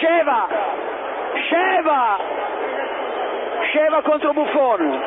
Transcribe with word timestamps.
Sheva, 0.00 0.46
Sheva, 1.48 2.18
Sheva 3.72 4.02
contro 4.02 4.32
Buffon. 4.34 5.00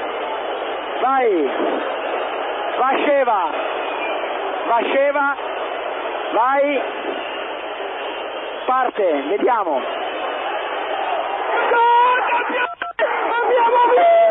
Vai, 1.01 1.29
va 2.79 2.89
Sheva, 3.05 3.51
va 4.67 4.79
Sheva, 4.91 5.37
vai, 6.33 6.81
parte, 8.65 9.03
vediamo. 9.29 9.81
Abbiamo 13.29 13.79
vinto! 13.91 14.28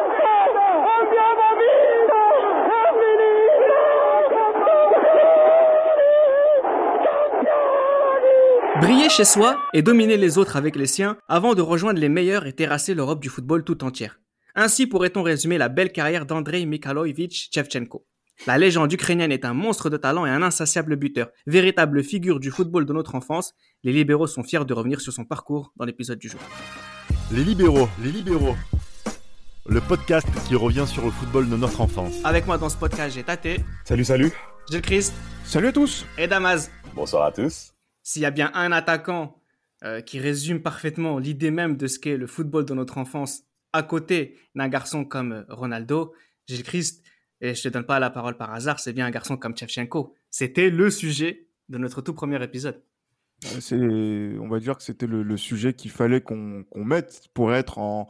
Briller 8.81 9.09
chez 9.09 9.25
soi 9.25 9.59
et 9.73 9.83
dominer 9.83 10.17
les 10.17 10.39
autres 10.39 10.57
avec 10.57 10.77
les 10.77 10.87
siens 10.87 11.17
avant 11.29 11.55
de 11.55 11.63
rejoindre 11.63 11.99
les 12.01 12.09
meilleurs 12.09 12.47
et 12.47 12.53
terrasser 12.53 12.95
l'Europe 12.95 13.21
du 13.21 13.29
football 13.29 13.65
tout 13.65 13.83
entière. 13.83 14.21
Ainsi 14.55 14.87
pourrait-on 14.87 15.23
résumer 15.23 15.59
la 15.59 15.69
belle 15.69 15.93
carrière 15.93 16.27
d'Andrei 16.27 16.65
Mikhailovich 16.67 17.49
Shevchenko. 17.53 18.05
La 18.47 18.57
légende 18.59 18.93
ukrainienne 18.93 19.33
est 19.33 19.45
un 19.45 19.55
monstre 19.55 19.91
de 19.91 19.97
talent 19.97 20.27
et 20.27 20.31
un 20.31 20.43
insatiable 20.43 20.97
buteur. 20.97 21.29
Véritable 21.47 22.05
figure 22.05 22.39
du 22.39 22.51
football 22.51 22.87
de 22.87 22.93
notre 22.93 23.15
enfance, 23.17 23.55
les 23.83 23.93
libéraux 23.93 24.27
sont 24.29 24.45
fiers 24.45 24.65
de 24.65 24.75
revenir 24.75 25.01
sur 25.01 25.13
son 25.13 25.25
parcours 25.25 25.73
dans 25.77 25.85
l'épisode 25.85 26.19
du 26.19 26.29
jour. 26.29 26.41
Les 27.33 27.43
libéraux, 27.45 27.89
les 28.03 28.13
libéraux. 28.13 28.57
Le 29.67 29.81
podcast 29.81 30.27
qui 30.47 30.55
revient 30.55 30.87
sur 30.87 31.05
le 31.05 31.11
football 31.11 31.49
de 31.49 31.57
notre 31.57 31.81
enfance. 31.81 32.15
Avec 32.25 32.47
moi 32.47 32.59
dans 32.59 32.69
ce 32.69 32.77
podcast, 32.77 33.15
j'ai 33.15 33.23
Tate, 33.25 33.49
Salut, 33.85 34.05
salut. 34.05 34.33
Gilles 34.71 34.83
Christ 34.83 35.15
Salut 35.45 35.69
à 35.69 35.73
tous. 35.73 36.07
et 36.17 36.27
Damaz. 36.27 36.71
Bonsoir 36.95 37.25
à 37.25 37.33
tous. 37.33 37.73
S'il 38.09 38.23
y 38.23 38.25
a 38.25 38.31
bien 38.31 38.51
un 38.55 38.73
attaquant 38.73 39.39
euh, 39.85 40.01
qui 40.01 40.19
résume 40.19 40.63
parfaitement 40.63 41.19
l'idée 41.19 41.51
même 41.51 41.77
de 41.77 41.87
ce 41.87 41.99
qu'est 41.99 42.17
le 42.17 42.27
football 42.27 42.65
de 42.65 42.73
notre 42.73 42.97
enfance 42.97 43.43
à 43.75 43.83
côté 43.83 44.39
d'un 44.55 44.69
garçon 44.69 45.05
comme 45.05 45.33
euh, 45.33 45.45
Ronaldo, 45.51 46.15
Gilles 46.47 46.63
Christ, 46.63 47.05
et 47.43 47.55
je 47.55 47.63
te 47.63 47.69
donne 47.69 47.85
pas 47.85 47.99
la 47.99 48.09
parole 48.09 48.39
par 48.39 48.55
hasard, 48.55 48.81
c'est 48.81 48.95
bien 48.95 49.05
un 49.05 49.11
garçon 49.11 49.37
comme 49.37 49.55
Shevchenko. 49.55 50.15
C'était 50.31 50.71
le 50.71 50.89
sujet 50.89 51.49
de 51.69 51.77
notre 51.77 52.01
tout 52.01 52.15
premier 52.15 52.43
épisode. 52.43 52.83
On 53.45 54.49
va 54.49 54.59
dire 54.59 54.79
que 54.79 54.85
c'était 54.85 55.07
le, 55.07 55.37
sujet 55.37 55.75
qu'il 55.75 55.91
fallait 55.91 56.23
qu'on 56.23 56.65
mette 56.77 57.29
pour 57.35 57.53
être 57.53 57.77
en 57.77 58.09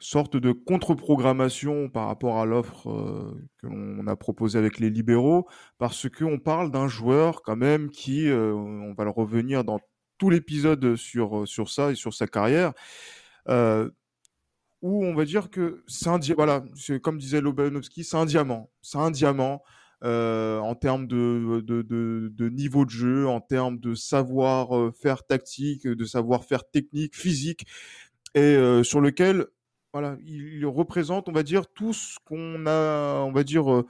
sorte 0.00 0.36
de 0.36 0.52
contre-programmation 0.52 1.88
par 1.88 2.06
rapport 2.06 2.38
à 2.38 2.46
l'offre 2.46 2.90
euh, 2.90 3.34
que 3.58 3.66
l'on 3.66 4.06
a 4.06 4.16
proposée 4.16 4.58
avec 4.58 4.78
les 4.78 4.90
libéraux, 4.90 5.48
parce 5.78 6.08
qu'on 6.08 6.38
parle 6.38 6.70
d'un 6.70 6.88
joueur 6.88 7.42
quand 7.42 7.56
même 7.56 7.90
qui, 7.90 8.28
euh, 8.28 8.52
on 8.54 8.94
va 8.94 9.04
le 9.04 9.10
revenir 9.10 9.64
dans 9.64 9.80
tout 10.18 10.30
l'épisode 10.30 10.96
sur, 10.96 11.46
sur 11.48 11.68
ça 11.70 11.90
et 11.92 11.94
sur 11.94 12.14
sa 12.14 12.26
carrière, 12.26 12.72
euh, 13.48 13.90
où 14.82 15.04
on 15.04 15.14
va 15.14 15.24
dire 15.24 15.50
que 15.50 15.82
c'est 15.88 16.08
un, 16.08 16.18
voilà, 16.36 16.62
comme 17.02 17.18
disait 17.18 17.40
Lobanovski, 17.40 18.04
c'est 18.04 18.16
un 18.16 18.26
diamant, 18.26 18.70
c'est 18.82 18.98
un 18.98 19.10
diamant. 19.10 19.62
euh, 20.04 20.58
en 20.60 20.74
termes 20.74 21.06
de, 21.08 21.60
de, 21.66 21.82
de, 21.82 22.48
niveau 22.48 22.84
de 22.84 22.90
jeu, 22.90 23.26
en 23.26 23.40
termes 23.40 23.78
de 23.80 23.94
savoir-faire 23.94 25.24
tactique, 25.26 25.86
de 25.86 26.04
savoir-faire 26.04 26.68
technique, 26.70 27.16
physique, 27.16 27.66
et 28.34 28.40
euh, 28.40 28.82
sur 28.84 29.00
lequel 29.00 29.46
voilà, 29.92 30.16
il 30.24 30.64
représente, 30.66 31.28
on 31.28 31.32
va 31.32 31.42
dire, 31.42 31.66
tout 31.66 31.92
ce 31.92 32.18
qu'on 32.24 32.66
a, 32.66 33.22
on 33.24 33.32
va 33.32 33.42
dire, 33.44 33.72
euh, 33.72 33.86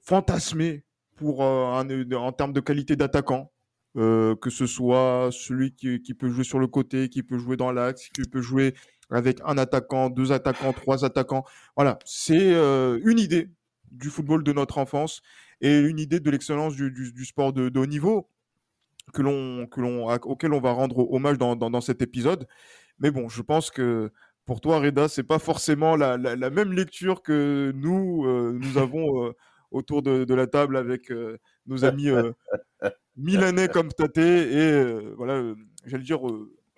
fantasmé 0.00 0.84
pour 1.16 1.42
euh, 1.44 1.72
un- 1.74 2.12
en 2.16 2.32
termes 2.32 2.52
de 2.52 2.60
qualité 2.60 2.96
d'attaquant. 2.96 3.52
Euh, 3.96 4.36
que 4.36 4.50
ce 4.50 4.66
soit 4.66 5.30
celui 5.32 5.74
qui, 5.74 6.14
peut 6.14 6.28
jouer 6.28 6.44
sur 6.44 6.58
le 6.58 6.68
côté, 6.68 7.08
qui 7.08 7.22
peut 7.22 7.38
jouer 7.38 7.56
dans 7.56 7.72
l'axe, 7.72 8.08
qui 8.10 8.22
peut 8.22 8.42
jouer 8.42 8.74
avec 9.10 9.38
un 9.44 9.58
attaquant, 9.58 10.10
deux 10.10 10.30
attaquants, 10.30 10.72
trois 10.72 11.04
attaquants. 11.04 11.44
Voilà, 11.74 11.98
c'est 12.04 12.52
euh, 12.54 13.00
une 13.04 13.18
idée 13.18 13.50
du 13.90 14.10
football 14.10 14.44
de 14.44 14.52
notre 14.52 14.78
enfance 14.78 15.22
et 15.60 15.78
une 15.78 15.98
idée 15.98 16.20
de 16.20 16.30
l'excellence 16.30 16.76
du, 16.76 17.24
sport 17.24 17.52
de, 17.52 17.76
haut 17.76 17.86
niveau 17.86 18.28
que 19.14 19.22
l'on, 19.22 19.66
que 19.66 19.80
l'on, 19.80 20.06
auquel 20.22 20.52
on 20.52 20.60
va 20.60 20.72
rendre 20.72 21.10
hommage 21.10 21.38
dans, 21.38 21.56
dans, 21.56 21.70
dans 21.70 21.80
cet 21.80 22.02
épisode. 22.02 22.46
Mais 23.00 23.10
bon, 23.10 23.28
je 23.28 23.42
pense 23.42 23.70
que 23.70 24.12
pour 24.48 24.62
toi, 24.62 24.80
Reda, 24.80 25.08
c'est 25.08 25.24
pas 25.24 25.38
forcément 25.38 25.94
la, 25.94 26.16
la, 26.16 26.34
la 26.34 26.48
même 26.48 26.72
lecture 26.72 27.20
que 27.20 27.70
nous, 27.76 28.24
euh, 28.24 28.58
nous 28.58 28.78
avons 28.78 29.26
euh, 29.26 29.32
autour 29.70 30.00
de, 30.00 30.24
de 30.24 30.34
la 30.34 30.46
table 30.46 30.78
avec 30.78 31.12
euh, 31.12 31.36
nos 31.66 31.84
amis 31.84 32.08
milanais 33.14 33.68
comme 33.68 33.90
Tate 33.90 34.16
et 34.16 34.84
voilà, 35.18 35.54
j'allais 35.84 36.02
dire 36.02 36.20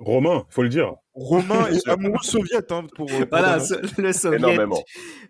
Romain, 0.01 0.47
faut 0.49 0.65
le 0.65 0.69
dire. 0.69 0.97
Romain 1.23 1.67
et 1.71 1.79
amoureux 1.91 2.23
soviète 2.23 2.73
hein, 2.73 2.85
pour, 2.97 3.07
pour 3.07 3.19
Voilà, 3.31 3.59
le 3.99 4.13
soviet, 4.13 4.39
Énormément. 4.39 4.83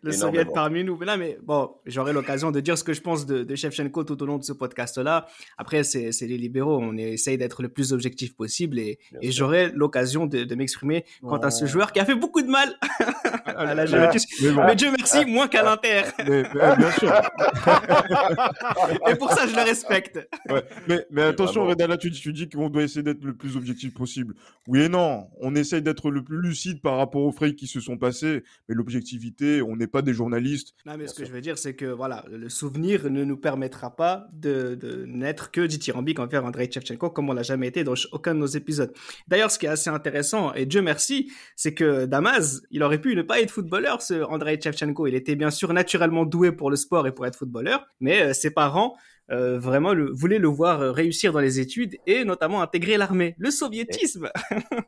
le 0.02 0.12
Énormément. 0.14 0.38
soviet 0.40 0.52
parmi 0.54 0.84
nous. 0.84 0.96
Mais 0.96 1.06
là, 1.06 1.16
mais 1.16 1.36
bon, 1.42 1.70
j'aurai 1.84 2.12
l'occasion 2.12 2.52
de 2.52 2.60
dire 2.60 2.78
ce 2.78 2.84
que 2.84 2.92
je 2.92 3.00
pense 3.00 3.26
de, 3.26 3.42
de 3.42 3.54
Shevchenko 3.56 4.04
tout 4.04 4.22
au 4.22 4.26
long 4.26 4.38
de 4.38 4.44
ce 4.44 4.52
podcast-là. 4.52 5.26
Après, 5.58 5.82
c'est 5.82 6.12
c'est 6.12 6.26
les 6.28 6.38
libéraux, 6.38 6.78
on 6.80 6.96
essaye 6.96 7.38
d'être 7.38 7.62
le 7.62 7.68
plus 7.68 7.92
objectif 7.92 8.34
possible 8.36 8.78
et, 8.78 8.98
et 9.20 9.32
j'aurai 9.32 9.70
l'occasion 9.74 10.26
de, 10.26 10.44
de 10.44 10.54
m'exprimer 10.54 11.04
quant 11.22 11.38
à 11.38 11.50
ce 11.50 11.66
joueur 11.66 11.90
qui 11.92 11.98
a 12.00 12.04
fait 12.04 12.14
beaucoup 12.14 12.42
de 12.42 12.48
mal 12.48 12.76
à 13.46 13.74
la 13.74 13.82
Ah, 13.82 13.86
Juventus. 13.86 14.26
mais 14.42 14.50
bon, 14.52 14.64
Mais 14.66 14.76
Dieu 14.76 14.90
merci, 14.96 15.24
moins 15.26 15.48
qu'à 15.48 15.62
l'Inter. 15.64 16.02
mais- 16.26 16.42
mais, 16.54 16.60
ah, 16.60 16.76
bien 16.76 16.90
sûr. 16.92 17.12
Et 19.10 19.14
pour 19.16 19.32
ça, 19.32 19.46
je 19.46 19.54
le 19.54 19.62
respecte. 19.62 20.18
Ouais, 20.48 20.62
mais, 20.88 21.06
mais 21.10 21.22
attention, 21.22 21.62
vraiment. 21.64 21.70
Reda, 21.70 21.86
là, 21.86 21.96
tu, 21.96 22.10
dis- 22.10 22.20
tu 22.20 22.32
dis 22.32 22.48
qu'on 22.48 22.68
doit 22.70 22.82
essayer 22.82 23.02
d'être 23.02 23.24
le 23.24 23.34
plus 23.34 23.56
objectif 23.56 23.94
possible. 23.94 24.34
Oui 24.66 24.82
et 24.82 24.88
non, 24.88 25.28
on 25.40 25.54
d'être 25.80 26.10
le 26.10 26.22
plus 26.22 26.40
lucide 26.40 26.80
par 26.80 26.96
rapport 26.96 27.22
aux 27.22 27.32
frais 27.32 27.54
qui 27.54 27.66
se 27.66 27.80
sont 27.80 27.98
passés, 27.98 28.42
mais 28.68 28.74
l'objectivité, 28.74 29.62
on 29.62 29.76
n'est 29.76 29.86
pas 29.86 30.02
des 30.02 30.14
journalistes. 30.14 30.74
Non, 30.86 30.96
mais 30.96 31.06
ce 31.06 31.14
que 31.14 31.24
je 31.24 31.32
veux 31.32 31.40
dire, 31.40 31.58
c'est 31.58 31.74
que 31.74 31.86
voilà, 31.86 32.24
le 32.30 32.48
souvenir 32.48 33.10
ne 33.10 33.24
nous 33.24 33.36
permettra 33.36 33.94
pas 33.94 34.28
de, 34.32 34.74
de 34.74 35.04
n'être 35.06 35.50
que 35.50 35.60
dithyrambique 35.60 36.18
envers 36.18 36.44
Andrei 36.44 36.70
Shevchenko 36.70 37.10
comme 37.10 37.30
on 37.30 37.32
l'a 37.32 37.42
jamais 37.42 37.68
été 37.68 37.84
dans 37.84 37.94
aucun 38.12 38.34
de 38.34 38.40
nos 38.40 38.46
épisodes. 38.46 38.92
D'ailleurs, 39.28 39.50
ce 39.50 39.58
qui 39.58 39.66
est 39.66 39.70
assez 39.70 39.90
intéressant, 39.90 40.52
et 40.54 40.66
Dieu 40.66 40.82
merci, 40.82 41.32
c'est 41.56 41.74
que 41.74 42.06
Damas, 42.06 42.62
il 42.70 42.82
aurait 42.82 43.00
pu 43.00 43.14
ne 43.14 43.22
pas 43.22 43.40
être 43.40 43.50
footballeur, 43.50 44.02
ce 44.02 44.22
Andrei 44.22 44.58
Shevchenko. 44.60 45.06
Il 45.06 45.14
était 45.14 45.36
bien 45.36 45.50
sûr 45.50 45.72
naturellement 45.72 46.24
doué 46.24 46.52
pour 46.52 46.70
le 46.70 46.76
sport 46.76 47.06
et 47.06 47.12
pour 47.12 47.26
être 47.26 47.36
footballeur, 47.36 47.86
mais 48.00 48.22
euh, 48.22 48.32
ses 48.32 48.50
parents 48.50 48.96
euh, 49.30 49.58
vraiment 49.58 49.94
le, 49.94 50.10
voulaient 50.10 50.38
le 50.38 50.48
voir 50.48 50.80
euh, 50.80 50.92
réussir 50.92 51.32
dans 51.32 51.40
les 51.40 51.60
études 51.60 51.96
et 52.06 52.24
notamment 52.24 52.62
intégrer 52.62 52.96
l'armée, 52.96 53.36
le 53.38 53.50
soviétisme. 53.50 54.28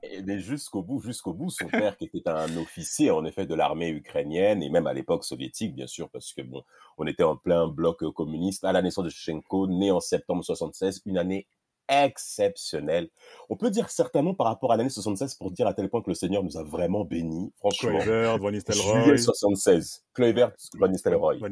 Et 0.03 0.39
jusqu'au 0.39 0.83
bout, 0.83 1.01
jusqu'au 1.01 1.33
bout, 1.33 1.51
son 1.51 1.69
père 1.69 1.97
qui 1.97 2.11
était 2.13 2.29
un 2.29 2.57
officier 2.57 3.11
en 3.11 3.25
effet 3.25 3.47
de 3.47 3.55
l'armée 3.55 3.91
ukrainienne 3.91 4.63
et 4.63 4.69
même 4.69 4.87
à 4.87 4.95
l'époque 4.95 5.25
soviétique, 5.25 5.75
bien 5.75 5.87
sûr, 5.87 6.11
parce 6.11 6.33
que 6.33 6.43
bon, 6.43 6.63
on 6.99 7.07
était 7.07 7.23
en 7.23 7.37
plein 7.37 7.69
bloc 7.69 8.03
euh, 8.03 8.11
communiste 8.11 8.65
à 8.65 8.73
la 8.73 8.83
naissance 8.83 9.05
de 9.05 9.11
Shevchenko, 9.11 9.69
né 9.69 9.91
en 9.91 10.01
septembre 10.01 10.45
76, 10.45 11.03
une 11.07 11.19
année 11.19 11.47
exceptionnelle. 11.89 13.11
On 13.49 13.57
peut 13.57 13.71
dire 13.71 13.91
certainement 13.91 14.35
par 14.35 14.47
rapport 14.47 14.73
à 14.73 14.77
l'année 14.77 14.89
76 14.89 15.35
pour 15.35 15.51
dire 15.51 15.67
à 15.67 15.75
tel 15.75 15.89
point 15.89 16.03
que 16.03 16.11
le 16.11 16.15
Seigneur 16.15 16.43
nous 16.43 16.57
a 16.57 16.65
vraiment 16.65 17.05
bénis, 17.05 17.53
franchement. 17.59 17.99
Kluivert, 17.99 18.39
Van 18.39 18.51
Nistelrooy, 18.51 19.03
Juillet 19.03 19.19
76, 19.19 20.05
Kluivert, 20.15 20.53
Van 20.79 20.89
Nistelrooy, 20.89 21.39
Van 21.39 21.51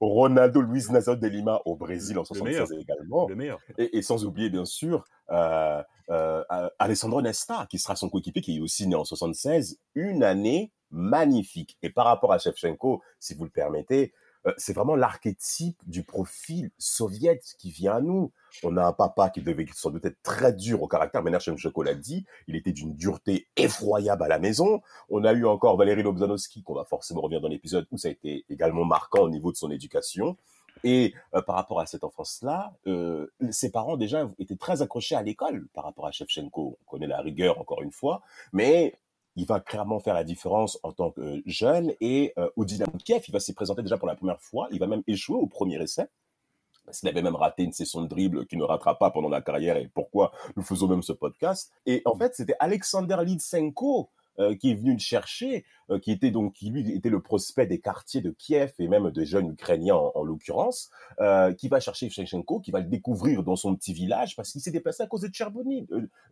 Ronaldo 0.00 0.60
Luis 0.60 0.86
Nazario 0.90 1.20
de 1.20 1.26
Lima 1.26 1.60
au 1.64 1.76
Brésil 1.76 2.18
en 2.18 2.22
Le 2.22 2.26
76 2.26 2.72
également. 2.80 3.28
le 3.28 3.36
meilleur. 3.36 3.60
Et, 3.78 3.98
et 3.98 4.02
sans 4.02 4.24
oublier, 4.24 4.50
bien 4.50 4.64
sûr, 4.64 5.04
euh, 5.30 5.82
euh, 6.10 6.42
Alessandro 6.78 7.22
Nesta, 7.22 7.66
qui 7.70 7.78
sera 7.78 7.96
son 7.96 8.08
coéquipier, 8.08 8.42
qui 8.42 8.56
est 8.58 8.60
aussi 8.60 8.86
né 8.86 8.94
en 8.94 9.04
76. 9.04 9.78
Une 9.94 10.22
année 10.22 10.72
magnifique. 10.90 11.76
Et 11.82 11.90
par 11.90 12.06
rapport 12.06 12.32
à 12.32 12.38
Shevchenko, 12.38 13.02
si 13.18 13.34
vous 13.34 13.44
le 13.44 13.50
permettez, 13.50 14.12
c'est 14.56 14.72
vraiment 14.72 14.96
l'archétype 14.96 15.78
du 15.86 16.02
profil 16.02 16.70
soviète 16.78 17.54
qui 17.58 17.70
vient 17.70 17.96
à 17.96 18.00
nous. 18.00 18.32
On 18.62 18.76
a 18.76 18.84
un 18.84 18.92
papa 18.92 19.30
qui 19.30 19.42
devait 19.42 19.66
sans 19.74 19.90
doute 19.90 20.04
être 20.04 20.22
très 20.22 20.52
dur 20.52 20.82
au 20.82 20.88
caractère, 20.88 21.22
Shevchenko 21.40 21.82
l'a 21.82 21.94
dit, 21.94 22.24
il 22.46 22.56
était 22.56 22.72
d'une 22.72 22.94
dureté 22.94 23.48
effroyable 23.56 24.22
à 24.22 24.28
la 24.28 24.38
maison. 24.38 24.82
On 25.08 25.24
a 25.24 25.32
eu 25.32 25.46
encore 25.46 25.76
Valérie 25.76 26.02
Lobzanowski, 26.02 26.62
qu'on 26.62 26.74
va 26.74 26.84
forcément 26.84 27.20
revenir 27.22 27.40
dans 27.40 27.48
l'épisode, 27.48 27.86
où 27.90 27.98
ça 27.98 28.08
a 28.08 28.10
été 28.10 28.44
également 28.48 28.84
marquant 28.84 29.22
au 29.22 29.30
niveau 29.30 29.50
de 29.50 29.56
son 29.56 29.70
éducation. 29.70 30.36
Et 30.82 31.14
euh, 31.34 31.42
par 31.42 31.56
rapport 31.56 31.80
à 31.80 31.86
cette 31.86 32.04
enfance-là, 32.04 32.74
euh, 32.86 33.26
ses 33.50 33.70
parents 33.70 33.96
déjà 33.96 34.28
étaient 34.38 34.56
très 34.56 34.82
accrochés 34.82 35.14
à 35.14 35.22
l'école 35.22 35.68
par 35.72 35.84
rapport 35.84 36.06
à 36.06 36.12
Shevchenko. 36.12 36.78
On 36.80 36.90
connaît 36.90 37.06
la 37.06 37.20
rigueur 37.20 37.60
encore 37.60 37.82
une 37.82 37.92
fois, 37.92 38.22
mais 38.52 38.94
il 39.36 39.46
va 39.46 39.60
clairement 39.60 40.00
faire 40.00 40.14
la 40.14 40.24
différence 40.24 40.78
en 40.82 40.92
tant 40.92 41.10
que 41.10 41.42
jeune. 41.46 41.92
Et 42.00 42.32
euh, 42.38 42.48
au 42.56 42.64
Dynamo 42.64 42.92
de 42.96 43.02
Kiev, 43.02 43.22
il 43.26 43.32
va 43.32 43.40
s'y 43.40 43.52
présenter 43.52 43.82
déjà 43.82 43.98
pour 43.98 44.08
la 44.08 44.14
première 44.14 44.40
fois. 44.40 44.68
Il 44.70 44.78
va 44.78 44.86
même 44.86 45.02
échouer 45.06 45.36
au 45.36 45.46
premier 45.46 45.82
essai. 45.82 46.06
Parce 46.84 47.00
qu'il 47.00 47.08
avait 47.08 47.22
même 47.22 47.34
raté 47.34 47.62
une 47.62 47.72
session 47.72 48.02
de 48.02 48.06
dribble 48.06 48.46
qu'il 48.46 48.58
ne 48.58 48.64
ratera 48.64 48.98
pas 48.98 49.10
pendant 49.10 49.30
la 49.30 49.40
carrière 49.40 49.78
et 49.78 49.88
pourquoi 49.88 50.32
nous 50.54 50.62
faisons 50.62 50.86
même 50.86 51.02
ce 51.02 51.12
podcast. 51.12 51.72
Et 51.86 52.02
en 52.04 52.14
fait, 52.14 52.34
c'était 52.34 52.56
Alexander 52.60 53.16
Litsenko, 53.24 54.10
euh, 54.40 54.56
qui 54.56 54.70
est 54.70 54.74
venu 54.74 54.92
le 54.92 54.98
chercher, 54.98 55.64
euh, 55.90 55.98
qui 55.98 56.10
était 56.10 56.30
donc 56.30 56.54
qui 56.54 56.70
lui 56.70 56.90
était 56.92 57.08
le 57.08 57.20
prospect 57.20 57.66
des 57.66 57.80
quartiers 57.80 58.20
de 58.20 58.30
Kiev 58.30 58.72
et 58.78 58.88
même 58.88 59.10
des 59.10 59.26
jeunes 59.26 59.50
ukrainiens 59.50 59.94
en, 59.94 60.12
en 60.14 60.22
l'occurrence, 60.22 60.90
euh, 61.20 61.52
qui 61.52 61.68
va 61.68 61.80
chercher 61.80 62.10
Shevchenko, 62.10 62.60
qui 62.60 62.70
va 62.70 62.80
le 62.80 62.86
découvrir 62.86 63.42
dans 63.44 63.56
son 63.56 63.74
petit 63.76 63.92
village 63.92 64.36
parce 64.36 64.50
qu'il 64.52 64.60
s'est 64.60 64.70
déplacé 64.70 65.02
à 65.02 65.06
cause 65.06 65.20
de 65.20 65.28
Tchernobyl, 65.28 65.86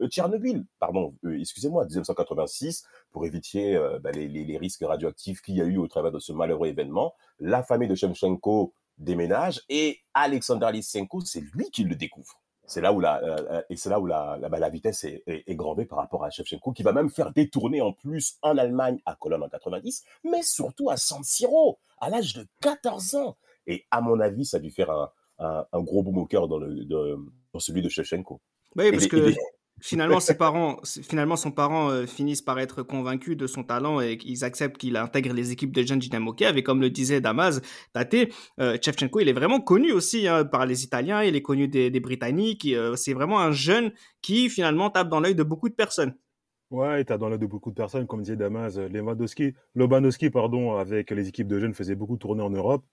Tchernobyl 0.09 0.65
pardon, 0.79 1.15
excusez-moi, 1.25 1.85
1986, 1.85 2.85
pour 3.13 3.25
éviter 3.25 3.79
bah, 4.03 4.11
les, 4.13 4.29
les, 4.29 4.45
les 4.45 4.59
risques 4.59 4.85
radioactifs 4.85 5.41
qu'il 5.41 5.57
y 5.57 5.61
a 5.61 5.65
eu 5.65 5.77
au 5.77 5.87
travers 5.87 6.13
de 6.13 6.19
ce 6.19 6.33
malheureux 6.33 6.69
événement. 6.69 7.15
La 7.39 7.63
famille 7.63 7.89
de 7.89 7.95
Shevchenko 7.95 8.75
déménage 8.99 9.63
et 9.69 10.01
Alexander 10.15 10.71
Lysenko, 10.73 11.21
c'est 11.21 11.41
lui 11.55 11.71
qui 11.71 11.85
le 11.85 11.95
découvre. 11.95 12.42
C'est 12.67 12.81
là 12.81 12.93
où 12.93 13.01
la 13.01 13.65
et 13.69 13.77
c'est 13.77 13.91
là 13.91 13.99
où 14.01 14.07
la 14.07 14.39
la, 14.41 14.49
la 14.49 14.69
vitesse 14.69 15.05
est, 15.05 15.23
est, 15.27 15.43
est 15.49 15.55
grandée 15.57 15.85
par 15.85 15.99
rapport 15.99 16.25
à 16.25 16.31
Shevchenko 16.31 16.73
qui 16.73 16.83
va 16.83 16.93
même 16.93 17.11
faire 17.11 17.33
détourner 17.33 17.81
en 17.81 17.93
plus 17.93 18.39
en 18.43 18.57
Allemagne 18.57 18.99
à 19.05 19.15
Cologne 19.17 19.43
en 19.43 19.49
90, 19.49 20.05
mais 20.25 20.43
surtout 20.43 20.89
à 20.89 20.97
San 20.97 21.23
Siro 21.25 21.79
à 22.01 22.09
l'âge 22.09 22.35
de 22.35 22.47
14 22.61 23.15
ans. 23.17 23.37
Et 23.67 23.85
à 23.91 24.01
mon 24.01 24.19
avis, 24.21 24.45
ça 24.45 24.57
a 24.57 24.61
dû 24.61 24.71
faire 24.71 24.91
un, 24.91 25.11
un, 25.39 25.67
un 25.73 25.81
gros 25.83 26.03
boom 26.03 26.19
au 26.19 26.27
cœur 26.27 26.49
dans 26.49 26.59
le 26.59 26.85
de, 26.85 27.17
dans 27.53 27.61
celui 27.61 27.83
de 27.83 27.89
Shevchenko. 27.89 28.41
Oui, 28.77 28.91
parce 28.91 29.05
Et- 29.05 29.09
que 29.09 29.31
et- 29.31 29.37
finalement, 29.83 30.21
ses 30.21 30.39
parents, 30.39 30.79
finalement, 30.85 31.37
son 31.37 31.51
parent 31.51 31.91
euh, 31.91 32.07
finissent 32.07 32.41
par 32.41 32.59
être 32.59 32.83
convaincus 32.83 33.37
de 33.37 33.47
son 33.47 33.65
talent 33.65 34.01
et 34.01 34.17
qu'ils 34.17 34.45
acceptent 34.45 34.79
qu'il 34.79 34.97
intègre 34.97 35.35
les 35.35 35.53
équipes 35.53 35.73
de 35.73 35.83
jeunes 35.83 35.99
Dynamo. 35.99 36.35
Et 36.41 36.63
comme 36.63 36.81
le 36.81 36.89
disait 36.89 37.21
Damas, 37.21 37.61
Tate, 37.93 38.29
euh, 38.61 38.79
Shevchenko, 38.81 39.21
il 39.21 39.29
est 39.29 39.35
vraiment 39.35 39.61
connu 39.61 39.93
aussi 39.93 40.27
hein, 40.27 40.45
par 40.45 40.65
les 40.65 40.85
Italiens, 40.85 41.23
il 41.23 41.37
est 41.37 41.43
connu 41.43 41.69
des, 41.69 42.01
Britanniques. 42.01 42.65
euh, 42.67 42.97
c'est 42.97 43.13
vraiment 43.13 43.41
un 43.41 43.53
jeune 43.53 43.93
qui 44.23 44.49
finalement 44.49 44.91
tape 44.91 45.09
dans 45.09 45.21
l'œil 45.21 45.35
de 45.35 45.43
beaucoup 45.43 45.69
de 45.69 45.75
personnes. 45.75 46.15
Ouais, 46.71 47.05
t'as 47.05 47.19
dans 47.19 47.29
l'œil 47.29 47.39
de 47.39 47.47
beaucoup 47.47 47.71
de 47.71 47.75
personnes, 47.75 48.07
comme 48.07 48.23
disait 48.23 48.37
Damas, 48.37 48.79
euh, 48.79 48.89
Lewandowski, 48.89 49.53
Lobanowski, 49.75 50.31
pardon, 50.31 50.77
avec 50.77 51.11
les 51.11 51.29
équipes 51.29 51.49
de 51.49 51.59
jeunes, 51.59 51.75
faisait 51.75 51.95
beaucoup 51.95 52.17
tourner 52.17 52.43
en 52.43 52.49
Europe, 52.49 52.85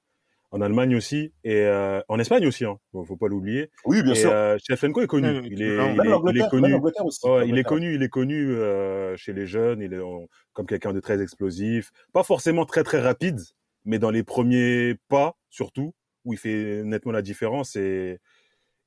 en 0.51 0.61
Allemagne 0.61 0.95
aussi, 0.95 1.31
et 1.43 1.61
euh, 1.61 2.01
en 2.07 2.19
Espagne 2.19 2.47
aussi, 2.47 2.65
hein. 2.65 2.79
Bon, 2.91 3.03
faut 3.05 3.17
pas 3.17 3.27
l'oublier. 3.27 3.69
Oui, 3.85 4.01
bien 4.01 4.13
et 4.13 4.17
sûr. 4.17 4.31
euh, 4.31 4.57
Shevchenko 4.57 5.01
est 5.01 5.07
connu. 5.07 5.41
Il 5.45 5.61
est, 5.61 5.67
il 5.67 6.01
il 6.35 6.47
connu. 6.49 6.71
l'Angleterre 6.71 7.05
aussi. 7.05 7.27
Ouais, 7.27 7.47
il 7.47 7.57
est 7.57 7.63
connu, 7.63 7.93
il 7.93 8.01
est 8.01 8.09
connu 8.09 8.49
euh, 8.51 9.15
chez 9.15 9.33
les 9.33 9.45
jeunes, 9.45 9.81
il 9.81 9.93
est 9.93 9.99
en- 9.99 10.25
comme 10.53 10.65
quelqu'un 10.65 10.93
de 10.93 10.99
très 10.99 11.21
explosif, 11.21 11.91
pas 12.13 12.23
forcément 12.23 12.65
très 12.65 12.83
très 12.83 12.99
rapide, 12.99 13.39
mais 13.85 13.99
dans 13.99 14.09
les 14.11 14.23
premiers 14.23 14.95
pas 15.07 15.35
surtout, 15.49 15.93
où 16.25 16.33
il 16.33 16.39
fait 16.39 16.83
nettement 16.83 17.11
la 17.11 17.21
différence 17.21 17.75
et, 17.75 18.19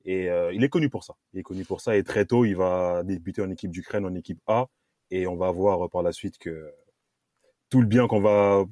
et 0.05 0.29
euh, 0.29 0.51
il 0.53 0.63
est 0.63 0.69
connu 0.69 0.89
pour 0.89 1.03
ça. 1.05 1.15
Il 1.33 1.39
est 1.39 1.43
connu 1.43 1.63
pour 1.63 1.79
ça 1.81 1.95
et 1.95 2.03
très 2.03 2.25
tôt 2.25 2.43
il 2.45 2.55
va 2.55 3.03
débuter 3.03 3.41
en 3.41 3.49
équipe 3.49 3.71
d'Ukraine, 3.71 4.05
en 4.05 4.13
équipe 4.15 4.39
A, 4.47 4.67
et 5.11 5.27
on 5.27 5.37
va 5.37 5.49
voir 5.51 5.89
par 5.89 6.03
la 6.03 6.11
suite 6.11 6.37
que 6.37 6.71
tout 7.69 7.79
le 7.81 7.87
bien 7.87 8.07
qu'on 8.07 8.19
va 8.21 8.65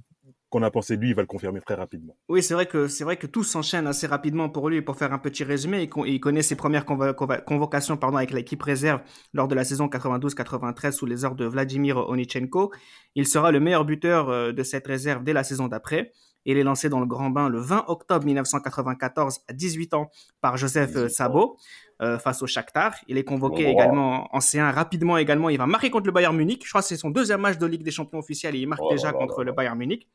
qu'on 0.52 0.62
a 0.62 0.70
pensé 0.70 0.98
de 0.98 1.02
lui, 1.02 1.10
il 1.10 1.16
va 1.16 1.24
le 1.24 1.28
confirmer 1.28 1.60
très 1.62 1.74
rapidement. 1.74 2.16
Oui, 2.30 2.44
c'est 2.44 2.54
vrai 2.54 2.68
que 2.68 2.88
c'est 2.88 3.04
vrai 3.04 3.18
que 3.18 3.26
tout 3.26 3.44
s'enchaîne 3.44 3.88
assez 3.88 4.06
rapidement 4.06 4.50
pour 4.50 4.70
lui. 4.70 4.82
Pour 4.84 4.98
faire 4.98 5.12
un 5.14 5.18
petit 5.18 5.44
résumé, 5.44 5.82
il, 5.84 5.90
con- 5.90 6.06
il 6.06 6.20
connaît 6.20 6.44
ses 6.44 6.56
premières 6.56 6.84
convo- 6.86 7.14
convo- 7.14 7.44
convocations 7.44 7.98
pardon, 7.98 8.18
avec 8.18 8.32
l'équipe 8.32 8.62
réserve 8.62 9.02
lors 9.34 9.48
de 9.48 9.56
la 9.56 9.64
saison 9.64 9.88
92-93 9.88 10.92
sous 10.92 11.06
les 11.08 11.26
ordres 11.26 11.38
de 11.38 11.46
Vladimir 11.46 11.98
Onichenko. 12.10 12.72
Il 13.16 13.26
sera 13.28 13.52
le 13.52 13.60
meilleur 13.60 13.86
buteur 13.86 14.30
euh, 14.30 14.52
de 14.52 14.62
cette 14.64 14.86
réserve 14.88 15.24
dès 15.24 15.34
la 15.34 15.44
saison 15.44 15.68
d'après. 15.68 16.12
Il 16.46 16.58
est 16.58 16.64
lancé 16.64 16.90
dans 16.90 17.00
le 17.00 17.06
grand 17.06 17.30
bain 17.30 17.50
le 17.50 17.60
20 17.60 17.86
octobre 17.88 18.26
1994 18.26 19.42
à 19.48 19.54
18 19.54 19.94
ans 19.94 20.10
par 20.42 20.58
Joseph 20.58 20.90
euh, 20.96 21.06
18 21.06 21.06
ans. 21.06 21.10
Sabo 21.14 21.58
euh, 22.02 22.18
face 22.18 22.42
au 22.42 22.48
Shakhtar. 22.48 22.96
Il 23.08 23.18
est 23.20 23.24
convoqué 23.24 23.66
Oh. 23.68 23.72
également 23.72 24.28
en 24.36 24.40
C1 24.40 24.72
rapidement 24.74 25.18
également. 25.18 25.50
Il 25.50 25.58
va 25.60 25.68
marquer 25.68 25.92
contre 25.92 26.08
le 26.08 26.12
Bayern 26.12 26.36
Munich. 26.36 26.64
Je 26.66 26.70
crois 26.70 26.82
que 26.82 26.88
c'est 26.88 26.98
son 26.98 27.12
deuxième 27.12 27.42
match 27.42 27.58
de 27.60 27.66
Ligue 27.68 27.84
des 27.84 27.92
Champions 27.92 28.18
officiel 28.20 28.56
et 28.56 28.60
il 28.60 28.68
marque 28.68 28.82
Oh 28.84 28.90
déjà 28.92 29.12
là 29.12 29.14
contre 29.14 29.44
là 29.44 29.52
le. 29.52 29.56
Bayern 29.56 29.78
Munich. 29.78 30.08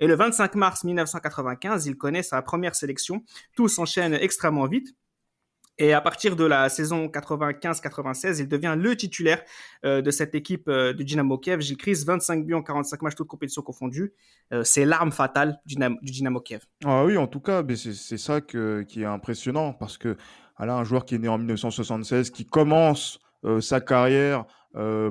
Et 0.00 0.06
le 0.06 0.14
25 0.14 0.54
mars 0.54 0.84
1995, 0.84 1.86
il 1.86 1.96
connaît 1.96 2.22
sa 2.22 2.40
première 2.42 2.74
sélection. 2.74 3.24
Tout 3.56 3.68
s'enchaîne 3.68 4.14
extrêmement 4.14 4.66
vite. 4.66 4.94
Et 5.80 5.92
à 5.92 6.00
partir 6.00 6.34
de 6.34 6.44
la 6.44 6.68
saison 6.68 7.06
95-96, 7.06 8.40
il 8.40 8.48
devient 8.48 8.74
le 8.76 8.96
titulaire 8.96 9.42
euh, 9.84 10.02
de 10.02 10.10
cette 10.10 10.34
équipe 10.34 10.68
euh, 10.68 10.92
du 10.92 11.04
Dynamo 11.04 11.38
Kiev. 11.38 11.60
Gilles 11.60 11.76
Chris, 11.76 12.02
25 12.04 12.44
buts 12.44 12.54
en 12.54 12.62
45 12.62 13.00
matchs, 13.02 13.14
toutes 13.14 13.28
compétitions 13.28 13.62
confondues. 13.62 14.12
Euh, 14.52 14.64
c'est 14.64 14.84
l'arme 14.84 15.12
fatale 15.12 15.60
du 15.66 15.76
Dynamo, 16.02 16.40
Kiev. 16.40 16.62
Ah 16.84 17.04
oui, 17.04 17.16
en 17.16 17.28
tout 17.28 17.40
cas, 17.40 17.62
c'est 17.76 18.18
ça 18.18 18.40
qui 18.40 19.02
est 19.02 19.04
impressionnant 19.04 19.72
parce 19.72 19.98
que 19.98 20.16
voilà, 20.56 20.74
un 20.74 20.84
joueur 20.84 21.04
qui 21.04 21.14
est 21.14 21.18
né 21.18 21.28
en 21.28 21.38
1976, 21.38 22.30
qui 22.30 22.44
commence 22.44 23.20
sa 23.60 23.80
carrière 23.80 24.46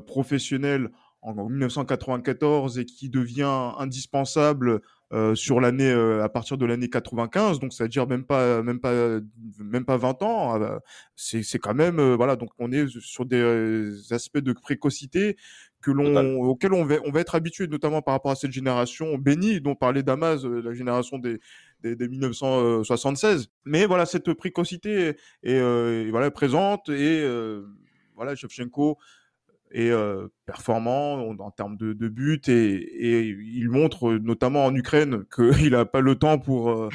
professionnelle 0.05 0.91
en, 1.21 1.37
en 1.37 1.49
1994 1.49 2.79
et 2.79 2.85
qui 2.85 3.09
devient 3.09 3.71
indispensable 3.77 4.81
euh, 5.13 5.35
sur 5.35 5.61
l'année 5.61 5.89
euh, 5.89 6.21
à 6.23 6.27
partir 6.27 6.57
de 6.57 6.65
l'année 6.65 6.89
95, 6.89 7.59
donc 7.59 7.71
c'est-à-dire 7.71 8.07
même 8.07 8.25
pas 8.25 8.61
même 8.61 8.79
pas 8.79 9.19
même 9.57 9.85
pas 9.85 9.95
20 9.95 10.21
ans. 10.21 10.61
euh, 10.61 10.79
c'est 11.15 11.59
quand 11.59 11.73
même 11.73 11.99
euh, 11.99 12.15
voilà, 12.15 12.35
donc 12.35 12.49
on 12.59 12.71
est 12.71 12.87
sur 12.99 13.25
des 13.25 14.01
aspects 14.11 14.39
de 14.39 14.51
précocité 14.51 15.37
que 15.81 15.91
l'on 15.91 16.41
auxquels 16.41 16.73
on 16.73 16.83
va 16.83 16.95
on 17.05 17.11
va 17.11 17.21
être 17.21 17.35
habitué, 17.35 17.67
notamment 17.67 18.01
par 18.01 18.15
rapport 18.15 18.31
à 18.31 18.35
cette 18.35 18.51
génération 18.51 19.17
bénie 19.17 19.61
dont 19.61 19.75
parlait 19.75 20.03
Damas, 20.03 20.43
la 20.43 20.73
génération 20.73 21.19
des 21.19 21.39
des, 21.83 21.95
des 21.95 22.07
1976. 22.09 23.47
Mais 23.63 23.85
voilà, 23.85 24.05
cette 24.05 24.33
précocité 24.33 24.91
est, 24.91 25.17
est, 25.43 25.53
est, 25.53 26.09
voilà, 26.11 26.31
présente 26.31 26.89
et 26.89 27.25
voilà, 28.17 28.35
Shevchenko 28.35 28.97
euh, 29.75 30.27
performant 30.45 31.29
en, 31.39 31.51
termes 31.51 31.77
de, 31.77 31.93
de 31.93 32.07
buts 32.07 32.41
et, 32.47 32.51
et 32.51 33.27
il 33.27 33.69
montre 33.69 34.13
notamment 34.13 34.65
en 34.65 34.75
Ukraine 34.75 35.25
qu'il 35.35 35.71
n'a 35.71 35.85
pas 35.85 36.01
le 36.01 36.15
temps 36.15 36.39
pour, 36.39 36.69
euh, 36.71 36.89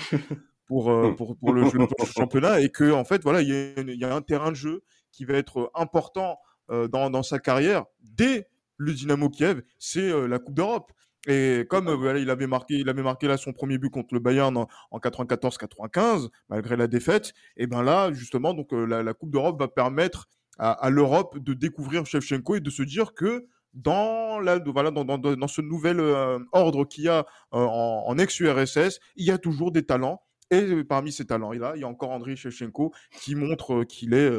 pour, 0.66 0.90
euh, 0.90 1.12
pour, 1.14 1.36
pour, 1.36 1.52
le, 1.52 1.62
le 1.62 1.86
championnat 2.06 2.60
et 2.60 2.70
que 2.70 2.90
en 2.92 3.04
fait 3.04 3.22
voilà 3.22 3.42
il 3.42 3.48
y, 3.48 3.52
a, 3.52 3.80
il 3.80 3.98
y 3.98 4.04
a 4.04 4.14
un 4.14 4.22
terrain 4.22 4.50
de 4.50 4.56
jeu 4.56 4.82
qui 5.10 5.24
va 5.24 5.34
être 5.34 5.70
important 5.74 6.38
dans, 6.70 7.10
dans 7.10 7.22
sa 7.22 7.38
carrière 7.38 7.84
dès 8.00 8.48
le 8.78 8.94
Dynamo 8.94 9.28
Kiev, 9.28 9.60
c'est 9.78 10.26
la 10.26 10.38
Coupe 10.38 10.54
d'Europe. 10.54 10.90
Et 11.28 11.66
comme 11.68 11.88
euh, 11.88 11.94
voilà, 11.94 12.18
il 12.18 12.30
avait 12.30 12.46
marqué, 12.46 12.74
il 12.74 12.88
avait 12.88 13.02
marqué 13.02 13.28
là 13.28 13.36
son 13.36 13.52
premier 13.52 13.78
but 13.78 13.90
contre 13.90 14.14
le 14.14 14.20
Bayern 14.20 14.56
en, 14.56 14.68
en 14.90 14.98
94-95, 14.98 16.28
malgré 16.48 16.76
la 16.76 16.88
défaite, 16.88 17.32
et 17.56 17.66
ben 17.66 17.82
là 17.82 18.12
justement 18.12 18.54
donc 18.54 18.72
euh, 18.72 18.84
la, 18.86 19.02
la 19.02 19.14
Coupe 19.14 19.30
d'Europe 19.30 19.58
va 19.58 19.68
permettre 19.68 20.28
à, 20.58 20.90
l'Europe 20.90 21.38
de 21.38 21.54
découvrir 21.54 22.06
Shevchenko 22.06 22.56
et 22.56 22.60
de 22.60 22.70
se 22.70 22.82
dire 22.82 23.14
que 23.14 23.46
dans, 23.74 24.38
la, 24.38 24.58
voilà, 24.58 24.90
dans, 24.90 25.48
ce 25.48 25.60
nouvel 25.62 25.98
euh, 26.00 26.38
ordre 26.52 26.84
qu'il 26.84 27.04
y 27.04 27.08
a 27.08 27.26
euh, 27.54 27.58
en, 27.58 28.18
ex-URSS, 28.18 29.00
il 29.16 29.26
y 29.26 29.30
a 29.30 29.38
toujours 29.38 29.72
des 29.72 29.84
talents. 29.84 30.22
Et 30.50 30.84
parmi 30.84 31.12
ces 31.12 31.24
talents-là, 31.24 31.72
il 31.76 31.80
y 31.80 31.84
a 31.84 31.88
encore 31.88 32.10
Andriy 32.10 32.36
Shevchenko 32.36 32.92
qui 33.22 33.34
montre 33.34 33.72
euh, 33.72 33.84
qu'il 33.84 34.12
est 34.12 34.30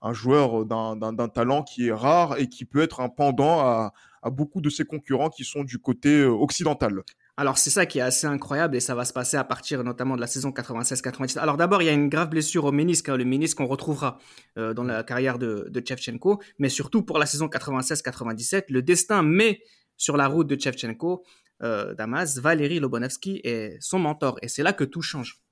un 0.00 0.12
joueur 0.12 0.64
d'un 0.64 1.28
talent 1.28 1.64
qui 1.64 1.88
est 1.88 1.92
rare 1.92 2.38
et 2.38 2.48
qui 2.48 2.64
peut 2.64 2.82
être 2.82 3.00
un 3.00 3.08
pendant 3.08 3.60
à, 3.60 3.92
beaucoup 4.30 4.60
de 4.60 4.70
ses 4.70 4.84
concurrents 4.84 5.30
qui 5.30 5.44
sont 5.44 5.64
du 5.64 5.78
côté 5.78 6.24
occidental. 6.24 7.02
Alors 7.38 7.58
c'est 7.58 7.68
ça 7.68 7.84
qui 7.84 7.98
est 7.98 8.02
assez 8.02 8.26
incroyable 8.26 8.76
et 8.76 8.80
ça 8.80 8.94
va 8.94 9.04
se 9.04 9.12
passer 9.12 9.36
à 9.36 9.44
partir 9.44 9.84
notamment 9.84 10.16
de 10.16 10.22
la 10.22 10.26
saison 10.26 10.50
96-97. 10.50 11.38
Alors 11.38 11.58
d'abord 11.58 11.82
il 11.82 11.84
y 11.84 11.88
a 11.90 11.92
une 11.92 12.08
grave 12.08 12.30
blessure 12.30 12.64
au 12.64 12.72
ménisque, 12.72 13.10
hein, 13.10 13.16
le 13.16 13.26
ménisque 13.26 13.58
qu'on 13.58 13.66
retrouvera 13.66 14.18
euh, 14.56 14.72
dans 14.72 14.84
la 14.84 15.02
carrière 15.02 15.38
de, 15.38 15.66
de 15.68 15.82
Shevchenko, 15.86 16.40
mais 16.58 16.70
surtout 16.70 17.02
pour 17.02 17.18
la 17.18 17.26
saison 17.26 17.46
96-97, 17.48 18.64
le 18.70 18.80
destin 18.80 19.22
met 19.22 19.60
sur 19.98 20.16
la 20.16 20.28
route 20.28 20.46
de 20.46 20.58
Shevchenko, 20.58 21.24
euh, 21.62 21.94
Damas, 21.94 22.38
Valérie 22.38 22.80
Lobanovski 22.80 23.42
est 23.44 23.76
son 23.80 23.98
mentor 23.98 24.38
et 24.40 24.48
c'est 24.48 24.62
là 24.62 24.72
que 24.72 24.84
tout 24.84 25.02
change. 25.02 25.42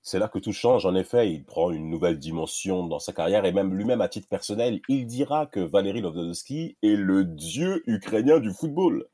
C'est 0.00 0.18
là 0.18 0.28
que 0.28 0.38
tout 0.38 0.52
change. 0.52 0.84
En 0.86 0.96
effet, 0.96 1.30
il 1.30 1.44
prend 1.44 1.70
une 1.70 1.88
nouvelle 1.88 2.18
dimension 2.18 2.86
dans 2.86 2.98
sa 2.98 3.12
carrière 3.12 3.44
et 3.44 3.52
même 3.52 3.72
lui-même 3.74 4.00
à 4.00 4.08
titre 4.08 4.28
personnel, 4.28 4.80
il 4.88 5.06
dira 5.06 5.46
que 5.46 5.60
Valéry 5.60 6.00
Lobanovski 6.00 6.76
est 6.82 6.96
le 6.96 7.24
dieu 7.24 7.82
ukrainien 7.86 8.40
du 8.40 8.50
football. 8.52 9.06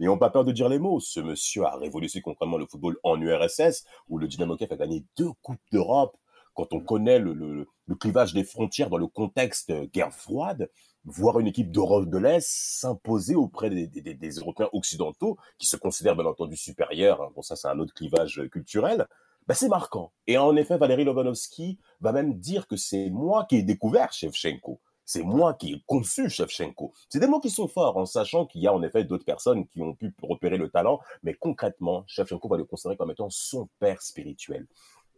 N'ayons 0.00 0.16
pas 0.16 0.30
peur 0.30 0.46
de 0.46 0.52
dire 0.52 0.70
les 0.70 0.78
mots. 0.78 0.98
Ce 0.98 1.20
monsieur 1.20 1.64
a 1.64 1.76
révolutionné 1.76 2.22
concrètement 2.22 2.56
le 2.56 2.64
football 2.64 2.96
en 3.02 3.20
URSS, 3.20 3.84
où 4.08 4.16
le 4.16 4.26
Dynamo 4.26 4.56
Kiev 4.56 4.72
a 4.72 4.76
gagné 4.76 5.04
deux 5.18 5.30
Coupes 5.42 5.60
d'Europe. 5.70 6.16
Quand 6.54 6.72
on 6.72 6.80
connaît 6.80 7.18
le, 7.18 7.34
le, 7.34 7.68
le, 7.86 7.94
clivage 7.94 8.32
des 8.32 8.42
frontières 8.42 8.88
dans 8.88 8.96
le 8.96 9.06
contexte 9.06 9.72
guerre 9.92 10.12
froide, 10.12 10.70
voir 11.04 11.38
une 11.38 11.46
équipe 11.46 11.70
d'Europe 11.70 12.08
de 12.08 12.16
l'Est 12.16 12.48
s'imposer 12.48 13.34
auprès 13.36 13.68
des, 13.68 13.86
des, 13.86 14.14
des, 14.14 14.30
Européens 14.30 14.70
occidentaux, 14.72 15.36
qui 15.58 15.66
se 15.66 15.76
considèrent 15.76 16.16
bien 16.16 16.26
entendu 16.26 16.56
supérieurs, 16.56 17.30
bon 17.34 17.42
ça 17.42 17.54
c'est 17.54 17.68
un 17.68 17.78
autre 17.78 17.94
clivage 17.94 18.42
culturel, 18.50 19.06
ben, 19.46 19.54
c'est 19.54 19.68
marquant. 19.68 20.12
Et 20.26 20.38
en 20.38 20.56
effet, 20.56 20.76
Valérie 20.76 21.04
Lobanovski 21.04 21.78
va 22.00 22.12
même 22.12 22.34
dire 22.34 22.66
que 22.66 22.76
c'est 22.76 23.10
moi 23.10 23.46
qui 23.48 23.56
ai 23.56 23.62
découvert 23.62 24.12
Shevchenko. 24.12 24.80
C'est 25.12 25.24
moi 25.24 25.54
qui 25.54 25.72
ai 25.72 25.82
conçu 25.88 26.30
Shevchenko. 26.30 26.92
C'est 27.08 27.18
des 27.18 27.26
mots 27.26 27.40
qui 27.40 27.50
sont 27.50 27.66
forts, 27.66 27.96
en 27.96 28.06
sachant 28.06 28.46
qu'il 28.46 28.60
y 28.60 28.68
a 28.68 28.72
en 28.72 28.80
effet 28.84 29.02
d'autres 29.02 29.24
personnes 29.24 29.66
qui 29.66 29.82
ont 29.82 29.92
pu 29.92 30.14
repérer 30.22 30.56
le 30.56 30.70
talent, 30.70 31.00
mais 31.24 31.34
concrètement, 31.34 32.04
Shevchenko 32.06 32.46
va 32.48 32.58
le 32.58 32.64
considérer 32.64 32.96
comme 32.96 33.10
étant 33.10 33.28
son 33.28 33.68
père 33.80 34.00
spirituel. 34.02 34.68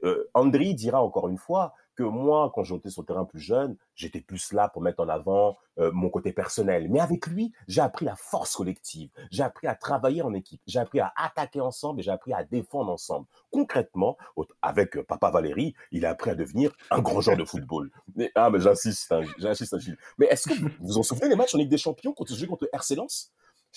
Euh, 0.04 0.28
Andri 0.34 0.74
dira 0.74 1.02
encore 1.02 1.28
une 1.28 1.38
fois 1.38 1.74
que 1.94 2.02
moi, 2.02 2.50
quand 2.54 2.64
j'étais 2.64 2.90
sur 2.90 3.02
le 3.02 3.06
terrain 3.06 3.24
plus 3.24 3.40
jeune, 3.40 3.76
j'étais 3.94 4.20
plus 4.20 4.52
là 4.52 4.68
pour 4.68 4.82
mettre 4.82 5.02
en 5.02 5.08
avant 5.08 5.58
euh, 5.78 5.90
mon 5.92 6.10
côté 6.10 6.32
personnel. 6.32 6.88
Mais 6.88 7.00
avec 7.00 7.26
lui, 7.26 7.52
j'ai 7.68 7.80
appris 7.80 8.06
la 8.06 8.16
force 8.16 8.56
collective, 8.56 9.10
j'ai 9.30 9.42
appris 9.42 9.66
à 9.66 9.74
travailler 9.74 10.22
en 10.22 10.32
équipe, 10.32 10.60
j'ai 10.66 10.78
appris 10.78 11.00
à 11.00 11.12
attaquer 11.16 11.60
ensemble 11.60 12.00
et 12.00 12.02
j'ai 12.02 12.10
appris 12.10 12.32
à 12.32 12.44
défendre 12.44 12.90
ensemble. 12.90 13.26
Concrètement, 13.50 14.16
avec 14.62 14.96
euh, 14.96 15.02
Papa 15.02 15.30
Valérie, 15.30 15.74
il 15.90 16.06
a 16.06 16.10
appris 16.10 16.30
à 16.30 16.34
devenir 16.34 16.72
un 16.90 17.00
grand 17.00 17.20
joueur 17.20 17.36
de 17.36 17.44
football. 17.44 17.90
Mais, 18.16 18.30
ah, 18.34 18.50
mais 18.50 18.60
j'insiste, 18.60 19.12
hein, 19.12 19.22
j'insiste, 19.38 19.74
hein, 19.74 19.78
Gilles. 19.78 19.98
Mais 20.18 20.26
est-ce 20.26 20.48
que 20.48 20.54
vous 20.54 20.70
vous 20.80 20.98
en 20.98 21.02
souvenez 21.02 21.28
des 21.28 21.36
matchs 21.36 21.54
en 21.54 21.58
Ligue 21.58 21.70
des 21.70 21.78
Champions 21.78 22.12
quand 22.12 22.30
on 22.30 22.34
jouait 22.34 22.46
contre 22.46 22.68
RC 22.72 22.94
Lens? 22.94 23.32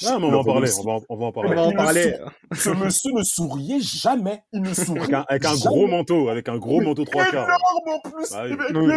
Ah, 0.05 0.17
mais 0.19 0.25
on 0.25 0.31
va 0.31 0.37
en 0.39 0.43
parler, 0.43 0.69
on 0.79 0.83
va, 0.83 0.91
en- 0.93 1.01
on 1.09 1.15
va 1.17 1.25
en 1.25 1.27
On 1.29 1.31
parler. 1.31 1.55
va 1.55 1.61
en 1.63 1.69
il 1.69 1.73
ne 1.73 1.77
parler. 1.77 2.17
Ce 2.53 2.69
monsieur 2.69 3.11
ne 3.13 3.23
souriait 3.23 3.79
jamais. 3.79 4.43
Il 4.51 4.61
ne 4.61 4.73
souriait 4.73 5.01
Avec 5.03 5.13
un, 5.13 5.25
avec 5.29 5.45
un 5.45 5.55
gros 5.55 5.87
manteau, 5.87 6.29
avec 6.29 6.49
un 6.49 6.57
gros 6.57 6.81
manteau 6.81 7.05
trois 7.05 7.25
quarts. 7.25 7.47
Énorme 7.47 7.87
en 8.03 8.09
plus. 8.09 8.27
Ah 8.33 8.43
oui. 8.45 8.55
Oui. 8.73 8.87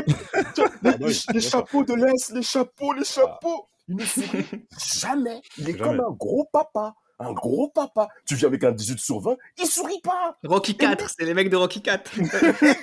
les, 0.83 0.95
oui, 1.01 1.41
chapeaux 1.41 1.85
de 1.85 1.95
l'Est, 1.95 2.33
les 2.35 2.43
chapeaux, 2.43 2.93
les 2.93 3.05
chapeaux. 3.05 3.69
Il 3.89 3.97
ne 3.97 4.05
sourit 4.05 4.45
jamais. 5.01 5.41
Il 5.57 5.69
est 5.71 5.79
Jamais. 5.79 5.97
comme 5.99 6.01
un 6.01 6.11
gros 6.17 6.49
papa. 6.53 6.95
Un 7.21 7.33
gros 7.33 7.69
papa. 7.69 8.09
Tu 8.27 8.35
viens 8.37 8.49
avec 8.49 8.63
un 8.65 8.71
18 8.73 8.99
sur 9.01 9.19
20, 9.21 9.37
il 9.59 9.67
sourit 9.67 10.01
pas. 10.05 10.37
Rocky 10.45 10.77
4, 10.77 11.11
c'est 11.17 11.25
les 11.25 11.35
mecs 11.35 11.51
de 11.51 11.57
Rocky 11.57 11.81
4. 11.83 12.13
D'ailleurs, 12.17 12.55
euh, 12.63 12.75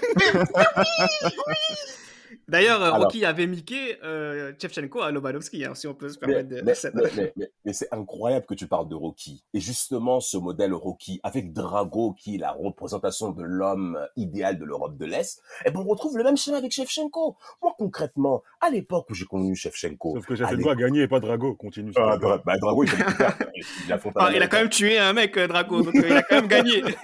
Alors- 2.52 3.00
Rocky 3.04 3.26
avait 3.26 3.48
miqué 3.48 3.98
euh, 4.04 4.54
Shevchenko 4.62 5.02
à 5.02 5.12
Lobanovski, 5.12 5.66
hein, 5.66 5.76
si 5.76 5.88
on 5.88 5.94
peut 5.94 6.10
se 6.10 6.18
Mais, 6.22 6.28
permettre 6.28 6.50
de... 6.50 6.62
mais- 6.62 6.76
cette- 6.76 6.96
mais- 6.96 7.04
mais- 7.16 7.34
mais- 7.36 7.52
mais 7.66 7.74
c'est 7.74 7.88
incroyable 7.94 8.46
que 8.46 8.54
tu 8.54 8.68
parles 8.68 8.88
de 8.90 8.96
Rocky. 8.96 9.44
Et 9.54 9.60
justement, 9.60 10.20
ce 10.20 10.38
modèle 10.38 10.74
Rocky, 10.74 11.20
avec 11.24 11.54
Drago, 11.54 12.14
qui 12.14 12.36
est 12.36 12.38
la 12.40 12.52
représentation 12.52 13.32
de 13.32 13.44
l'homme 13.44 14.00
idéal 14.16 14.58
de 14.60 14.66
l'Europe 14.66 14.98
de 14.98 15.06
l'Est, 15.06 15.42
eh 15.66 15.72
ben, 15.72 15.80
on 15.80 15.84
retrouve 15.90 16.18
le 16.18 16.24
même 16.24 16.38
schéma 16.38 16.58
avec 16.58 16.72
Shevchenko. 16.72 17.36
Moi, 17.62 17.74
concrètement, 17.78 18.44
à 18.62 18.70
l'époque 18.70 19.08
où 19.10 19.14
j'ai 19.14 19.26
connu 19.26 19.56
Shevchenko, 19.56 20.16
Sauf 20.16 20.26
que 20.26 20.34
à 20.34 20.38
Shevchenko 20.48 20.70
a 20.70 20.76
gagné 20.76 21.02
et 21.04 21.08
pas 21.08 21.20
Drago. 21.20 21.56
Continue. 21.56 21.92
Ah. 21.96 22.18
Dra- 22.18 22.42
bah, 22.46 22.58
Drago, 22.58 22.84
il 22.84 22.90
a 22.92 22.96
Ah, 24.18 24.30
il 24.34 24.42
a 24.42 24.48
quand 24.48 24.58
même 24.58 24.70
tué 24.70 24.98
un 25.00 25.14
mec, 25.14 25.38
euh, 25.38 25.48
Draco, 25.48 25.82
donc 25.82 25.96
euh, 25.96 26.02
il 26.06 26.14
a 26.14 26.22
quand 26.24 26.36
même 26.36 26.48
gagné. 26.48 26.84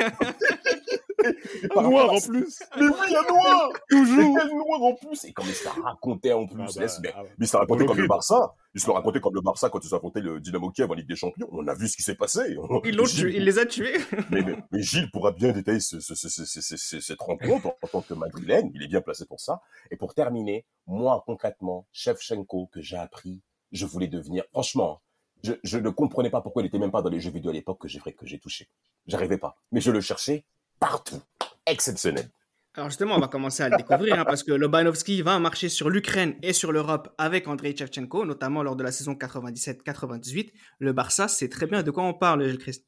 Noir 1.75 2.11
en 2.13 2.19
plus. 2.19 2.59
Mais 2.79 2.85
oui, 2.87 3.15
un 3.15 3.31
noir 3.31 3.69
Toujours 3.89 4.37
Un 4.39 4.47
noir 4.47 4.81
en 4.83 4.93
plus 4.95 5.23
Et 5.25 5.33
comme 5.33 5.45
il 5.47 5.53
se 5.53 5.65
la 5.65 5.71
racontait 5.71 6.33
en 6.33 6.45
plus, 6.47 6.61
Ah 6.61 6.71
bah, 6.75 6.81
laisse- 6.81 6.99
mais, 7.01 7.11
ah, 7.15 7.23
mais 7.23 7.45
il 7.45 7.47
se 7.47 7.53
la 7.53 7.59
racontait 7.61 7.85
comme 7.85 7.97
le. 7.97 8.07
Barça. 8.07 8.55
Il 8.73 8.79
se 8.81 8.87
le 8.87 8.93
racontait 8.93 9.19
comme 9.19 9.35
le 9.35 9.41
Barça 9.41 9.69
quand 9.69 9.83
ils 9.83 9.93
affrontaient 9.93 10.21
le 10.21 10.39
Dynamo 10.39 10.69
Kiev 10.71 10.89
en 10.89 10.93
Ligue 10.93 11.07
des 11.07 11.15
Champions. 11.15 11.47
On 11.51 11.67
a 11.67 11.73
vu 11.75 11.87
ce 11.87 11.95
qui 11.97 12.03
s'est 12.03 12.15
passé. 12.15 12.55
Ils 12.85 12.95
l'ont 12.95 13.05
tué, 13.05 13.35
il 13.35 13.43
les 13.43 13.59
a 13.59 13.65
tués. 13.65 13.97
Mais, 14.29 14.41
mais- 14.41 14.55
mais 14.71 14.81
Gilles 14.81 15.09
pourra 15.11 15.31
bien 15.31 15.51
détailler 15.51 15.79
ce- 15.81 15.99
ce- 15.99 16.15
ce- 16.15 16.29
ce- 16.29 16.45
ce- 16.45 16.61
ce- 16.61 16.77
ce- 16.77 16.99
cette 16.99 17.19
rencontre 17.21 17.67
en, 17.67 17.75
en 17.81 17.87
tant 17.87 18.01
que 18.01 18.13
madrilène. 18.13 18.71
Il 18.73 18.83
est 18.83 18.87
bien 18.87 19.01
placé 19.01 19.25
pour 19.25 19.39
ça. 19.39 19.61
Et 19.91 19.97
pour 19.97 20.13
terminer, 20.13 20.65
moi, 20.87 21.23
concrètement, 21.25 21.85
Shevchenko, 21.91 22.67
que 22.71 22.81
j'ai 22.81 22.97
appris, 22.97 23.41
je 23.71 23.85
voulais 23.85 24.07
devenir, 24.07 24.43
franchement, 24.51 25.01
je, 25.43 25.53
je 25.63 25.77
ne 25.77 25.89
comprenais 25.89 26.29
pas 26.29 26.41
pourquoi 26.41 26.61
il 26.61 26.67
était 26.67 26.77
même 26.79 26.91
pas 26.91 27.01
dans 27.01 27.09
les 27.09 27.19
jeux 27.19 27.31
vidéo 27.31 27.49
à 27.49 27.53
l'époque 27.53 27.79
que 27.81 27.87
j'ai 27.87 27.99
que 27.99 28.25
j'ai 28.25 28.37
touché. 28.39 28.69
J'arrivais 29.07 29.37
pas. 29.39 29.57
Mais 29.71 29.81
je 29.81 29.91
le 29.91 29.99
cherchais 29.99 30.45
partout. 30.81 31.21
Exceptionnel. 31.65 32.27
Alors 32.75 32.89
justement, 32.89 33.15
on 33.15 33.19
va 33.19 33.27
commencer 33.27 33.63
à 33.63 33.69
le 33.69 33.77
découvrir, 33.77 34.19
hein, 34.19 34.25
parce 34.25 34.43
que 34.43 34.51
Lobanovski 34.51 35.21
va 35.21 35.39
marcher 35.39 35.69
sur 35.69 35.89
l'Ukraine 35.89 36.35
et 36.41 36.53
sur 36.53 36.71
l'Europe 36.71 37.13
avec 37.17 37.47
Andrei 37.47 37.75
Shevchenko, 37.75 38.25
notamment 38.25 38.63
lors 38.63 38.75
de 38.75 38.83
la 38.83 38.91
saison 38.91 39.13
97-98. 39.13 40.51
Le 40.79 40.93
Barça 40.93 41.27
sait 41.27 41.49
très 41.49 41.67
bien 41.67 41.83
de 41.83 41.91
quoi 41.91 42.03
on 42.03 42.13
parle, 42.13 42.47
Gilles 42.47 42.57
Christ. 42.57 42.85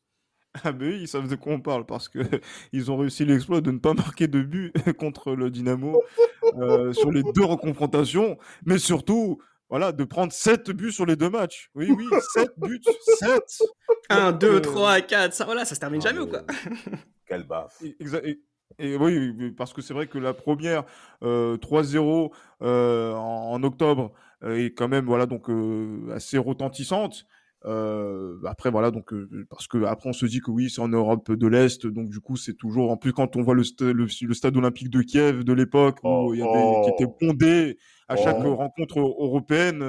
Ah 0.63 0.71
ben 0.71 0.89
oui, 0.89 0.99
ils 1.01 1.07
savent 1.07 1.27
de 1.27 1.35
quoi 1.35 1.53
on 1.53 1.59
parle 1.59 1.85
parce 1.85 2.07
que 2.07 2.19
ils 2.73 2.91
ont 2.91 2.97
réussi 2.97 3.25
l'exploit 3.25 3.59
de 3.59 3.71
ne 3.71 3.79
pas 3.79 3.93
marquer 3.93 4.27
de 4.27 4.41
but 4.41 4.71
contre 4.97 5.35
le 5.35 5.49
Dynamo 5.49 6.01
euh, 6.57 6.93
sur 6.93 7.11
les 7.11 7.23
deux 7.35 7.43
reconfrontations, 7.43 8.37
mais 8.65 8.77
surtout, 8.77 9.41
voilà, 9.73 9.91
de 9.91 10.03
prendre 10.03 10.31
7 10.31 10.69
buts 10.69 10.91
sur 10.91 11.07
les 11.07 11.15
deux 11.15 11.31
matchs. 11.31 11.71
Oui, 11.73 11.89
oui, 11.97 12.05
7 12.35 12.51
buts, 12.57 12.79
7 13.17 13.63
1, 14.07 14.31
Donc, 14.31 14.41
2, 14.41 14.47
euh, 14.57 14.59
3, 14.59 15.01
4, 15.01 15.33
ça, 15.33 15.45
voilà, 15.45 15.65
ça 15.65 15.73
se 15.73 15.79
termine 15.79 15.99
Ah, 16.05 16.09
jamais 16.09 16.19
ou 16.19 16.27
quoi? 16.27 16.43
Quel 17.25 17.41
baffe. 17.43 17.81
Et, 17.83 17.97
et- 18.23 18.39
et 18.77 18.95
oui, 18.95 19.33
oui, 19.35 19.51
parce 19.51 19.73
que 19.73 19.81
c'est 19.81 19.95
vrai 19.95 20.05
que 20.05 20.19
la 20.19 20.35
première 20.35 20.83
euh, 21.23 21.57
3-0 21.57 22.31
euh, 22.61 23.13
en, 23.13 23.51
en 23.53 23.63
octobre 23.63 24.13
euh, 24.43 24.63
est 24.63 24.75
quand 24.75 24.87
même 24.87 25.05
voilà 25.05 25.25
donc 25.25 25.49
euh, 25.49 26.11
assez 26.13 26.37
retentissante. 26.37 27.25
Euh, 27.65 28.39
après 28.45 28.69
voilà 28.71 28.91
donc 28.91 29.13
euh, 29.13 29.45
parce 29.49 29.67
que 29.69 29.85
après 29.85 30.09
on 30.09 30.13
se 30.13 30.25
dit 30.25 30.41
que 30.41 30.51
oui 30.51 30.69
c'est 30.69 30.81
en 30.81 30.89
Europe 30.89 31.31
de 31.31 31.47
l'Est 31.47 31.87
donc 31.87 32.09
du 32.09 32.19
coup 32.19 32.35
c'est 32.35 32.55
toujours 32.55 32.91
en 32.91 32.97
plus 32.97 33.13
quand 33.13 33.37
on 33.37 33.41
voit 33.41 33.55
le, 33.55 33.63
sta- 33.63 33.91
le, 33.91 34.05
le 34.27 34.33
stade 34.33 34.57
olympique 34.57 34.89
de 34.89 35.01
Kiev 35.01 35.45
de 35.45 35.53
l'époque 35.53 35.99
où 36.03 36.09
Oh, 36.09 36.33
il 36.33 36.39
y 36.39 36.43
avait 36.43 36.81
qui 36.83 36.89
était 36.89 37.05
oh. 37.09 37.17
bondé 37.21 37.77
à 38.09 38.17
chaque 38.17 38.35
Oh. 38.43 38.55
rencontre 38.55 38.99
européenne 38.99 39.81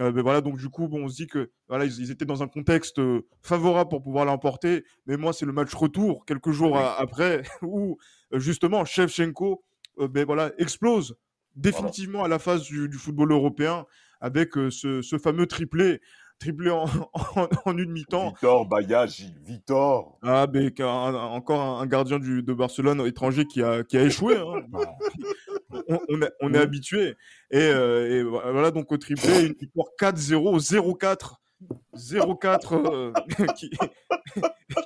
euh, 0.00 0.12
ben 0.12 0.22
voilà, 0.22 0.40
donc 0.40 0.58
du 0.58 0.68
coup, 0.68 0.86
bon, 0.86 1.06
on 1.06 1.08
se 1.08 1.16
dit 1.16 1.26
que 1.26 1.50
voilà, 1.66 1.84
ils, 1.84 1.98
ils 1.98 2.10
étaient 2.12 2.24
dans 2.24 2.40
un 2.40 2.46
contexte 2.46 3.00
euh, 3.00 3.22
favorable 3.42 3.90
pour 3.90 4.00
pouvoir 4.00 4.24
l'emporter. 4.26 4.84
Mais 5.06 5.16
moi, 5.16 5.32
c'est 5.32 5.44
le 5.44 5.50
match 5.52 5.74
retour 5.74 6.24
quelques 6.24 6.52
jours 6.52 6.74
Oui. 6.74 6.80
après 6.98 7.42
où 7.62 7.96
justement 8.32 8.84
Shevchenko, 8.84 9.64
ben 9.98 10.24
voilà, 10.24 10.52
explose 10.58 11.16
définitivement 11.56 12.22
à 12.22 12.28
la 12.28 12.38
phase 12.38 12.62
du, 12.62 12.88
du 12.88 12.96
football 12.96 13.32
européen 13.32 13.86
avec 14.20 14.50
ce, 14.70 15.02
ce 15.02 15.18
fameux 15.18 15.46
triplé, 15.46 16.00
triplé 16.38 16.70
en, 16.70 16.84
en, 17.12 17.48
en 17.64 17.78
une 17.78 17.90
mi-temps. 17.90 18.28
Victor 18.30 18.66
Baya, 18.66 19.06
Gilles, 19.06 19.38
Victor. 19.44 20.18
Ah, 20.22 20.46
ben 20.46 20.70
un- 20.80 21.14
encore 21.14 21.80
un, 21.80 21.86
gardien 21.86 22.18
du, 22.18 22.42
de 22.42 22.52
Barcelone 22.54 23.00
étranger 23.06 23.44
qui 23.44 23.62
a, 23.62 23.82
qui 23.84 23.96
a 23.98 24.02
échoué. 24.04 24.36
hein. 24.36 24.62
on, 25.88 25.98
on 26.08 26.22
est, 26.22 26.32
on 26.40 26.54
est 26.54 26.58
habitué. 26.58 27.16
Et, 27.50 27.58
euh, 27.58 28.08
et 28.10 28.22
voilà, 28.22 28.70
donc 28.70 28.90
au 28.92 28.96
triplé, 28.96 29.46
une 29.46 29.54
victoire 29.54 29.88
4-0, 30.00 30.60
0-4. 30.98 31.34
0-4 31.96 32.74
euh, 32.86 33.12
qui, 33.56 33.68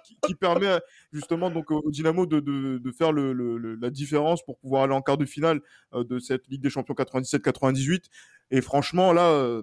qui, 0.05 0.17
qui 0.27 0.35
permet 0.35 0.79
justement 1.13 1.51
donc 1.51 1.71
au 1.71 1.91
Dynamo 1.91 2.25
de, 2.25 2.41
de, 2.41 2.79
de 2.79 2.93
faire 2.93 3.13
le, 3.13 3.35
le- 3.35 3.59
le- 3.59 3.75
la 3.75 3.91
différence 3.91 4.43
pour 4.43 4.57
pouvoir 4.59 4.85
aller 4.85 4.95
en 4.95 5.03
quart 5.03 5.19
de 5.19 5.27
finale 5.27 5.61
euh, 5.93 6.03
de 6.03 6.19
cette 6.19 6.49
Ligue 6.49 6.63
des 6.63 6.71
Champions 6.71 6.95
97-98. 6.95 8.05
Et 8.51 8.63
franchement, 8.63 9.13
là, 9.13 9.27
euh, 9.29 9.63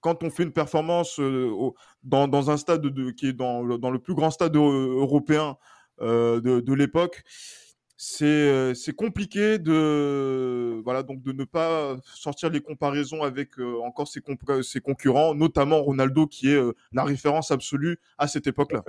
quand 0.00 0.22
on 0.22 0.30
fait 0.30 0.42
une 0.42 0.52
performance 0.52 1.20
euh, 1.20 1.50
dans, 2.02 2.28
dans 2.28 2.50
un 2.50 2.56
stade 2.56 2.82
de, 2.82 3.10
qui 3.10 3.28
est 3.28 3.32
dans 3.32 3.62
le, 3.62 3.78
dans 3.78 3.90
le 3.90 3.98
plus 3.98 4.14
grand 4.14 4.30
stade 4.30 4.56
euh, 4.56 4.96
européen 4.98 5.56
euh, 6.00 6.40
de, 6.40 6.60
de 6.60 6.74
l'époque, 6.74 7.22
c'est 7.96 8.96
compliqué 8.96 9.58
de 9.58 10.80
voilà 10.84 11.02
donc 11.02 11.22
de 11.22 11.32
ne 11.32 11.44
pas 11.44 11.98
sortir 12.14 12.48
les 12.48 12.62
comparaisons 12.62 13.22
avec 13.22 13.58
euh, 13.58 13.78
encore 13.82 14.08
ses, 14.08 14.22
ses 14.62 14.80
concurrents, 14.80 15.34
notamment 15.34 15.82
Ronaldo 15.82 16.26
qui 16.26 16.50
est 16.50 16.60
la 16.92 17.04
référence 17.04 17.50
absolue 17.50 17.98
à 18.16 18.26
cette 18.26 18.46
époque-là. 18.46 18.82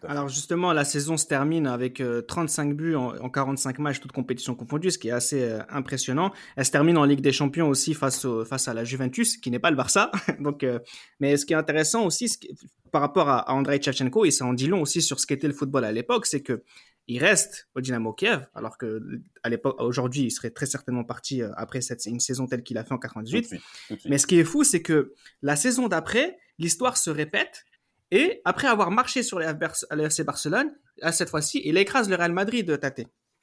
Tout 0.00 0.06
à 0.06 0.08
fait. 0.10 0.12
Alors 0.16 0.28
justement, 0.28 0.72
la 0.72 0.84
saison 0.84 1.16
se 1.16 1.26
termine 1.26 1.66
avec 1.66 2.00
euh, 2.00 2.22
35 2.22 2.74
buts 2.76 2.94
en, 2.94 3.16
en 3.16 3.30
45 3.30 3.78
matchs, 3.78 4.00
toutes 4.00 4.12
compétitions 4.12 4.54
confondues, 4.54 4.90
ce 4.90 4.98
qui 4.98 5.08
est 5.08 5.12
assez 5.12 5.42
euh, 5.42 5.60
impressionnant. 5.68 6.32
Elle 6.56 6.64
se 6.64 6.70
termine 6.70 6.96
en 6.98 7.04
Ligue 7.04 7.20
des 7.20 7.32
Champions 7.32 7.68
aussi 7.68 7.94
face, 7.94 8.24
au- 8.24 8.44
face 8.44 8.68
à 8.68 8.74
la 8.74 8.84
Juventus, 8.84 9.36
qui 9.36 9.50
n'est 9.50 9.58
pas 9.58 9.70
le 9.70 9.76
Barça. 9.76 10.10
Donc, 10.40 10.62
euh, 10.64 10.78
mais 11.20 11.36
ce 11.36 11.46
qui 11.46 11.52
est 11.52 11.56
intéressant 11.56 12.04
aussi, 12.04 12.28
ce 12.28 12.38
qui- 12.38 12.50
par 12.92 13.00
rapport 13.00 13.28
à, 13.28 13.38
à 13.50 13.52
Andrei 13.52 13.80
Shevchenko, 13.82 14.24
et 14.24 14.30
ça 14.30 14.44
en 14.46 14.52
dit 14.54 14.66
long 14.68 14.80
aussi 14.82 15.02
sur 15.02 15.18
ce 15.20 15.26
qu'était 15.26 15.48
le 15.48 15.52
football 15.54 15.84
à 15.84 15.92
l'époque, 15.92 16.26
c'est 16.26 16.40
que 16.42 16.62
il 17.08 17.18
reste 17.20 17.68
au 17.76 17.80
Dynamo 17.80 18.12
Kiev, 18.14 18.46
alors 18.54 18.78
que 18.78 19.00
à 19.44 19.48
l'époque, 19.48 19.76
aujourd'hui, 19.80 20.22
il 20.22 20.30
serait 20.32 20.50
très 20.50 20.66
certainement 20.66 21.04
parti 21.04 21.40
euh, 21.40 21.50
après 21.56 21.80
cette, 21.80 22.04
une 22.06 22.18
saison 22.18 22.46
telle 22.48 22.64
qu'il 22.64 22.78
a 22.78 22.84
fait 22.84 22.92
en 22.94 22.96
Tout 22.98 23.06
de 23.06 23.12
98. 23.14 23.46
suite, 23.46 23.60
tout 23.88 23.94
de 23.94 24.00
suite. 24.00 24.10
Mais 24.10 24.18
ce 24.18 24.26
qui 24.26 24.38
est 24.40 24.44
fou, 24.44 24.64
c'est 24.64 24.82
que 24.82 25.12
la 25.42 25.54
saison 25.54 25.86
d'après, 25.86 26.36
l'histoire 26.58 26.96
se 26.96 27.10
répète. 27.10 27.64
Et 28.10 28.40
après 28.44 28.68
avoir 28.68 28.90
marché 28.90 29.22
sur 29.22 29.38
les 29.38 29.46
FC 29.46 29.86
le 29.90 30.04
FC 30.04 30.24
Barcelone, 30.24 30.72
à 31.02 31.12
cette 31.12 31.28
fois-ci, 31.30 31.60
il 31.64 31.76
écrase 31.76 32.08
le 32.08 32.16
Real 32.16 32.32
Madrid 32.32 32.66
de 32.66 32.76
Tate. 32.76 33.02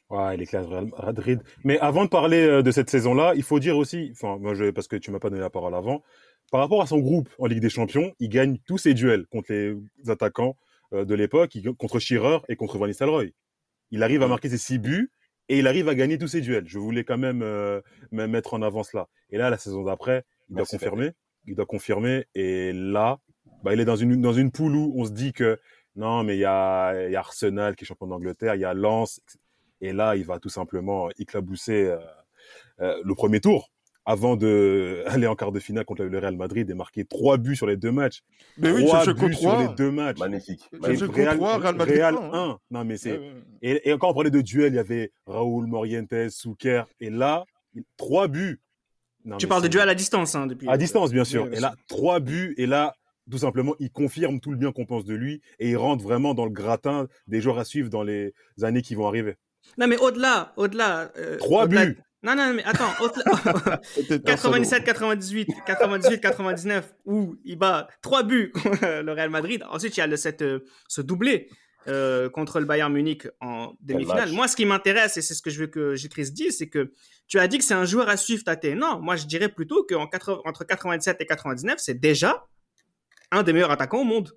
Ouais, 0.10 0.38
les 0.38 0.46
classes 0.46 0.68
Real 0.68 0.88
Madrid. 1.06 1.42
Mais 1.64 1.80
avant 1.80 2.06
de 2.06 2.10
parler 2.10 2.46
euh, 2.46 2.62
de 2.62 2.72
cette 2.72 2.90
saison-là, 2.90 3.34
il 3.36 3.44
faut 3.44 3.60
dire 3.60 3.78
aussi, 3.78 4.12
enfin, 4.14 4.38
moi, 4.40 4.54
je, 4.54 4.70
parce 4.72 4.88
que 4.88 4.96
tu 4.96 5.12
m'as 5.12 5.20
pas 5.20 5.30
donné 5.30 5.42
la 5.42 5.50
parole 5.50 5.74
avant, 5.76 6.04
par 6.52 6.62
rapport 6.62 6.82
à 6.82 6.88
son 6.88 7.00
groupe 7.00 7.30
en 7.40 7.46
Ligue 7.48 7.62
des 7.62 7.70
Champions, 7.70 8.14
il 8.20 8.30
gagne 8.30 8.58
tous 8.68 8.78
ses 8.78 8.94
duels 8.94 9.26
contre 9.28 9.52
les 9.52 9.76
attaquants 10.08 10.56
euh, 10.94 11.04
de 11.04 11.16
l'époque, 11.16 11.56
il- 11.56 11.74
contre 11.74 12.00
Shearer 12.00 12.40
et 12.48 12.56
contre 12.56 12.78
Van 12.78 12.88
Nistelrooy. 12.88 13.34
Il 13.92 14.04
arrive 14.04 14.22
à 14.24 14.28
marquer 14.28 14.50
ses 14.50 14.58
six 14.58 14.78
buts 14.80 15.12
et 15.50 15.60
il 15.60 15.68
arrive 15.68 15.90
à 15.90 15.96
gagner 15.96 16.18
tous 16.18 16.28
ses 16.28 16.42
duels. 16.42 16.68
Je 16.68 16.80
voulais 16.80 17.04
quand 17.04 17.18
même 17.18 17.42
euh, 17.42 17.82
me 18.12 18.28
mettre 18.28 18.54
en 18.54 18.62
avant 18.62 18.84
cela. 18.84 19.08
Et 19.30 19.38
là, 19.38 19.50
la 19.50 19.58
saison 19.58 19.84
d'après, 19.84 20.24
il 20.50 20.56
doit 20.56 20.66
confirmer. 20.66 21.12
Il 21.48 21.56
doit 21.56 21.66
confirmer. 21.66 22.26
Et 22.36 22.72
là, 22.74 23.20
bah, 23.64 23.74
il 23.74 23.80
est 23.80 23.86
dans 23.86 23.96
une, 23.96 24.22
dans 24.22 24.34
une 24.34 24.52
poule 24.52 24.76
où 24.76 24.94
on 24.98 25.06
se 25.06 25.12
dit 25.12 25.34
que 25.34 25.60
non, 25.96 26.24
mais 26.24 26.36
il 26.36 26.40
y 26.40 26.46
a, 26.46 27.08
il 27.08 27.12
y 27.12 27.16
a 27.16 27.20
Arsenal 27.20 27.76
qui 27.76 27.84
est 27.84 27.88
champion 27.88 28.08
d'Angleterre, 28.08 28.56
il 28.56 28.62
y 28.62 28.66
a 28.66 28.74
Lens. 28.74 29.22
Et 29.82 29.94
là, 29.94 30.16
il 30.16 30.26
va 30.26 30.40
tout 30.40 30.50
simplement 30.50 31.10
éclabousser 31.20 31.86
euh, 31.86 31.98
euh, 32.82 33.02
le 33.04 33.16
premier 33.16 33.40
tour. 33.42 33.70
avant 34.06 34.36
de 34.36 35.04
aller 35.08 35.28
en 35.28 35.36
quart 35.36 35.52
de 35.52 35.60
finale 35.60 35.86
contre 35.86 36.04
le 36.04 36.20
Real 36.20 36.36
Madrid 36.36 36.70
et 36.70 36.74
marquer 36.74 37.06
trois 37.06 37.38
buts 37.38 37.56
sur 37.56 37.68
les 37.68 37.78
deux 37.78 37.92
matchs. 37.92 38.22
Mais 38.58 38.72
oui, 38.72 38.86
trois 38.86 39.06
buts 39.14 39.34
sur 39.34 39.52
3. 39.52 39.62
les 39.62 39.76
deux 39.76 39.92
matchs. 39.92 40.20
Magnifique. 40.20 40.62
C'est 40.72 40.82
magnifique. 40.82 41.16
Real 41.16 41.38
Madrid 41.76 41.98
Real 41.98 42.16
un, 42.16 42.34
1. 42.34 42.60
Non, 42.72 42.84
mais 42.86 42.98
c'est. 42.98 43.14
Ouais, 43.14 43.20
ouais. 43.20 43.44
Et, 43.62 43.92
et 43.92 43.98
quand 43.98 44.10
on 44.10 44.14
parlait 44.14 44.32
de 44.32 44.42
duel, 44.42 44.74
il 44.74 44.78
y 44.78 44.80
avait 44.80 45.12
Raoul, 45.26 45.68
Morientes, 45.68 46.30
Souker. 46.30 46.84
Et 47.00 47.10
là, 47.10 47.46
trois 47.98 48.28
buts. 48.28 48.62
Non, 49.26 49.38
Tu 49.38 49.48
parles 49.48 49.64
de 49.64 49.70
duel 49.70 49.88
à 49.88 49.96
distance, 49.96 50.36
hein, 50.36 50.48
depuis. 50.48 50.68
À 50.68 50.78
distance, 50.78 51.12
bien 51.12 51.24
sûr. 51.24 51.48
Et 51.54 51.60
là, 51.60 51.76
trois 51.88 52.20
buts. 52.20 52.56
Et 52.58 52.66
là, 52.66 52.96
tout 53.32 53.38
simplement, 53.38 53.76
il 53.80 53.90
confirme 53.92 54.40
tout 54.40 54.52
le 54.52 54.58
bien 54.58 54.72
qu'on 54.72 54.86
pense 54.86 55.06
de 55.06 55.14
lui. 55.16 55.42
Et 55.60 55.70
il 55.72 55.78
rentre 55.78 56.04
vraiment 56.04 56.34
dans 56.34 56.46
le 56.46 56.52
gratin 56.52 57.08
des 57.28 57.42
joueurs 57.42 57.60
à 57.60 57.66
suivre 57.66 57.90
dans 57.90 58.04
les 58.04 58.34
années 58.62 58.82
qui 58.82 58.96
vont 58.96 59.08
arriver. 59.08 59.36
Non, 59.78 59.88
mais 59.88 59.98
au-delà, 59.98 60.54
au-delà. 60.58 61.12
euh, 61.18 61.38
Trois 61.38 61.68
buts. 61.68 61.98
Non, 62.22 62.36
non, 62.36 62.54
mais 62.54 62.64
attends, 62.64 62.90
au-delà- 63.02 63.82
Peut-être 63.96 64.30
un 64.30 64.38
salaud. 64.38 64.54
97, 64.54 64.84
98, 64.86 65.48
98, 65.66 66.20
99, 66.22 66.94
où 67.06 67.36
il 67.44 67.58
bat 67.58 67.88
trois 68.02 68.24
buts 68.24 68.52
contre 68.54 69.02
le 69.04 69.12
Real 69.12 69.30
Madrid. 69.30 69.64
Ensuite, 69.70 69.98
il 69.98 70.00
y 70.00 70.04
a 70.04 70.08
le, 70.08 70.16
cette, 70.16 70.42
euh, 70.42 70.60
ce 70.88 71.02
doublé 71.02 71.50
euh, 71.90 72.30
contre 72.30 72.62
le 72.62 72.66
Bayern 72.66 72.94
Munich 72.94 73.28
en 73.42 73.74
demi-finale. 73.82 74.32
Moi, 74.32 74.48
ce 74.48 74.56
qui 74.56 74.66
m'intéresse, 74.66 75.18
et 75.18 75.22
c'est 75.22 75.34
ce 75.34 75.42
que 75.42 75.50
je 75.50 75.60
veux 75.60 75.68
que 75.68 75.96
Gilles 75.96 76.32
dise, 76.32 76.58
c'est 76.58 76.70
que 76.70 76.94
tu 77.28 77.40
as 77.40 77.48
dit 77.50 77.58
que 77.58 77.64
c'est 77.66 77.74
un 77.74 77.84
joueur 77.84 78.08
à 78.08 78.16
suivre, 78.16 78.44
Tate. 78.46 78.64
Non, 78.66 79.00
moi, 79.02 79.18
je 79.18 79.26
dirais 79.26 79.50
plutôt 79.50 79.84
qu'entre 79.84 80.64
97 80.66 81.18
et 81.20 81.26
99, 81.26 81.76
c'est 81.80 82.00
déjà 82.00 82.46
un 83.34 83.44
des 83.44 83.54
meilleurs 83.54 83.72
attaquants 83.72 84.02
au 84.02 84.06
monde. 84.06 84.32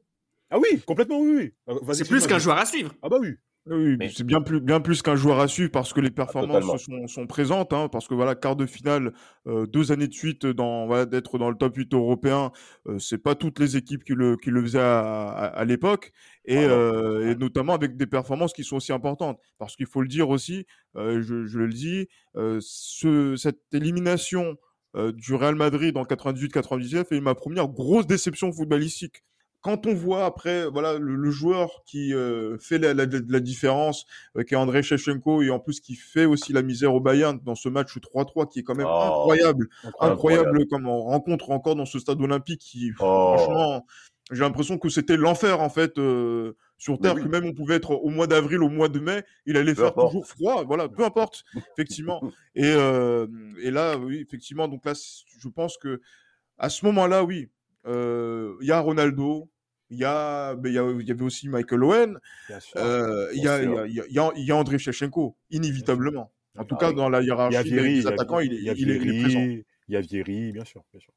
Ah 0.51 0.59
oui, 0.59 0.81
complètement, 0.87 1.21
oui. 1.21 1.53
oui. 1.69 1.75
Vas-y, 1.83 1.97
C'est 1.97 2.09
plus 2.09 2.27
qu'un 2.27 2.39
joueur 2.39 2.59
à 2.59 2.67
suivre. 2.67 2.93
Ah 3.03 3.09
bah 3.09 3.17
oui. 3.21 3.35
Oui, 3.69 3.97
Mais- 3.99 4.11
c'est 4.11 4.23
bien 4.23 4.41
plus, 4.43 4.61
bien 4.61 4.81
plus 4.81 5.03
qu'un 5.03 5.17
joueur 5.17 5.41
à 5.41 5.49
suivre 5.49 5.73
parce 5.73 5.93
que 5.93 6.01
les 6.01 6.13
performances 6.13 6.85
sont, 6.85 7.09
sont 7.09 7.27
présentes. 7.27 7.73
Hein, 7.73 7.89
parce 7.91 8.07
que 8.07 8.15
voilà, 8.15 8.37
quart 8.37 8.55
de 8.55 8.65
finale, 8.65 9.13
euh, 9.49 9.67
deux 9.67 9.91
années 9.91 10.07
de 10.07 10.13
suite 10.15 10.47
dans, 10.47 10.87
voilà, 10.87 11.05
d'être 11.05 11.37
dans 11.37 11.51
le 11.51 11.57
top 11.57 11.75
8 11.75 11.93
européen, 11.93 12.53
euh, 12.87 13.01
c'est 13.01 13.19
pas 13.19 13.35
toutes 13.35 13.59
les 13.59 13.77
équipes 13.77 14.05
qui 14.05 14.13
le, 14.13 14.37
qui 14.37 14.51
le 14.51 14.63
faisaient 14.63 14.79
à, 14.79 15.01
à, 15.31 15.47
à 15.47 15.65
l'époque. 15.65 16.13
Et, 16.45 16.59
Ah 16.59 16.71
euh, 16.71 17.33
et 17.33 17.35
notamment 17.35 17.75
avec 17.75 17.97
des 17.97 18.07
performances 18.07 18.53
qui 18.53 18.63
sont 18.63 18.77
aussi 18.77 18.93
importantes. 18.93 19.41
Parce 19.59 19.75
qu'il 19.75 19.87
faut 19.87 20.01
le 20.01 20.07
dire 20.07 20.29
aussi, 20.29 20.65
euh, 20.97 21.21
je, 21.21 21.45
je 21.47 21.59
le 21.59 21.73
dis, 21.73 22.07
euh, 22.37 22.61
ce, 22.63 23.35
cette 23.35 23.63
élimination 23.73 24.57
euh, 24.97 25.13
du 25.13 25.35
Real 25.35 25.55
Madrid 25.55 25.97
en 25.97 26.05
98-99 26.05 27.07
est 27.15 27.21
ma 27.21 27.35
première 27.35 27.69
grosse 27.69 28.07
déception 28.07 28.53
footballistique 28.53 29.25
quand 29.63 29.85
on 29.87 29.95
voit 29.95 30.25
après 30.27 30.69
voilà 30.71 30.97
le, 30.97 31.17
le 31.17 31.31
joueur 31.31 31.83
qui 31.87 32.15
euh, 32.15 32.57
fait 32.59 32.79
la, 32.79 32.95
la, 32.95 33.05
la 33.29 33.41
différence, 33.41 34.07
euh, 34.37 34.45
qui 34.45 34.55
est 34.55 34.57
André 34.57 34.83
Shevchenko 34.85 35.43
et 35.43 35.51
en 35.51 35.59
plus 35.59 35.81
qui 35.81 35.97
fait 35.97 36.25
aussi 36.25 36.53
la 36.53 36.63
misère 36.63 36.95
au 36.95 37.01
Bayern 37.01 37.41
dans 37.45 37.57
ce 37.57 37.69
match 37.69 37.97
3-3 37.99 38.49
qui 38.49 38.61
est 38.61 38.63
quand 38.63 38.77
même 38.77 38.87
Oh. 38.89 38.91
incroyable, 39.07 39.69
incroyable, 39.83 40.13
Incroyable. 40.15 40.67
comme 40.69 40.87
on 40.87 41.03
rencontre 41.03 41.51
encore 41.51 41.75
dans 41.75 41.87
ce 41.87 41.99
stade 41.99 42.21
olympique 42.21 42.61
qui 42.61 42.93
Oh. 43.01 43.35
franchement 43.37 43.87
j'ai 44.31 44.41
l'impression 44.43 44.79
que 44.79 44.89
c'était 44.89 45.17
l'enfer 45.17 45.61
en 45.61 45.69
fait 45.71 45.99
euh, 45.99 46.57
sur 46.79 46.99
terre 46.99 47.15
oui. 47.15 47.23
que 47.23 47.29
même 47.29 47.45
on 47.47 47.55
pouvait 47.55 47.77
être 47.77 47.93
au 47.93 48.11
mois 48.11 48.27
d'avril 48.27 48.63
au 48.63 48.69
mois 48.69 48.89
de 48.89 48.99
mai 49.01 49.25
il 49.47 49.57
allait 49.57 49.75
Peu 49.75 49.81
faire 49.83 49.89
importe. 49.89 50.09
toujours 50.09 50.27
froid 50.27 50.65
voilà 50.65 50.89
peu 50.89 51.05
importe 51.05 51.45
effectivement 51.73 52.21
et 52.55 52.65
euh, 52.67 53.27
et 53.63 53.71
là 53.71 53.97
oui 53.97 54.19
effectivement 54.27 54.69
donc 54.69 54.85
là 54.85 54.93
je 54.95 55.49
pense 55.49 55.79
que 55.79 56.01
à 56.59 56.69
ce 56.69 56.85
moment-là 56.87 57.25
oui 57.25 57.49
euh, 57.87 58.55
il 58.61 58.67
y 58.67 58.73
a 58.73 58.81
Ronaldo 58.81 59.49
il 59.91 59.99
y 59.99 60.05
a 60.05 60.55
ben, 60.57 60.69
il 60.71 60.75
y, 60.75 61.03
il 61.05 61.11
avait 61.11 61.23
aussi 61.23 61.49
Michael 61.49 61.83
Owen 61.85 62.19
sûr. 62.61 62.81
euh, 62.81 63.29
il 63.33 63.39
y 63.39 63.41
il 63.41 63.45
y 63.45 63.49
a 63.49 63.63
il 63.63 63.71
y 63.71 63.79
a- 63.79 63.87
il 63.87 64.13
y 64.13 64.19
a- 64.19 64.33
il 64.37 64.45
y 64.45 64.51
a 64.51 64.57
André 64.57 64.79
Shevchenko 64.79 65.37
inévitablement 65.51 66.33
en 66.59 66.65
tout 66.65 66.75
Ah 66.77 66.81
cas 66.81 66.89
oui. 66.91 66.97
dans 66.97 67.09
la 67.09 67.21
Il 67.21 67.27
hiérarchie 67.27 67.71
des, 67.71 67.99
il 68.01 68.09
attaquants 68.09 68.41
il 68.41 68.53
est, 68.53 68.57
il 68.57 68.63
il 68.79 68.91
il 68.91 69.23
présent 69.23 69.41
il 69.89 69.95
y 69.95 69.97
a 69.97 70.01
Vieri, 70.01 70.53
bien 70.53 70.65
sûr, 70.65 70.83
bien 70.93 71.01
sûr. 71.01 71.13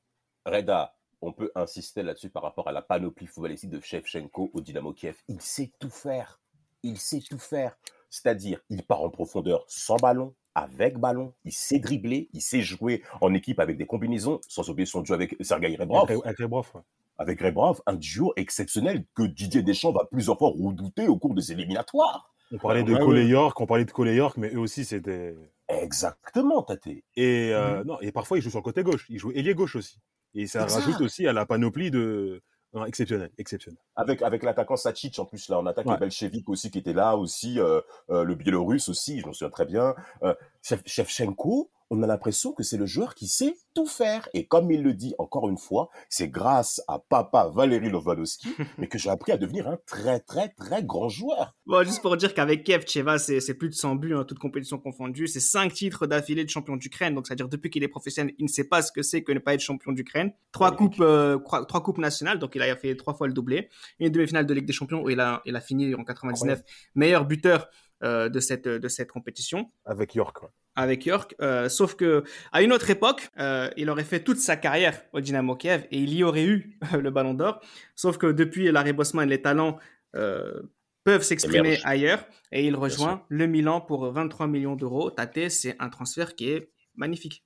Reda, 0.46 0.94
on 1.22 1.34
peut 1.34 1.52
insister 1.56 2.04
là-dessus 2.04 2.30
par 2.30 2.44
rapport 2.44 2.68
à 2.68 2.72
la 2.72 2.82
panoplie 2.82 3.28
footballistique 3.28 3.70
de 3.70 3.80
Shevchenko 3.80 4.52
au 4.54 4.62
Dynamo 4.62 4.94
Kiev. 4.94 5.18
Il 5.28 5.42
sait 5.42 5.72
tout 5.80 5.90
faire. 5.90 6.40
Il 6.84 6.98
sait 6.98 7.22
tout 7.22 7.40
faire. 7.40 7.78
C'est-à-dire, 8.10 8.62
il 8.70 8.84
part 8.84 9.02
en 9.02 9.10
profondeur 9.10 9.66
sans 9.68 9.98
ballon, 9.98 10.34
avec 10.56 10.98
ballon. 10.98 11.34
Il 11.46 11.52
sait 11.52 11.80
dribbler. 11.80 12.30
Il 12.34 12.42
sait 12.42 12.62
jouer 12.62 13.04
en 13.22 13.34
équipe 13.34 13.60
avec 13.60 13.78
des 13.78 13.86
combinaisons, 13.86 14.40
sans 14.48 14.70
oublier 14.70 14.86
son 14.86 15.02
duo 15.02 15.14
avec 15.14 15.36
Sergei 15.42 15.76
Rebrov. 15.76 16.10
Avec, 16.10 16.38
Rebrov, 16.40 16.72
ouais. 16.74 16.82
Avec 17.18 17.42
Rebrov, 17.42 17.82
un 17.86 17.96
duo 17.96 18.34
exceptionnel 18.38 19.06
que 19.14 19.24
Didier 19.24 19.62
Deschamps 19.62 19.92
va 19.92 20.06
plusieurs 20.10 20.38
fois 20.38 20.50
redouter 20.50 21.08
au 21.08 21.18
cours 21.18 21.36
des 21.36 21.52
éliminatoires. 21.52 22.34
On 22.52 22.58
parlait 22.58 22.84
de 22.84 22.94
Ouais, 22.94 23.00
Cole 23.00 23.16
ouais. 23.16 23.28
York, 23.28 23.60
on 23.60 23.68
parlait 23.68 23.86
de 23.86 23.92
Cole 23.92 24.10
York, 24.10 24.38
mais 24.38 24.52
eux 24.54 24.60
aussi 24.60 24.84
c'était. 24.86 25.36
Exactement, 25.68 26.64
Tate. 26.64 26.88
Et 27.16 27.52
euh, 27.54 27.84
non, 27.84 28.00
et 28.02 28.12
parfois 28.12 28.40
il 28.40 28.42
joue 28.42 28.50
sur 28.50 28.58
le 28.58 28.64
côté 28.64 28.82
gauche, 28.82 29.06
il 29.10 29.20
joue 29.20 29.32
ailier 29.34 29.54
gauche 29.54 29.76
aussi. 29.76 30.00
Et 30.36 30.48
ça 30.48 30.66
rajoute 30.66 31.02
aussi 31.02 31.28
à 31.28 31.34
la 31.34 31.46
panoplie 31.46 31.92
de 31.92 32.42
non, 32.74 32.86
exceptionnel, 32.86 33.32
exceptionnel. 33.40 33.80
Avec, 33.96 34.22
avec 34.22 34.44
l'attaquant 34.44 34.76
Sachic 34.76 35.18
en 35.18 35.26
plus, 35.26 35.50
là, 35.50 35.60
on 35.60 35.66
attaque 35.66 35.88
Ouais. 35.88 35.94
le 35.96 36.00
Belchevik 36.00 36.48
aussi 36.50 36.70
qui 36.70 36.78
était 36.78 36.94
là 36.94 37.16
aussi, 37.18 37.60
euh, 37.60 37.82
euh, 38.12 38.24
le 38.24 38.36
Biélorusse 38.36 38.90
aussi, 38.90 39.20
je 39.22 39.26
m'en 39.26 39.34
souviens 39.34 39.50
très 39.50 39.66
bien. 39.66 39.96
Euh, 40.22 40.36
Shev- 40.64 40.84
Shevchenko, 40.86 41.72
on 41.90 42.04
a 42.04 42.08
l'impression 42.08 42.54
que 42.54 42.64
c'est 42.64 42.78
le 42.78 42.86
joueur 42.86 43.16
qui 43.16 43.28
sait 43.28 43.56
tout 43.74 43.86
faire. 43.86 44.30
Et 44.34 44.46
comme 44.46 44.72
il 44.72 44.84
le 44.84 44.94
dit 44.94 45.16
encore 45.18 45.50
une 45.50 45.58
fois, 45.58 45.90
c'est 46.10 46.30
grâce 46.30 46.82
à 46.88 47.00
papa 47.00 47.50
Valéry 47.54 47.90
Lewandowski, 47.90 48.50
mais 48.78 48.88
que 48.88 48.98
j'ai 48.98 49.10
appris 49.10 49.32
à 49.32 49.38
devenir 49.38 49.68
un 49.68 49.78
très 49.86 50.20
très 50.20 50.50
très 50.50 50.84
grand 50.84 51.10
joueur. 51.10 51.56
Bon, 51.66 51.84
juste 51.84 52.02
pour 52.02 52.16
dire 52.18 52.34
qu'avec 52.34 52.64
Kev, 52.64 52.86
Cheva, 52.88 53.18
c'est 53.18 53.54
plus 53.54 53.70
de 53.70 53.74
100 53.74 53.96
buts, 53.96 54.14
hein, 54.14 54.24
toutes 54.24 54.40
compétitions 54.40 54.78
confondues. 54.78 55.28
C'est 55.28 55.40
5 55.40 55.74
titres 55.74 56.08
d'affilée 56.08 56.44
de 56.44 56.50
champion 56.50 56.76
d'Ukraine. 56.76 57.16
Donc, 57.16 57.28
c'est-à-dire, 57.28 57.50
depuis 57.50 57.70
qu'il 57.70 57.84
est 57.84 57.88
professionnel, 57.88 58.34
il 58.38 58.46
ne 58.46 58.50
sait 58.50 58.64
pas 58.64 58.82
ce 58.82 58.92
que 58.92 59.02
c'est 59.02 59.24
que 59.24 59.32
ne 59.32 59.40
pas 59.40 59.54
être 59.54 59.62
champion 59.62 59.92
d'Ukraine. 59.92 60.32
Trois 60.52 60.76
coupes, 60.76 61.00
euh, 61.00 61.38
trois, 61.38 61.84
coupes 61.84 61.98
nationales. 61.98 62.40
Donc, 62.40 62.56
il 62.56 62.62
a 62.62 62.76
fait 62.76 62.96
trois 62.96 63.14
fois 63.14 63.28
le 63.28 63.34
doublé. 63.34 63.70
Une 64.00 64.10
demi-finale 64.10 64.46
de 64.46 64.54
Ligue 64.54 64.66
des 64.66 64.74
Champions 64.74 65.02
où 65.02 65.10
il 65.10 65.20
a, 65.20 65.42
il 65.46 65.56
a 65.56 65.62
fini 65.62 65.94
en 65.96 66.04
99 66.04 66.62
meilleur 66.96 67.26
buteur 67.26 67.68
euh, 68.04 68.30
de, 68.30 68.40
cette, 68.40 68.68
de 68.68 68.88
cette 68.88 69.12
compétition 69.12 69.72
Avec 69.86 70.16
York. 70.16 70.42
ouais. 70.44 70.50
Avec 70.80 71.06
York. 71.06 71.36
Euh, 71.42 71.70
sauf 71.70 71.96
que 71.96 72.24
à 72.52 72.62
une 72.62 72.72
autre 72.72 72.90
époque, 72.90 73.30
euh, 73.40 73.70
il 73.78 73.90
aurait 73.90 74.04
fait 74.04 74.24
toute 74.24 74.38
sa 74.38 74.56
carrière 74.56 75.02
au 75.14 75.20
Dynamo 75.20 75.56
Kiev 75.56 75.86
et 75.92 75.98
il 75.98 76.14
y 76.14 76.24
aurait 76.24 76.46
eu 76.46 76.78
le 76.98 77.12
Ballon 77.12 77.34
d'Or. 77.34 77.62
Sauf 77.96 78.18
que 78.18 78.28
depuis 78.28 78.72
Larry 78.72 78.94
Bosman, 78.94 79.28
les 79.28 79.42
talents 79.42 79.78
euh, 80.16 80.62
peuvent 81.04 81.24
s'exprimer 81.24 81.80
ailleurs 81.84 82.26
et 82.52 82.66
il 82.66 82.76
rejoint 82.76 83.24
le 83.30 83.46
Milan 83.46 83.82
pour 83.82 84.10
23 84.12 84.48
millions 84.48 84.76
d'euros. 84.76 85.12
Tate, 85.12 85.50
c'est 85.50 85.76
un 85.80 85.90
transfert 85.90 86.36
qui 86.36 86.50
est 86.50 86.70
magnifique. 86.96 87.44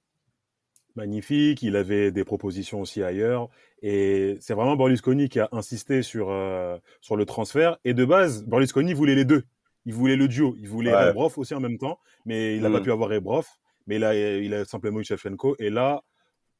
magnifique. 0.96 1.64
Il 1.64 1.76
avait 1.76 2.12
des 2.12 2.24
propositions 2.24 2.82
aussi 2.82 3.02
ailleurs. 3.02 3.50
Et 3.82 4.38
c'est 4.42 4.54
vraiment 4.54 4.76
Berlusconi 4.76 5.28
qui 5.28 5.40
a 5.40 5.50
insisté 5.52 6.04
sur, 6.04 6.30
euh, 6.30 6.78
sur 7.02 7.16
le 7.16 7.26
transfert. 7.26 7.78
Et 7.84 7.94
de 7.94 8.06
base, 8.06 8.46
Berlusconi 8.46 8.94
voulait 8.94 9.16
les 9.16 9.26
deux. 9.26 9.44
Il 9.86 9.94
voulait 9.94 10.16
le 10.16 10.28
duo. 10.28 10.56
Il 10.60 10.68
voulait 10.70 10.94
Ouais. 10.94 11.14
Aussi 11.38 11.54
en 11.54 11.60
même 11.60 11.78
temps. 11.78 12.00
Mais 12.26 12.56
il 12.56 12.62
n'a 12.62 12.70
Mm. 12.70 12.74
pas 12.74 12.82
pu 12.82 12.92
avoir 12.92 13.10
Rebrov. 13.10 13.46
Mais 13.88 14.02
a, 14.04 14.14
il 14.16 14.54
a 14.54 14.64
simplement 14.66 15.00
eu 15.00 15.04
Shevchenko. 15.04 15.56
Et 15.60 15.70
là, 15.70 16.04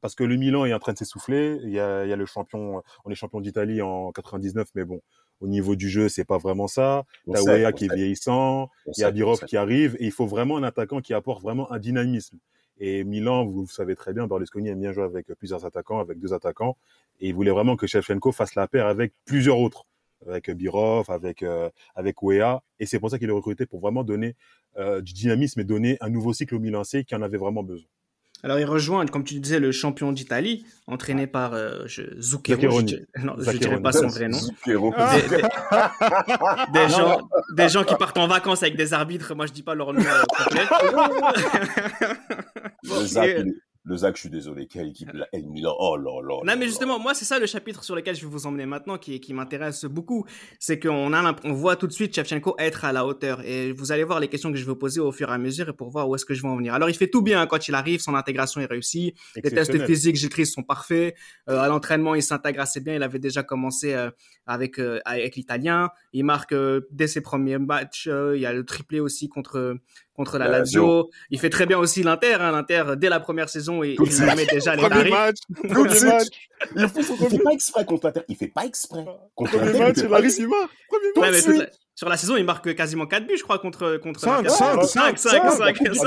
parce 0.02 0.14
que 0.14 0.24
le 0.24 0.36
Milan 0.36 0.66
est 0.66 0.74
en 0.74 0.78
train 0.78 0.92
de 0.92 0.98
s'essouffler, 0.98 1.58
il 1.62 1.70
y 1.70 1.80
a, 1.80 2.04
il 2.04 2.10
y 2.10 2.12
a 2.12 2.16
le 2.16 2.26
champion, 2.26 2.82
on 3.06 3.10
est 3.10 3.14
champion 3.14 3.40
d'Italie 3.40 3.80
en 3.80 4.12
99, 4.12 4.68
mais 4.74 4.84
bon, 4.84 5.00
au 5.40 5.46
niveau 5.48 5.74
du 5.76 5.88
jeu, 5.88 6.10
c'est 6.10 6.26
pas 6.26 6.36
vraiment 6.36 6.66
ça. 6.66 7.04
Sait, 7.34 7.66
on 7.66 7.72
qui 7.72 7.86
est 7.86 7.94
vieillissant. 7.94 8.68
Il 8.94 9.00
y 9.00 9.04
a 9.04 9.10
Birov 9.10 9.40
qui 9.46 9.56
arrive 9.56 9.96
et 9.98 10.04
il 10.04 10.12
faut 10.12 10.26
vraiment 10.26 10.58
un 10.58 10.62
attaquant 10.62 11.00
qui 11.00 11.14
apporte 11.14 11.42
vraiment 11.42 11.72
un 11.72 11.78
dynamisme. 11.78 12.36
Et 12.78 13.04
Milan, 13.04 13.46
vous 13.46 13.66
savez 13.66 13.94
très 13.96 14.12
bien, 14.12 14.26
Berlusconi 14.26 14.68
aime 14.68 14.80
bien 14.80 14.92
jouer 14.92 15.04
avec 15.04 15.28
plusieurs 15.38 15.64
attaquants, 15.64 16.00
avec 16.00 16.18
deux 16.18 16.34
attaquants. 16.34 16.76
Et 17.20 17.28
il 17.28 17.34
voulait 17.34 17.52
vraiment 17.52 17.76
que 17.76 17.86
Shevchenko 17.86 18.32
fasse 18.32 18.56
la 18.56 18.66
paire 18.68 18.86
avec 18.86 19.14
plusieurs 19.24 19.58
autres, 19.58 19.86
avec 20.28 20.50
Birov, 20.50 21.10
avec, 21.10 21.42
euh, 21.42 21.68
avec 21.94 22.22
Weah. 22.22 22.62
Et 22.80 22.86
c'est 22.86 22.98
pour 22.98 23.10
ça 23.10 23.18
qu'il 23.18 23.28
est 23.28 23.32
recruté 23.32 23.66
pour 23.66 23.80
vraiment 23.80 24.04
donner 24.04 24.36
euh, 24.76 25.00
du 25.00 25.12
dynamisme 25.12 25.60
et 25.60 25.64
donner 25.64 25.96
un 26.00 26.08
nouveau 26.10 26.32
cycle 26.32 26.54
au 26.54 26.58
Milan 26.60 26.84
C 26.84 27.04
qui 27.04 27.14
en 27.14 27.22
avait 27.22 27.38
vraiment 27.38 27.62
besoin. 27.62 27.86
Alors, 28.42 28.58
il 28.58 28.66
rejoint, 28.66 29.06
comme 29.06 29.24
tu 29.24 29.40
disais, 29.40 29.58
le 29.58 29.72
champion 29.72 30.12
d'Italie, 30.12 30.66
entraîné 30.86 31.26
par 31.26 31.54
euh, 31.54 31.84
je, 31.86 32.02
Zucchero. 32.20 32.60
Zaccheroni. 32.60 32.98
Je, 33.14 33.22
non, 33.24 33.34
je 33.38 33.44
Zaccheroni. 33.44 33.58
dirais 33.58 33.80
pas 33.80 33.92
son 33.92 34.08
vrai 34.08 34.28
nom. 34.28 34.36
Zucchero. 34.38 34.92
Ah. 34.98 35.16
Des, 35.18 35.28
des- 35.36 35.42
des 36.86 36.88
gens, 36.92 37.28
des 37.56 37.68
gens 37.70 37.84
qui 37.84 37.94
partent 37.94 38.18
en 38.18 38.26
vacances 38.28 38.62
avec 38.62 38.76
des 38.76 38.92
arbitres, 38.92 39.34
moi 39.34 39.46
je 39.46 39.52
dis 39.52 39.62
pas 39.62 39.74
leur 39.74 39.94
nom 39.94 40.00
euh, 40.02 40.22
complet. 40.28 40.64
Le 43.86 43.98
Zach, 43.98 44.16
je 44.16 44.20
suis 44.20 44.30
désolé, 44.30 44.66
quelle 44.66 44.88
équipe 44.88 45.12
là 45.12 45.26
El 45.30 45.44
Milan, 45.44 45.74
oh 45.78 45.98
là 45.98 46.22
là. 46.26 46.40
Non, 46.42 46.58
mais 46.58 46.64
justement, 46.66 46.98
moi, 46.98 47.12
c'est 47.12 47.26
ça 47.26 47.38
le 47.38 47.44
chapitre 47.44 47.84
sur 47.84 47.94
lequel 47.94 48.16
je 48.16 48.22
vais 48.22 48.30
vous 48.32 48.46
emmener 48.46 48.64
maintenant 48.64 48.96
qui, 48.96 49.20
qui 49.20 49.34
m'intéresse 49.34 49.84
beaucoup. 49.84 50.24
C'est 50.58 50.78
qu'on 50.80 51.12
a, 51.12 51.20
l'imp- 51.20 51.42
on 51.44 51.52
voit 51.52 51.76
tout 51.76 51.86
de 51.86 51.92
suite 51.92 52.14
Shevchenko 52.14 52.54
être 52.58 52.86
à 52.86 52.92
la 52.94 53.04
hauteur. 53.04 53.42
Et 53.44 53.72
vous 53.72 53.92
allez 53.92 54.04
voir 54.04 54.20
les 54.20 54.28
questions 54.28 54.50
que 54.50 54.56
je 54.56 54.64
vais 54.64 54.70
vous 54.70 54.76
poser 54.78 55.00
au 55.00 55.12
fur 55.12 55.28
et 55.28 55.32
à 55.34 55.36
mesure 55.38 55.68
et 55.68 55.74
pour 55.74 55.90
voir 55.90 56.08
où 56.08 56.14
est-ce 56.14 56.24
que 56.24 56.32
je 56.32 56.40
vais 56.40 56.48
en 56.48 56.56
venir. 56.56 56.72
Alors, 56.72 56.88
il 56.88 56.94
fait 56.94 57.08
tout 57.10 57.20
bien 57.20 57.46
quand 57.46 57.68
il 57.68 57.74
arrive, 57.74 58.00
son 58.00 58.14
intégration 58.14 58.62
est 58.62 58.66
réussie. 58.66 59.12
Les 59.36 59.42
tests 59.50 59.86
physiques, 59.86 60.30
Christ, 60.30 60.54
sont 60.54 60.62
parfaits. 60.62 61.14
Euh, 61.50 61.58
à 61.58 61.68
l'entraînement, 61.68 62.14
il 62.14 62.22
s'intègre 62.22 62.60
assez 62.62 62.80
bien. 62.80 62.94
Il 62.94 63.02
avait 63.02 63.18
déjà 63.18 63.42
commencé 63.42 63.92
euh, 63.92 64.10
avec, 64.46 64.78
euh, 64.78 64.98
avec 65.04 65.36
l'italien. 65.36 65.90
Il 66.14 66.24
marque 66.24 66.52
euh, 66.52 66.80
dès 66.90 67.06
ses 67.06 67.20
premiers 67.20 67.58
matchs. 67.58 68.08
euh, 68.10 68.34
il 68.34 68.40
y 68.40 68.46
a 68.46 68.52
le 68.54 68.64
triplé 68.64 68.98
aussi 69.00 69.28
contre, 69.28 69.76
contre 70.14 70.38
la 70.38 70.46
La 70.46 70.58
Lazio. 70.58 71.10
Il 71.30 71.38
fait 71.38 71.50
très 71.50 71.66
bien 71.66 71.78
aussi 71.78 72.02
l'Inter. 72.02 72.36
Hein. 72.40 72.52
L'Inter, 72.52 72.84
dès 72.96 73.08
la 73.08 73.20
première 73.20 73.48
saison, 73.48 73.82
il, 73.82 73.96
il 73.98 74.36
met 74.36 74.46
déjà 74.46 74.74
les 74.76 74.88
paris. 74.88 75.10
match, 75.10 75.36
premier 75.68 76.00
match, 76.00 76.28
Il 76.76 76.88
fait, 76.88 77.00
il 77.00 77.28
fait 77.28 77.38
pas 77.38 77.52
exprès 77.52 77.84
contre 77.84 78.06
l'Inter. 78.06 78.20
Il 78.28 78.36
fait 78.36 78.48
pas 78.48 78.64
exprès. 78.64 79.04
Contre 79.34 79.58
premier 79.58 79.72
l'Inter, 79.72 80.02
il 80.02 80.08
match. 80.08 80.36
Premier 80.88 81.32
match. 81.58 81.68
Sur 81.96 82.08
la 82.08 82.16
saison, 82.16 82.36
il 82.36 82.44
marque 82.44 82.74
quasiment 82.74 83.06
4 83.06 83.24
buts, 83.26 83.36
je 83.38 83.42
crois, 83.44 83.60
contre 83.60 83.98
contre 83.98 84.18
Cinq, 84.18 84.42
l'Inter. 84.42 84.48
cinq, 84.50 84.82
cinq, 84.84 85.18
cinq, 85.18 85.50
cinq, 85.50 85.84
cinq. 85.86 85.94
cinq, 85.94 86.06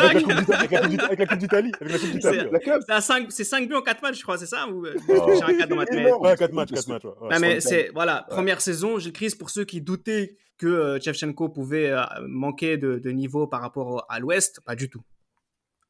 Avec 0.54 0.72
la. 0.72 1.28
Coupe 1.28 1.38
d'Italie. 1.38 1.72
Avec 1.80 1.92
la 1.92 1.98
Coupe 2.00 2.12
d'Italie. 2.12 2.22
C'est- 2.22 2.52
La 2.52 2.60
Cup. 2.60 2.82
C'est 2.86 2.94
à 2.94 3.00
cinq- 3.02 3.32
c'est 3.32 3.44
5 3.46 3.70
buts 3.70 3.76
en 3.76 3.82
4 3.82 4.02
matchs, 4.02 4.18
je 4.18 4.24
crois, 4.24 4.38
c'est 4.38 4.46
ça 4.48 4.68
ou... 4.68 4.86
euh, 4.86 4.96
Oh. 5.08 5.32
J'ai 5.34 5.44
un 5.44 5.58
4 5.58 5.70
dans 5.70 5.76
ma 5.78 5.86
tête. 5.86 6.14
Ouais, 6.20 6.36
4 6.36 6.52
matchs, 6.54 6.72
4 6.74 6.88
matchs. 6.90 7.04
Non, 7.06 7.40
mais 7.40 7.62
c'est 7.62 7.90
voilà, 7.94 8.26
première 8.30 8.60
saison, 8.60 9.00
Gilles 9.00 9.14
Christ, 9.14 9.38
pour 9.38 9.50
ceux 9.50 9.64
qui 9.64 9.80
doutaient 9.82 10.36
que 10.58 10.68
euh, 10.68 11.00
Shevchenko 11.00 11.48
pouvait 11.50 11.92
euh, 11.92 12.02
manquer 12.28 12.78
de, 12.78 13.00
niveau 13.12 13.48
par 13.48 13.62
rapport 13.62 14.06
à 14.10 14.20
l'Ouest, 14.20 14.60
pas 14.66 14.76
du 14.76 14.90
tout. 14.90 15.02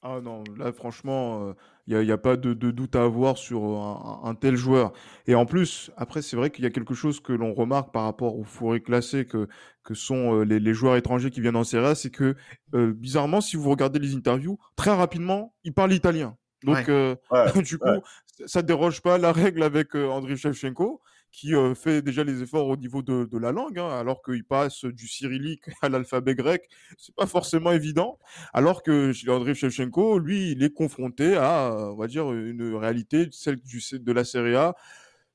Ah 0.03 0.19
non, 0.21 0.43
là 0.57 0.71
franchement, 0.73 1.53
il 1.87 1.97
n'y 1.99 2.11
a, 2.11 2.17
pas 2.17 2.35
de, 2.37 2.53
de 2.53 2.71
doute 2.71 2.95
à 2.95 3.03
avoir 3.03 3.37
sur 3.37 3.63
euh, 3.63 3.77
un, 4.25 4.29
un 4.29 4.35
tel 4.35 4.55
joueur. 4.55 4.91
Et 5.25 5.35
en 5.35 5.45
plus, 5.45 5.89
après, 5.97 6.21
c'est 6.21 6.35
vrai 6.35 6.49
qu'il 6.51 6.63
y 6.63 6.67
a 6.67 6.69
quelque 6.69 6.93
chose 6.93 7.19
que 7.21 7.33
l'on 7.33 7.53
remarque 7.53 7.93
par 7.93 8.03
rapport 8.03 8.37
aux 8.37 8.43
fourrés 8.43 8.81
classés 8.81 9.25
que, 9.25 9.47
que 9.83 9.93
sont 9.93 10.39
euh, 10.39 10.43
les, 10.43 10.59
les 10.59 10.73
joueurs 10.73 10.97
étrangers 10.97 11.31
qui 11.31 11.39
viennent 11.41 11.55
en 11.55 11.63
Serie 11.63 11.85
A, 11.87 11.95
c'est 11.95 12.09
que 12.11 12.35
euh, 12.73 12.93
bizarrement, 12.93 13.39
si 13.41 13.55
vous 13.57 13.69
regardez 13.69 13.99
les 13.99 14.15
interviews, 14.15 14.57
très 14.75 14.93
rapidement, 14.93 15.53
ils 15.63 15.73
parlent 15.73 15.93
italien. 15.93 16.35
Donc, 16.63 16.75
Ouais. 16.75 16.85
euh, 16.89 17.15
Ouais. 17.31 17.51
du 17.63 17.77
coup, 17.77 17.87
ouais. 17.87 18.01
ça 18.45 18.61
ne 18.61 18.67
déroge 18.67 19.01
pas 19.01 19.15
à 19.15 19.17
la 19.17 19.31
règle 19.31 19.63
avec 19.63 19.95
Andriy 19.95 20.37
Shevchenko, 20.37 21.01
qui 21.31 21.53
euh, 21.55 21.75
fait 21.75 22.01
déjà 22.01 22.23
les 22.23 22.41
efforts 22.41 22.67
au 22.67 22.77
niveau 22.77 23.01
de, 23.01 23.25
de 23.25 23.37
la 23.37 23.51
langue, 23.51 23.77
hein, 23.79 23.89
alors 23.89 24.21
qu'il 24.23 24.43
passe 24.43 24.85
du 24.85 25.07
cyrillique 25.07 25.63
à 25.81 25.89
l'alphabet 25.89 26.35
grec. 26.35 26.69
C'est 26.97 27.15
pas 27.15 27.27
forcément 27.27 27.71
évident. 27.71 28.19
Alors 28.53 28.83
que 28.83 29.11
Andriy 29.29 29.55
Shevchenko, 29.55 30.19
lui, 30.19 30.51
il 30.51 30.63
est 30.63 30.73
confronté 30.73 31.35
à, 31.35 31.75
on 31.91 31.95
va 31.95 32.07
dire, 32.07 32.31
une 32.33 32.75
réalité, 32.75 33.27
celle 33.31 33.57
du, 33.57 33.81
de 33.93 34.11
la 34.11 34.23
Serie 34.23 34.55
A, 34.55 34.75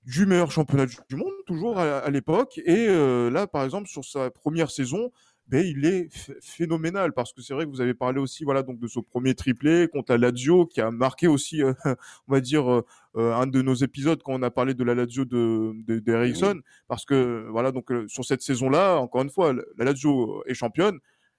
du 0.05 0.27
meilleur 0.27 0.51
championnat 0.51 0.87
du 0.87 0.97
du 1.09 1.17
monde, 1.17 1.33
toujours 1.47 1.79
à, 1.79 1.99
à 1.99 2.11
l'époque. 2.11 2.61
Et 2.65 2.87
euh, 2.89 3.31
là, 3.31 3.47
par 3.47 3.65
exemple, 3.65 3.89
sur 3.89 4.05
sa 4.05 4.31
première 4.31 4.71
saison, 4.71 5.13
ben, 5.53 5.65
il 5.65 5.85
est 5.85 6.09
ph- 6.13 6.37
phénoménal 6.41 7.13
parce 7.13 7.33
que 7.33 7.43
c'est 7.43 7.53
vrai 7.55 7.67
que 7.67 7.71
vous 7.71 7.81
avez 7.83 7.95
parlé 7.95 8.19
aussi 8.19 8.43
voilà 8.43 8.63
donc 8.63 8.79
de 8.81 8.87
son 8.89 9.03
premier 9.03 9.35
triplé 9.35 9.87
contre 9.93 10.13
la 10.13 10.19
Lazio 10.19 10.67
qui 10.67 10.81
a 10.81 10.91
marqué 10.91 11.29
aussi 11.29 11.63
euh, 11.63 11.73
on 12.29 12.33
va 12.33 12.41
dire 12.41 12.69
euh, 12.73 12.83
euh, 13.17 13.35
un 13.35 13.47
de 13.47 13.61
nos 13.63 13.75
épisodes 13.75 14.21
quand 14.25 14.33
on 14.33 14.43
a 14.43 14.51
parlé 14.51 14.73
de 14.75 14.83
la 14.83 14.95
Lazio 14.95 15.25
de 15.27 15.73
de- 15.87 15.99
d'Eriksson 16.01 16.61
parce 16.89 17.05
que 17.05 17.47
voilà 17.51 17.71
donc 17.71 17.93
euh, 17.93 18.09
sur 18.09 18.25
cette 18.25 18.43
saison 18.43 18.69
là 18.71 18.97
encore 18.97 19.23
une 19.23 19.31
fois 19.31 19.53
la 19.53 19.85
Lazio 19.85 20.43
est 20.47 20.55
championne 20.55 20.99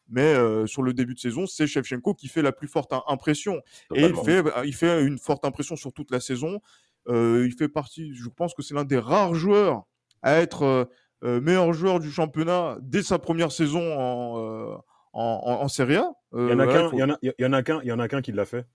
mais 0.09 0.35
sur 0.67 0.83
le 0.83 0.93
début 0.93 1.13
de 1.15 1.19
saison 1.19 1.47
c'est 1.47 1.65
Shevchenko 1.65 2.13
qui 2.13 2.27
fait 2.27 2.41
la 2.41 2.51
plus 2.51 2.67
forte 2.67 2.91
im- 2.93 3.01
impression. 3.07 3.61
Et 3.95 4.01
il 4.09 4.13
fait, 4.25 4.43
bah, 4.43 4.61
il 4.65 4.75
fait 4.75 5.03
une 5.05 5.17
forte 5.17 5.45
impression 5.45 5.75
sur 5.77 5.93
toute 5.93 6.11
la 6.11 6.19
saison. 6.19 6.59
Il 7.09 7.53
fait 7.57 7.69
partie, 7.69 8.13
je 8.13 8.27
pense 8.29 8.53
que 8.53 8.61
c'est 8.61 8.73
l'un 8.75 8.83
des 8.83 8.97
rares 8.99 9.33
joueurs 9.33 9.83
à 10.21 10.35
être 10.41 10.89
meilleur 11.41 11.71
joueur 11.73 11.99
du 11.99 12.11
championnat 12.11 12.77
dès 12.81 13.03
sa 13.03 13.19
première 13.19 13.51
saison 13.51 13.79
en, 13.97 14.37
euh, 14.39 14.75
en, 15.13 15.41
en, 15.45 15.63
en 15.63 15.67
Serie 15.67 15.95
A. 15.97 16.11
Euh, 16.33 16.47
Il 16.47 16.51
y 16.51 16.53
en 16.55 16.59
a 16.59 16.65
voilà, 16.65 16.79
qu'un, 16.81 16.89
faut- 16.89 16.95
il 16.97 16.99
y 16.99 17.03
en 17.03 17.09
a, 17.11 17.17
il 17.21 17.33
y 17.39 17.45
en 17.45 17.53
a 17.53 17.63
qu'un, 17.63 17.79
il 17.83 17.87
y 17.87 17.91
en 17.91 17.99
a 17.99 18.07
qu'un 18.07 18.21
qui 18.21 18.31
l'a 18.31 18.45
fait. 18.45 18.65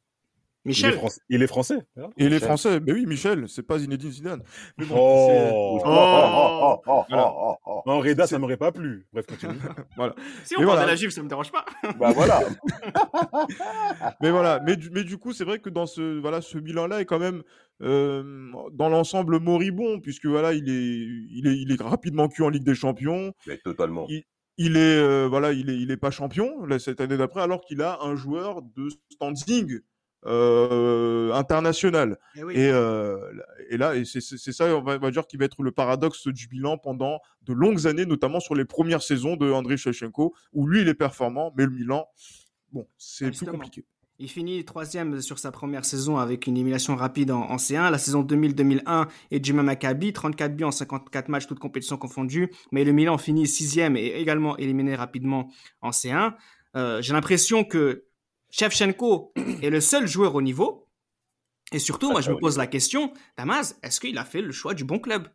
Il 0.69 0.85
est, 0.85 0.89
Michel 0.89 0.93
français. 0.95 1.21
il 1.31 1.43
est 1.43 1.47
français. 1.47 1.79
Les 2.17 2.25
Michel. 2.27 2.41
Français, 2.41 2.81
mais 2.81 2.93
oui, 2.93 3.07
Michel, 3.07 3.49
c'est 3.49 3.63
pas 3.63 3.79
Zinedine 3.79 4.11
Zidane. 4.11 4.43
Mais 4.77 4.85
bon, 4.85 4.95
Oh. 4.99 5.81
Oh, 5.85 5.89
oh, 5.89 5.91
oh, 5.91 6.83
oh, 6.87 7.05
Voilà. 7.09 7.33
oh, 7.35 7.55
oh. 7.67 7.83
Non, 7.87 8.01
Reda, 8.01 8.27
ça 8.27 8.39
m'aurait 8.39 8.57
pas 8.57 8.71
plu. 8.73 9.07
Bref, 9.13 9.27
continue. 9.27 9.53
Si 10.45 10.57
on 10.57 10.61
Mais 10.61 10.67
parle 10.67 10.77
voilà. 10.77 10.83
de 10.83 10.87
la 10.89 10.97
Juve, 10.97 11.11
ça 11.11 11.23
me 11.23 11.29
dérange 11.29 11.51
pas. 11.51 11.65
Bah 11.99 12.13
voilà. 12.15 12.41
mais 14.21 14.31
voilà, 14.31 14.61
mais 14.65 14.77
du, 14.77 14.91
mais 14.91 15.05
du 15.05 15.19
coup, 15.19 15.33
c'est 15.33 15.45
vrai 15.45 15.59
que 15.59 15.71
dans 15.71 15.87
ce 15.87 16.19
voilà, 16.21 16.41
ce 16.41 16.59
bilan-là 16.59 17.01
est 17.01 17.05
quand 17.05 17.19
même 17.19 17.43
euh, 17.83 18.51
dans 18.73 18.89
l'ensemble 18.89 19.39
moribond 19.41 20.01
puisque 20.01 20.27
voilà, 20.27 20.53
il 20.53 20.69
est, 20.69 21.07
il 21.39 21.47
est, 21.47 21.57
il 21.59 21.73
est 21.73 21.83
rapidement 21.83 22.29
cuit 22.29 22.43
en 22.43 22.49
Ligue 22.49 22.65
des 22.65 22.75
Champions. 22.75 23.33
Mais 23.47 23.59
totalement. 23.59 24.07
Il- 24.09 24.25
il 24.61 24.77
est 24.77 24.81
euh, 24.99 25.29
voilà 25.29 25.53
il 25.53 25.71
est 25.71 25.77
il 25.79 25.93
est 25.93 25.97
pas 25.97 26.11
champion 26.11 26.65
là, 26.67 26.81
cette 26.81 27.01
année 27.01 27.17
d'après 27.17 27.43
alors 27.43 27.61
qu'il 27.61 27.81
a 27.81 28.01
un 28.03 28.17
joueur 28.17 28.61
de 28.61 28.89
standing 29.13 29.79
euh, 30.27 31.33
international 31.33 32.19
Eh 32.37 32.45
oui. 32.45 32.55
et, 32.57 32.71
euh, 32.71 33.19
et 33.71 33.77
là 33.77 33.95
et 33.95 34.05
c'est 34.05 34.21
ça 34.21 34.65
on 34.77 34.83
va, 34.83 35.11
dire 35.11 35.27
qui 35.27 35.37
va 35.37 35.45
être 35.45 35.63
le 35.63 35.71
paradoxe 35.71 36.27
du 36.29 36.49
bilan 36.49 36.77
pendant 36.79 37.21
de 37.43 37.53
longues 37.53 37.87
années 37.87 38.07
notamment 38.07 38.41
sur 38.41 38.55
les 38.55 38.65
premières 38.65 39.03
saisons 39.03 39.37
de 39.37 39.51
Andriy 39.51 39.79
Shevchenko 39.79 40.35
où 40.53 40.67
lui 40.67 40.81
il 40.83 40.89
est 40.89 40.95
performant 40.95 41.53
mais 41.57 41.65
le 41.65 41.71
Milan 41.71 42.07
bon 42.73 42.87
c'est 42.99 43.27
plus 43.27 43.33
Justement. 43.35 43.53
compliqué 43.53 43.85
Il 44.19 44.29
finit 44.29 44.65
troisième 44.65 45.21
sur 45.21 45.39
sa 45.39 45.53
première 45.53 45.85
saison 45.85 46.17
avec 46.19 46.49
une 46.49 46.57
élimination 46.57 46.97
rapide 46.97 47.31
en, 47.31 47.43
en 47.43 47.57
C1. 47.57 47.89
La 47.93 47.99
saison 47.99 48.25
2000-2001 48.25 49.07
est 49.31 49.39
du 49.39 49.53
même 49.53 49.69
acabit, 49.69 50.13
34 50.13 50.57
buts 50.57 50.65
en 50.65 50.73
54 50.73 51.29
matchs, 51.29 51.47
toutes 51.47 51.61
compétitions 51.61 51.97
confondues. 51.97 52.51
Mais 52.73 52.83
le 52.83 52.91
Milan 52.91 53.17
finit 53.17 53.47
sixième 53.47 53.97
et 53.97 54.07
également 54.21 54.57
éliminé 54.57 54.97
rapidement 54.97 55.49
en 55.83 55.91
C1. 55.91 56.35
Euh, 56.75 57.01
J'ai 57.01 57.13
l'impression 57.13 57.63
que 57.63 58.07
Shevchenko 58.51 59.33
est 59.63 59.71
le 59.71 59.81
seul 59.81 60.07
joueur 60.07 60.35
au 60.35 60.43
niveau. 60.43 60.87
Et 61.73 61.79
surtout, 61.79 62.11
moi, 62.11 62.21
je 62.23 62.31
me 62.31 62.39
pose 62.39 62.57
la 62.57 62.67
question, 62.67 63.13
Damas, 63.37 63.79
est-ce 63.83 64.01
qu'il 64.01 64.17
a 64.17 64.25
fait 64.25 64.41
le 64.41 64.53
choix 64.53 64.73
du 64.73 64.85
bon 64.85 64.99
club? 64.99 65.29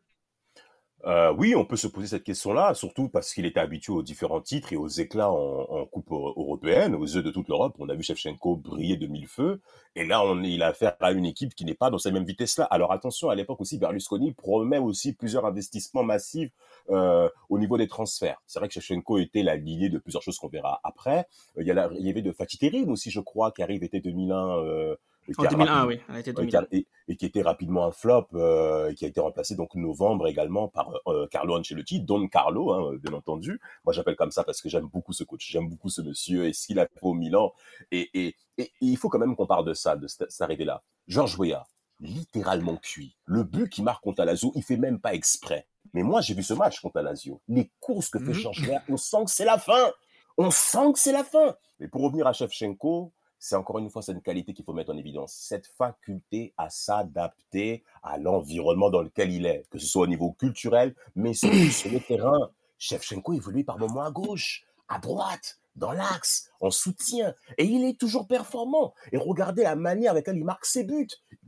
Euh, 1.06 1.34
oui, 1.38 1.54
on 1.54 1.66
peut 1.66 1.76
se 1.76 1.88
poser 1.88 2.08
cette 2.08 2.24
question-là, 2.24 2.74
surtout 2.76 3.10
parce 3.10 3.34
qu'il 3.34 3.46
était 3.46 3.60
habitué 3.60 3.92
aux 3.92 4.04
différents 4.04 4.40
titres 4.40 4.72
et 4.72 4.78
aux 4.78 4.88
éclats 4.88 5.30
en, 5.32 5.86
Coupe 5.88 6.10
euro- 6.12 6.34
européenne, 6.38 6.96
aux 6.96 7.04
yeux 7.06 7.22
de 7.22 7.30
toute 7.30 7.50
l'Europe. 7.50 7.76
On 7.80 7.90
a 7.90 7.94
vu 7.96 8.04
Shevchenko 8.04 8.56
briller 8.56 8.96
de 8.96 9.08
mille 9.08 9.28
feux. 9.28 9.60
Et 9.98 10.06
là, 10.06 10.24
on, 10.24 10.42
il 10.44 10.64
a 10.64 10.68
affaire 10.68 10.96
à 11.02 11.12
une 11.12 11.26
équipe 11.26 11.56
qui 11.56 11.66
n'est 11.66 11.74
pas 11.74 11.90
dans 11.90 11.98
cette 11.98 12.14
même 12.14 12.24
vitesse-là. 12.24 12.64
Alors 12.66 12.94
attention, 12.94 13.30
à 13.30 13.36
l'époque 13.36 13.60
aussi, 13.60 13.78
Berlusconi 13.78 14.32
promet 14.32 14.78
aussi 14.78 15.14
plusieurs 15.14 15.46
investissements 15.46 16.04
massifs 16.04 16.52
euh, 16.90 17.30
au 17.50 17.60
niveau 17.60 17.78
des 17.78 17.90
transferts. 17.90 18.42
C'est 18.48 18.60
vrai 18.60 18.70
que 18.70 18.74
Shevchenko 18.74 19.18
était 19.18 19.44
la 19.44 19.58
lignée 19.58 19.90
de 19.90 19.98
plusieurs 19.98 20.24
choses 20.24 20.38
qu'on 20.38 20.48
verra 20.48 20.80
après. 20.86 21.28
Euh, 21.58 21.64
Il 21.64 21.68
y, 21.68 22.10
avait 22.10 22.22
de 22.22 22.32
Fatih 22.32 22.58
Terim 22.58 22.90
aussi, 22.90 23.12
je 23.12 23.20
crois, 23.20 23.52
qui 23.52 23.62
arrive, 23.62 23.84
était 23.84 24.00
2001. 24.00 24.96
Euh, 25.30 25.34
qui 25.34 25.40
En 25.42 25.44
a 25.46 25.48
2001, 25.48 25.66
rapidement- 25.66 25.88
oui. 25.88 26.00
Elle 26.10 26.16
a 26.16 26.20
été 26.20 26.30
euh, 26.32 26.34
2001. 26.34 26.50
qui 26.50 26.56
a- 26.58 26.68
et, 26.78 26.88
et 27.08 27.16
qui 27.16 27.26
était 27.26 27.42
rapidement 27.42 27.86
un 27.86 27.92
flop, 27.92 28.28
euh, 28.34 28.90
et 28.90 28.96
qui 28.96 29.06
a 29.06 29.08
été 29.08 29.20
remplacé 29.22 29.56
donc 29.56 29.74
novembre 29.76 30.28
également 30.28 30.68
par 30.68 30.92
euh, 31.08 31.28
Carlo 31.28 31.58
Ancelotti, 31.58 32.02
Don 32.02 32.28
Carlo, 32.28 32.72
hein, 32.74 32.96
bien 33.02 33.14
entendu. 33.14 33.60
Moi, 33.86 33.94
j'appelle 33.94 34.16
comme 34.16 34.32
ça 34.32 34.44
parce 34.44 34.62
que 34.62 34.70
j'aime 34.70 34.88
beaucoup 34.88 35.14
ce 35.14 35.24
coach, 35.24 35.50
j'aime 35.50 35.70
beaucoup 35.70 35.90
ce 35.90 36.02
monsieur 36.02 36.46
et 36.46 36.54
ce 36.54 36.68
qu'il 36.68 36.80
a 36.80 36.86
fait 36.88 37.00
au 37.02 37.14
Milan. 37.14 37.54
Et, 37.92 38.10
et, 38.14 38.36
il 38.82 38.98
faut 38.98 39.10
quand 39.10 39.20
même 39.20 39.36
qu'on 39.36 39.46
parle 39.48 39.66
de 39.66 39.74
ça, 39.74 39.96
de 39.96 40.08
cette 40.08 40.42
arrivée-là. 40.42 40.84
Georges 41.08 41.38
Weah, 41.40 41.66
littéralement 42.00 42.78
cuit. 42.78 43.16
Le 43.26 43.44
but 43.44 43.70
qu'il 43.70 43.84
marque 43.84 44.04
contre 44.04 44.20
la 44.20 44.26
Lazio, 44.26 44.52
il 44.56 44.64
fait 44.64 44.78
même 44.78 45.00
pas 45.00 45.14
exprès. 45.14 45.68
Mais 45.94 46.04
moi, 46.04 46.22
j'ai 46.22 46.34
vu 46.34 46.44
ce 46.44 46.54
match 46.54 46.80
contre 46.82 46.98
la 46.98 47.04
Lazio. 47.04 47.42
Les 47.48 47.72
courses 47.80 48.10
que 48.10 48.20
fait 48.20 48.26
Mhm. 48.26 48.34
Georges 48.34 48.68
Weah, 48.68 48.82
on 48.90 48.98
sent 48.98 49.26
que 49.26 49.32
c'est 49.32 49.46
la 49.46 49.58
fin. 49.58 49.92
On 50.38 50.50
sent 50.52 50.94
que 50.94 51.00
c'est 51.00 51.12
la 51.12 51.24
fin. 51.24 51.56
Mais 51.80 51.88
pour 51.88 52.02
revenir 52.02 52.26
à 52.28 52.34
Shevchenko, 52.34 53.12
c'est 53.46 53.58
encore 53.58 53.78
une 53.80 53.90
fois 53.90 54.02
cette 54.02 54.24
qualité 54.24 54.54
qu'il 54.54 54.64
faut 54.64 54.72
mettre 54.72 54.94
en 54.94 54.98
évidence. 54.98 55.34
Cette 55.34 55.68
faculté 55.68 56.54
à 56.58 56.70
s'adapter 56.70 57.84
à 58.02 58.18
l'environnement 58.18 58.90
dans 58.90 59.02
lequel 59.02 59.34
il 59.34 59.46
est, 59.46 59.66
que 59.70 59.80
ce 59.80 59.86
soit 59.86 60.04
au 60.04 60.08
niveau 60.08 60.32
culturel, 60.32 60.96
mais 61.16 61.34
surtout 61.34 61.58
sur 61.72 61.92
le 61.92 62.00
terrain. 62.00 62.52
Shevchenko 62.78 63.34
évolue 63.34 63.66
par 63.66 63.78
moments 63.80 64.04
à 64.04 64.12
gauche, 64.12 64.64
à 64.88 64.98
droite, 64.98 65.60
dans 65.76 65.92
l'axe, 65.92 66.52
en 66.62 66.72
soutien. 66.72 67.34
Et 67.58 67.66
il 67.66 67.84
est 67.84 68.00
toujours 68.00 68.28
performant. 68.28 68.94
Et 69.12 69.18
regardez 69.18 69.64
la 69.64 69.76
manière 69.76 70.12
avec 70.12 70.26
laquelle 70.28 70.40
il 70.40 70.46
marque 70.46 70.66
ses 70.66 70.86
buts. 70.86 71.08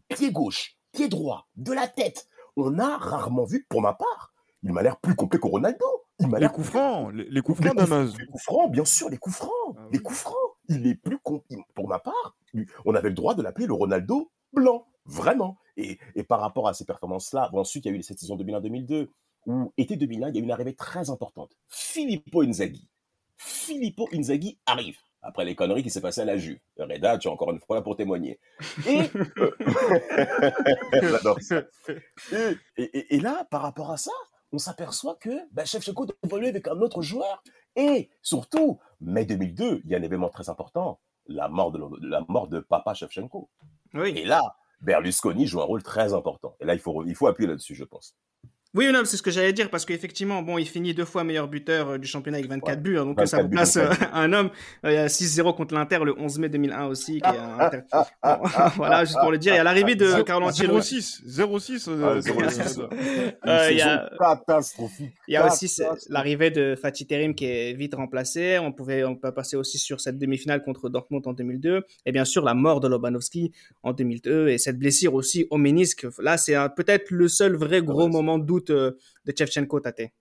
Pied 0.09 0.31
gauche, 0.33 0.75
pied 0.91 1.07
droit, 1.07 1.47
de 1.55 1.71
la 1.71 1.87
tête. 1.87 2.27
On 2.57 2.77
a 2.77 2.97
rarement 2.97 3.45
vu, 3.45 3.65
pour 3.69 3.81
ma 3.81 3.93
part, 3.93 4.33
il 4.63 4.73
m'a 4.73 4.81
l'air 4.81 4.97
plus 4.97 5.15
complet 5.15 5.39
que 5.39 5.47
Ronaldo. 5.47 5.85
Il 6.19 6.27
m'a 6.27 6.37
les 6.37 6.41
l'air 6.41 6.53
coups 6.53 6.67
francs 6.67 7.13
les, 7.13 7.25
les 7.29 7.41
coups 7.41 7.59
les 7.59 7.67
francs 7.67 7.77
coups- 7.77 8.17
les 8.19 8.27
coups 8.27 8.43
francs, 8.43 8.71
bien 8.71 8.85
sûr, 8.85 9.09
les 9.09 9.17
coups 9.17 9.35
francs. 9.35 9.75
Ah 9.77 9.87
Les 9.91 9.99
coups 9.99 10.17
francs. 10.19 10.44
Il 10.69 10.87
est 10.87 10.95
plus 10.95 11.19
Pour 11.73 11.87
ma 11.87 11.99
part, 11.99 12.37
on 12.85 12.95
avait 12.95 13.09
le 13.09 13.15
droit 13.15 13.35
de 13.35 13.41
l'appeler 13.41 13.67
le 13.67 13.73
Ronaldo 13.73 14.31
blanc. 14.53 14.87
Vraiment. 15.05 15.57
Et, 15.77 15.99
et 16.15 16.23
par 16.23 16.39
rapport 16.39 16.67
à 16.67 16.73
ces 16.73 16.85
performances-là, 16.85 17.49
ensuite, 17.53 17.85
il 17.85 17.91
y 17.91 17.95
a 17.95 17.97
eu 17.97 18.03
cette 18.03 18.19
saison 18.19 18.37
2001-2002, 18.37 19.07
où, 19.45 19.73
été 19.77 19.95
2001, 19.95 20.29
il 20.29 20.35
y 20.35 20.37
a 20.37 20.41
eu 20.41 20.43
une 20.43 20.51
arrivée 20.51 20.73
très 20.73 21.09
importante. 21.09 21.51
Filippo 21.69 22.41
Inzaghi. 22.41 22.87
Filippo 23.37 24.07
Inzaghi 24.13 24.57
arrive. 24.65 24.97
Après 25.21 25.43
les 25.43 25.55
conneries 25.55 25.81
qui 25.81 25.89
s'est 25.89 26.01
passées 26.01 26.21
à 26.21 26.25
la 26.25 26.37
Juve. 26.37 26.59
Reda, 26.77 27.17
tu 27.17 27.27
es 27.27 27.31
encore 27.31 27.51
une 27.51 27.59
fois 27.59 27.77
là 27.77 27.81
pour 27.81 27.95
témoigner. 27.95 28.39
Et, 28.87 29.01
euh, 29.15 29.51
et 33.09 33.19
là, 33.19 33.47
par 33.49 33.63
rapport 33.63 33.91
à 33.91 33.97
ça, 33.97 34.11
on 34.51 34.57
s'aperçoit 34.57 35.15
que 35.15 35.29
ben, 35.51 35.65
Shevchenko 35.65 36.05
doit 36.05 36.15
évoluer 36.23 36.49
avec 36.49 36.67
un 36.67 36.79
autre 36.81 37.01
joueur. 37.01 37.43
Et 37.75 38.09
surtout, 38.21 38.79
mai 39.01 39.25
2002, 39.25 39.81
il 39.83 39.89
y 39.89 39.95
a 39.95 39.97
un 39.97 40.01
événement 40.01 40.29
très 40.29 40.49
important, 40.49 40.99
la 41.27 41.49
mort 41.49 41.71
de, 41.71 41.81
la 42.07 42.23
mort 42.27 42.47
de 42.47 42.59
Papa 42.59 42.93
Shevchenko. 42.93 43.49
Oui. 43.93 44.13
Et 44.15 44.25
là, 44.25 44.41
Berlusconi 44.81 45.47
joue 45.47 45.61
un 45.61 45.65
rôle 45.65 45.83
très 45.83 46.13
important. 46.13 46.55
Et 46.59 46.65
là, 46.65 46.73
il 46.73 46.79
faut, 46.79 47.03
il 47.05 47.15
faut 47.15 47.27
appuyer 47.27 47.49
là-dessus, 47.49 47.75
je 47.75 47.83
pense. 47.83 48.15
Oui, 48.75 48.91
non, 48.91 49.01
c'est 49.05 49.15
ce 49.15 49.21
que 49.23 49.31
j'allais 49.31 49.53
dire 49.53 49.69
parce 49.69 49.85
qu'effectivement, 49.85 50.41
bon, 50.41 50.57
il 50.57 50.67
finit 50.67 50.93
deux 50.93 51.05
fois 51.05 51.23
meilleur 51.23 51.47
buteur 51.47 51.91
euh, 51.91 51.97
du 51.97 52.07
championnat 52.07 52.39
avec 52.39 52.49
24 52.49 52.67
Ouais, 52.75 52.81
buts, 52.81 52.97
hein, 52.97 53.05
donc 53.05 53.17
24 53.17 53.27
ça 53.29 53.41
vous 53.41 53.49
place 53.49 53.77
euh, 53.77 53.89
un 54.13 54.33
homme. 54.33 54.49
Euh, 54.85 54.91
Il 54.91 54.95
y 54.95 54.97
a 54.97 55.07
6-0 55.07 55.55
contre 55.55 55.73
l'Inter 55.73 55.99
le 56.03 56.13
11 56.19 56.39
mai 56.39 56.49
2001 56.49 56.85
aussi. 56.87 57.21
Qui 57.21 57.29
est 57.29 57.37
un 57.37 57.59
Inter- 57.59 57.79
Bon, 57.91 58.37
voilà, 58.75 59.05
juste 59.05 59.17
pour 59.21 59.31
le 59.31 59.37
dire, 59.37 59.53
il 59.53 59.57
y 59.57 59.59
a 59.59 59.63
l'arrivée 59.63 59.95
de 59.95 60.21
Carlo 60.23 60.47
Ancelotti. 60.47 61.01
06, 61.01 61.21
06. 61.25 61.87
euh, 61.87 62.01
Ah, 62.03 62.07
euh, 62.07 62.21
06. 62.49 62.79
euh, 63.47 63.67
il 63.71 63.77
y 63.77 63.81
Une 63.81 63.87
a- 63.87 64.09
catastrophique. 64.19 65.13
Il 65.27 65.33
y 65.33 65.37
a 65.37 65.47
aussi 65.47 65.81
l'arrivée 66.09 66.51
de 66.51 66.75
Fatih 66.75 67.07
Terim 67.07 67.33
qui 67.33 67.45
est 67.45 67.73
vite 67.73 67.95
remplacé. 67.95 68.59
On 68.59 68.73
pouvait, 68.73 69.03
on 69.05 69.15
peut 69.15 69.31
passer 69.31 69.55
aussi 69.55 69.77
sur 69.77 70.01
cette 70.01 70.17
demi-finale 70.17 70.63
contre 70.63 70.89
Dortmund 70.89 71.25
en 71.27 71.33
2002. 71.33 71.83
Et 72.05 72.11
bien 72.11 72.25
sûr, 72.25 72.43
la 72.43 72.53
mort 72.53 72.81
de 72.81 72.87
Lobanovski 72.89 73.53
en 73.83 73.93
2002 73.93 74.49
et 74.49 74.57
cette 74.57 74.77
blessure 74.77 75.13
aussi 75.13 75.47
au 75.49 75.57
ménisque. 75.57 76.05
Là, 76.19 76.37
c'est 76.37 76.55
peut-être 76.75 77.11
le 77.11 77.29
seul 77.29 77.55
vrai 77.55 77.81
gros 77.81 78.03
ouais, 78.05 78.09
moment 78.11 78.37
de 78.37 78.43
doute 78.45 78.64
euh, 78.69 78.91
de 79.25 79.33
Chevchenko 79.37 79.79
Tate. 79.79 80.11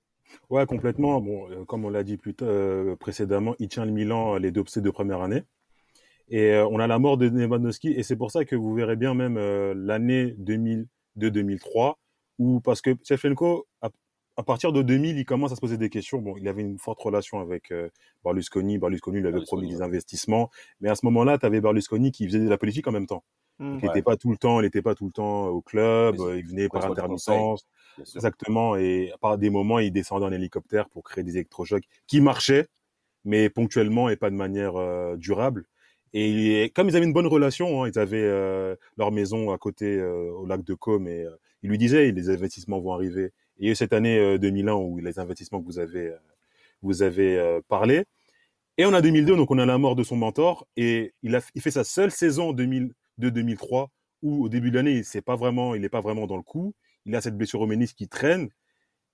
Ouais, 0.51 0.67
complètement. 0.67 1.21
Bon, 1.21 1.51
euh, 1.51 1.65
comme 1.65 1.85
on 1.85 1.91
l'a 1.91 2.03
dit 2.03 2.17
plus 2.17 2.35
tôt, 2.35 2.45
euh, 2.45 2.97
précédemment, 2.97 3.55
il 3.59 3.69
tient 3.69 3.85
le 3.85 3.93
Milan 3.93 4.37
les 4.37 4.51
deux, 4.51 4.65
ces 4.67 4.81
deux 4.81 4.93
premières 4.93 5.21
années. 5.21 5.43
Et 6.29 6.53
euh, 6.53 6.67
on 6.67 6.79
a 6.79 6.87
la 6.87 6.99
mort 6.99 7.17
de 7.17 7.27
Lewandowski, 7.27 7.89
et 7.93 8.03
c'est 8.03 8.17
pour 8.17 8.31
ça 8.31 8.45
que 8.45 8.57
vous 8.57 8.75
verrez 8.75 8.97
bien 8.97 9.15
même 9.15 9.37
euh, 9.37 9.75
l'année 9.77 10.35
2002-2003, 11.19 11.95
où 12.39 12.61
parce 12.61 12.81
que 12.81 12.97
Shevchenko, 13.07 13.67
à, 13.83 13.91
à 14.37 14.43
partir 14.43 14.73
de 14.73 14.83
2000, 14.83 15.19
il 15.19 15.25
commence 15.25 15.53
à 15.53 15.57
se 15.57 15.61
poser 15.61 15.77
des 15.77 15.91
questions. 15.91 16.19
Bon, 16.21 16.35
il 16.39 16.49
avait 16.49 16.63
une 16.63 16.79
forte 16.79 17.01
relation 17.01 17.41
avec 17.41 17.71
euh, 17.71 17.89
Berlusconi. 18.25 18.79
Berlusconi 18.79 19.19
lui 19.19 19.27
avait 19.27 19.33
Berlusconi, 19.33 19.63
promis 19.63 19.75
des 19.75 19.83
investissements, 19.83 20.51
mais 20.81 20.89
à 20.89 20.95
ce 20.95 21.05
moment-là, 21.07 21.39
tu 21.39 21.47
avais 21.47 21.61
Berlusconi 21.61 22.11
qui 22.11 22.27
faisait 22.27 22.41
de 22.41 22.49
la 22.49 22.59
politique 22.59 22.87
en 22.87 22.93
même 22.93 23.07
temps. 23.07 23.23
Mm. 23.59 23.79
Il 23.83 23.87
n'était 23.87 24.03
pas 24.03 24.17
tout 24.17 24.31
le 24.31 24.39
temps, 24.39 24.61
il 24.61 24.65
n'était 24.65 24.83
pas 24.83 24.95
tout 24.95 25.05
le 25.07 25.13
temps 25.13 25.49
au 25.49 25.61
club, 25.61 26.17
il 26.37 26.47
venait 26.47 26.69
par 26.69 26.87
intermittence. 26.87 27.67
Exactement. 27.99 28.77
Et 28.77 29.13
par 29.21 29.39
des 29.39 29.51
moments, 29.51 29.79
il 29.79 29.93
descendait 29.93 30.25
en 30.27 30.33
hélicoptère 30.33 30.89
pour 30.89 31.03
créer 31.05 31.25
des 31.25 31.33
électrochocs 31.37 31.85
qui 32.07 32.21
marchaient, 32.21 32.69
mais 33.25 33.49
ponctuellement 33.51 34.09
et 34.09 34.17
pas 34.17 34.31
de 34.31 34.37
manière 34.37 34.77
euh, 34.77 35.17
durable. 35.17 35.67
Et 36.17 36.71
comme 36.77 36.89
ils 36.89 36.97
avaient 36.97 37.07
une 37.07 37.13
bonne 37.13 37.27
relation, 37.27 37.83
hein, 37.83 37.91
ils 37.93 37.99
avaient 37.99 38.23
euh, 38.23 38.77
leur 38.97 39.11
maison 39.11 39.51
à 39.53 39.59
côté 39.59 39.97
euh, 39.99 40.31
au 40.31 40.47
lac 40.47 40.63
de 40.63 40.75
Côme 40.75 41.09
et 41.09 41.25
euh, 41.25 41.31
il 41.65 41.71
lui 41.71 41.79
disait 41.79 42.13
les 42.13 42.31
investissements 42.31 42.79
vont 42.81 42.93
arriver. 42.93 43.25
Et 43.25 43.31
il 43.59 43.67
y 43.67 43.69
a 43.69 43.73
eu 43.73 43.75
cette 43.75 43.93
année 43.93 44.19
euh, 44.19 44.39
2001 44.39 44.75
où 44.75 44.99
les 45.01 45.19
investissements 45.19 45.61
que 45.61 45.67
vous 45.67 45.81
avez, 45.81 46.13
vous 46.83 47.03
avez 47.03 47.61
parlé. 47.69 48.05
Et 48.79 48.87
on 48.87 48.93
a 48.93 49.01
2002, 49.01 49.37
donc 49.37 49.51
on 49.51 49.59
a 49.59 49.67
la 49.67 49.79
mort 49.79 49.97
de 49.97 50.05
son 50.05 50.17
mentor 50.17 50.67
et 50.77 51.15
il 51.23 51.41
fait 51.61 51.71
sa 51.71 51.85
seule 51.85 52.11
saison 52.13 52.53
2002-2003 52.53 53.89
où 54.23 54.45
au 54.45 54.49
début 54.49 54.71
de 54.71 54.77
l'année, 54.77 54.93
il 54.93 55.05
n'est 55.15 55.23
pas 55.23 55.37
vraiment, 55.37 55.75
il 55.75 55.85
est 55.85 55.89
pas 55.89 56.01
vraiment 56.01 56.27
dans 56.27 56.37
le 56.37 56.43
coup. 56.43 56.75
Il 57.07 57.14
a 57.17 57.21
cette 57.21 57.37
blessure 57.37 57.61
au 57.61 57.67
ménisque 57.67 57.97
qui 57.97 58.09
traîne. 58.09 58.49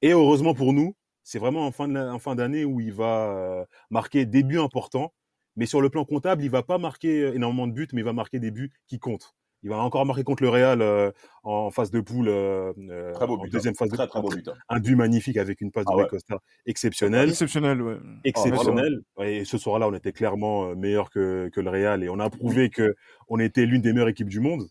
Et 0.02 0.10
heureusement 0.12 0.54
pour 0.54 0.72
nous, 0.72 0.94
c'est 1.22 1.38
vraiment 1.38 1.66
en 1.66 1.72
fin 1.72 1.88
de 1.88 1.94
la- 1.94 2.12
en 2.14 2.18
fin 2.18 2.34
d'année 2.34 2.64
où 2.64 2.80
il 2.80 2.92
va 2.92 3.30
euh, 3.30 3.64
marquer 3.90 4.24
des 4.26 4.42
buts 4.42 4.58
importants. 4.60 5.12
Mais 5.56 5.66
sur 5.66 5.80
le 5.80 5.90
plan 5.90 6.04
comptable, 6.04 6.42
il 6.44 6.50
va 6.50 6.62
pas 6.62 6.78
marquer 6.78 7.22
euh, 7.22 7.34
énormément 7.34 7.66
de 7.66 7.72
buts, 7.72 7.88
mais 7.92 8.00
il 8.00 8.04
va 8.04 8.12
marquer 8.12 8.38
des 8.38 8.50
buts 8.50 8.70
qui 8.86 8.98
comptent. 8.98 9.34
Il 9.62 9.68
va 9.68 9.76
encore 9.82 10.06
marquer 10.06 10.22
contre 10.24 10.42
le 10.42 10.48
Real 10.48 10.80
euh, 10.80 11.10
en 11.42 11.70
phase 11.70 11.90
de 11.90 12.00
poule, 12.00 12.28
euh, 12.28 12.72
Très 13.12 13.26
beau 13.26 13.34
en 13.36 13.42
but. 13.42 13.50
deuxième 13.52 13.74
phase 13.74 13.90
de 13.90 13.96
Très, 13.96 14.06
très 14.06 14.22
beau 14.22 14.30
but. 14.30 14.48
hein. 14.48 14.54
un 14.70 14.80
but 14.80 14.94
magnifique 14.96 15.36
avec 15.36 15.60
une 15.60 15.70
passe 15.70 15.84
de 15.84 15.90
Ah 15.92 15.96
ouais. 15.96 16.02
Rui 16.04 16.08
Costa 16.10 16.38
exceptionnelle 16.64 17.28
Exceptionnel, 17.28 17.82
ouais. 17.82 17.96
exceptionnel. 18.24 19.00
Et 19.20 19.44
ce 19.44 19.58
soir-là, 19.58 19.86
on 19.88 19.92
était 19.92 20.12
clairement 20.12 20.74
meilleur 20.76 21.10
que, 21.10 21.50
que 21.52 21.60
le 21.60 21.68
Real 21.68 22.02
et 22.02 22.08
on 22.08 22.20
a 22.20 22.30
prouvé 22.30 22.70
que 22.70 22.94
on 23.28 23.38
était 23.38 23.66
l'une 23.66 23.82
des 23.82 23.92
meilleures 23.92 24.08
équipes 24.08 24.30
du 24.30 24.40
monde. 24.40 24.66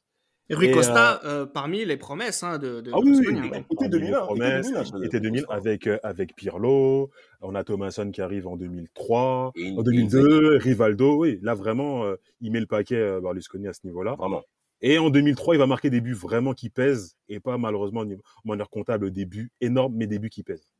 Et 0.51 0.55
Rui 0.55 0.67
Et, 0.67 0.71
Costa, 0.71 1.21
euh, 1.25 1.45
parmi 1.45 1.85
les 1.85 1.97
promesses 1.97 2.41
hein, 2.43 2.57
de, 2.57 2.81
de 2.81 2.91
Ah 2.91 2.97
oui, 2.99 3.11
oui, 3.11 3.11
Berlusconi, 3.25 3.39
oui, 3.41 3.57
hein. 3.57 3.63
Été 3.69 3.75
Parmi 3.75 3.89
2001, 3.89 4.09
les 4.09 4.15
été 4.15 4.25
promesses, 4.25 4.65
2001, 4.67 4.83
je 4.83 4.91
veux 4.93 4.97
dire, 4.99 5.05
été 5.07 5.19
2000 5.19 5.41
Costa. 5.41 5.55
avec 5.55 5.87
euh, 5.87 5.97
avec 6.03 6.35
Pirlo, 6.35 7.11
on 7.41 7.55
a 7.55 7.63
Thomasson 7.63 8.09
qui 8.11 8.21
arrive 8.21 8.47
en 8.47 8.57
2003, 8.57 9.51
Et- 9.55 9.71
en 9.71 9.81
et 9.81 9.83
2002, 9.83 10.57
Rivaldo, 10.57 11.17
oui, 11.17 11.39
là 11.43 11.53
vraiment 11.53 12.03
euh, 12.05 12.15
il 12.41 12.51
met 12.51 12.59
le 12.59 12.65
paquet 12.65 12.95
euh, 12.95 13.21
Berlusconi 13.21 13.67
à 13.67 13.73
ce 13.73 13.81
niveau-là. 13.85 14.15
Vraiment. 14.15 14.41
Et 14.81 14.97
en 14.97 15.09
2003, 15.09 15.55
il 15.55 15.57
va 15.57 15.67
marquer 15.67 15.89
des 15.89 15.99
buts 16.01 16.13
vraiment 16.13 16.53
qui 16.53 16.69
pèsent 16.69 17.15
et 17.27 17.39
pas 17.39 17.57
malheureusement 17.57 18.01
en 18.01 18.07
manière 18.45 18.69
comptable 18.69 19.11
des 19.11 19.25
buts 19.25 19.51
énormes 19.61 19.93
mais 19.95 20.07
des 20.07 20.19
buts 20.19 20.29
qui 20.29 20.41
pèsent. 20.43 20.73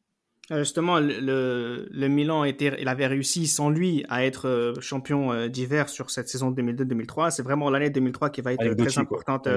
Euh, 0.52 0.60
Justement, 0.60 1.00
le, 1.00 1.20
le, 1.20 1.88
le 1.92 2.08
Milan 2.08 2.44
était, 2.44 2.76
il 2.80 2.88
avait 2.88 3.08
réussi 3.08 3.48
sans 3.48 3.70
lui 3.70 4.06
à 4.10 4.26
être 4.26 4.48
euh, 4.48 4.74
champion 4.80 5.32
euh, 5.32 5.48
d'hiver 5.48 5.90
sur 5.90 6.10
cette 6.10 6.28
saison 6.28 6.52
2002-2003. 6.52 7.32
C'est 7.32 7.44
vraiment 7.44 7.70
l'année 7.70 7.90
2003 7.90 8.30
qui 8.30 8.42
va 8.42 8.54
être 8.54 8.62
Avec 8.62 8.78
très 8.78 8.98
importante 8.98 9.48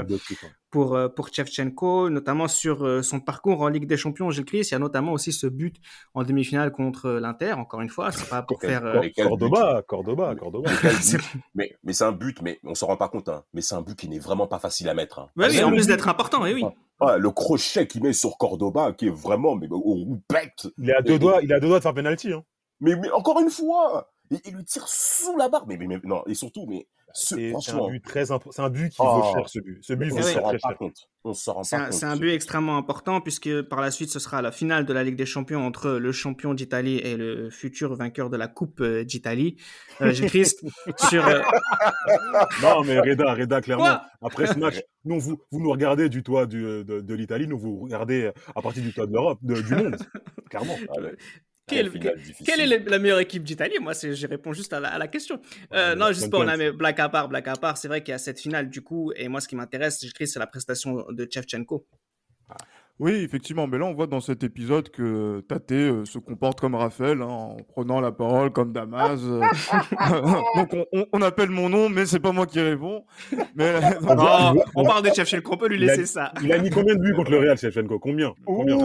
pour, 0.70 0.98
pour 1.14 1.28
Shevchenko, 1.32 2.10
notamment 2.10 2.48
sur 2.48 3.04
son 3.04 3.20
parcours 3.20 3.60
en 3.62 3.68
Ligue 3.68 3.86
des 3.86 3.96
Champions. 3.96 4.30
Gilles 4.30 4.44
Christ, 4.44 4.70
il 4.70 4.74
y 4.74 4.76
a 4.76 4.78
notamment 4.78 5.12
aussi 5.12 5.32
ce 5.32 5.46
but 5.46 5.76
en 6.14 6.24
demi-finale 6.24 6.72
contre 6.72 7.10
l'Inter. 7.10 7.52
Encore 7.52 7.80
une 7.80 7.90
fois, 7.90 8.10
c'est 8.10 8.28
pas 8.28 8.42
pour 8.42 8.60
faire. 8.60 8.82
Cordoba, 9.16 9.82
Cordoba, 9.86 10.34
Cordoba. 10.34 10.70
Mais, 11.54 11.76
mais 11.84 11.92
c'est 11.92 12.04
un 12.04 12.12
but, 12.12 12.40
mais 12.42 12.58
on 12.64 12.74
s'en 12.74 12.86
rend 12.86 12.96
pas 12.96 13.08
compte. 13.08 13.28
Hein. 13.28 13.44
Mais 13.52 13.60
c'est 13.60 13.74
un 13.74 13.82
but 13.82 13.96
qui 13.96 14.08
n'est 14.08 14.18
vraiment 14.18 14.46
pas 14.46 14.58
facile 14.58 14.88
à 14.88 14.94
mettre. 14.94 15.18
Hein. 15.18 15.28
Ouais, 15.36 15.48
oui, 15.50 15.62
en 15.62 15.70
plus 15.70 15.86
d'être 15.86 16.08
important, 16.08 16.42
oui, 16.42 16.52
oui. 16.54 16.64
Ouais, 17.02 17.18
le 17.18 17.30
crochet 17.30 17.88
qu'il 17.88 18.02
met 18.02 18.12
sur 18.12 18.38
Cordoba, 18.38 18.92
qui 18.92 19.08
est 19.08 19.10
vraiment 19.10 19.56
mais, 19.56 19.66
au 19.70 20.06
bête. 20.30 20.68
Il 20.78 20.88
est 20.88 20.94
à 20.94 21.02
deux 21.02 21.18
doigts, 21.18 21.40
il 21.42 21.52
à 21.52 21.58
deux 21.58 21.66
doigts 21.66 21.78
de 21.78 21.82
faire 21.82 21.94
penalty. 21.94 22.32
Hein. 22.32 22.44
Mais, 22.80 22.94
mais 22.94 23.10
encore 23.10 23.40
une 23.40 23.50
fois, 23.50 24.12
il, 24.30 24.40
il 24.44 24.54
lui 24.54 24.64
tire 24.64 24.86
sous 24.86 25.36
la 25.36 25.48
barre. 25.48 25.66
Mais, 25.66 25.76
mais, 25.76 25.88
mais- 25.88 26.00
non, 26.04 26.22
et 26.26 26.34
surtout, 26.34 26.66
mais 26.68 26.86
C'est 27.14 27.52
un 27.72 27.88
but 27.88 28.04
très 28.04 28.24
impo- 28.30 28.50
c'est 28.50 28.62
un 28.62 28.70
but 28.70 28.90
qui 28.90 28.96
Oh. 29.00 29.20
vaut 29.20 29.32
cher 29.34 29.48
ce 29.48 29.58
but. 29.60 29.78
Ce 29.82 29.92
but 29.92 30.12
on 30.12 30.16
vaut 30.16 30.22
très 30.22 30.58
cher. 30.58 30.76
compte. 30.78 30.96
On 31.24 31.34
s'en 31.34 31.52
rend 31.54 31.62
C'est 31.62 31.76
pas 31.76 31.82
un, 31.82 31.84
compte. 31.86 31.92
c'est 31.94 32.06
un 32.06 32.16
but 32.16 32.30
extrêmement 32.30 32.76
important 32.76 33.20
puisque 33.20 33.62
par 33.62 33.80
la 33.80 33.90
suite 33.92 34.10
ce 34.10 34.18
sera 34.18 34.42
la 34.42 34.50
finale 34.50 34.84
de 34.86 34.92
la 34.92 35.04
Ligue 35.04 35.14
des 35.16 35.26
Champions 35.26 35.64
entre 35.64 35.90
le 35.90 36.10
champion 36.12 36.52
d'Italie 36.54 36.98
et 36.98 37.16
le 37.16 37.48
futur 37.50 37.94
vainqueur 37.94 38.28
de 38.30 38.36
la 38.36 38.48
Coupe 38.48 38.80
euh, 38.80 39.04
d'Italie. 39.04 39.56
Euh, 40.00 40.12
Christ, 40.12 40.64
sur, 41.10 41.26
euh, 41.26 41.40
Non 42.62 42.82
mais 42.84 42.98
Reda, 42.98 43.34
Reda 43.34 43.60
clairement. 43.60 43.84
Quoi 43.84 44.02
après 44.22 44.46
ce 44.46 44.58
match, 44.58 44.80
nous 45.04 45.20
vous 45.20 45.40
vous 45.50 45.60
nous 45.60 45.70
regardez 45.70 46.08
du 46.08 46.22
toit 46.22 46.46
du, 46.46 46.62
de, 46.62 47.00
de 47.00 47.14
l'Italie, 47.14 47.46
nous 47.46 47.58
vous 47.58 47.80
regardez 47.80 48.30
à 48.54 48.62
partir 48.62 48.82
du 48.82 48.92
toit 48.92 49.06
de 49.06 49.12
l'Europe, 49.12 49.38
du 49.42 49.52
monde. 49.74 49.96
Clairement. 50.50 50.76
Ah 50.96 51.00
ouais. 51.00 51.16
Finale. 51.70 52.14
Quelle 52.44 52.60
est 52.60 52.78
la- 52.90 52.98
meilleure 52.98 53.20
équipe 53.20 53.44
d'Italie? 53.44 53.76
Moi, 53.80 53.92
je 53.94 54.26
réponds 54.26 54.52
juste 54.52 54.72
à 54.72 54.80
la, 54.80 54.88
à 54.88 54.98
la 54.98 55.08
question. 55.08 55.40
Euh, 55.72 55.90
Ouais, 55.90 55.96
non, 55.96 56.08
juste 56.08 56.28
pour 56.30 56.40
Champions. 56.40 56.50
on 56.50 56.54
a 56.54 56.56
mais 56.56 56.72
blague 56.72 57.00
à 57.00 57.08
part, 57.08 57.28
blague 57.28 57.48
à 57.48 57.56
part. 57.56 57.76
C'est 57.78 57.88
vrai 57.88 58.02
qu'il 58.02 58.12
y 58.12 58.14
a 58.14 58.18
cette 58.18 58.40
finale 58.40 58.68
du 58.68 58.82
coup, 58.82 59.12
et 59.16 59.28
moi, 59.28 59.40
ce 59.40 59.48
qui 59.48 59.56
m'intéresse, 59.56 60.04
je 60.04 60.24
c'est 60.26 60.38
la 60.38 60.46
prestation 60.46 61.04
de 61.10 61.28
Chevchenko. 61.30 61.86
Oui, 62.98 63.12
effectivement, 63.14 63.66
mais 63.66 63.78
là 63.78 63.86
on 63.86 63.94
voit 63.94 64.06
dans 64.06 64.20
cet 64.20 64.44
épisode 64.44 64.90
que 64.90 65.40
Tate 65.48 65.72
euh, 65.72 66.04
se 66.04 66.18
comporte 66.18 66.60
comme 66.60 66.74
Raphaël, 66.74 67.20
hein, 67.22 67.26
en 67.26 67.56
prenant 67.56 68.00
la 68.00 68.12
parole 68.12 68.52
comme 68.52 68.72
Damas. 68.72 69.18
euh. 69.24 69.40
Donc 70.56 70.74
on, 70.74 70.84
on- 70.92 71.06
on 71.12 71.22
appelle 71.22 71.48
mon 71.48 71.68
nom, 71.70 71.88
mais 71.88 72.04
c'est 72.06 72.20
pas 72.20 72.32
moi 72.32 72.46
qui 72.46 72.60
réponds. 72.60 73.04
Mais 73.56 73.72
Oh, 74.08 74.62
on 74.76 74.84
parle 74.84 75.04
de 75.08 75.14
Chevchenko, 75.14 75.54
on 75.54 75.56
peut 75.56 75.68
lui 75.68 75.78
Il 75.78 75.88
a- 75.88 75.96
laisser 75.96 76.06
ça. 76.06 76.32
Il 76.42 76.52
a 76.52 76.58
mis 76.58 76.70
combien 76.70 76.94
de 76.94 77.00
buts 77.00 77.14
contre 77.14 77.30
le 77.30 77.38
Real, 77.38 77.56
Shevchenko 77.56 77.98
Combien? 77.98 78.34
Combien? 78.44 78.76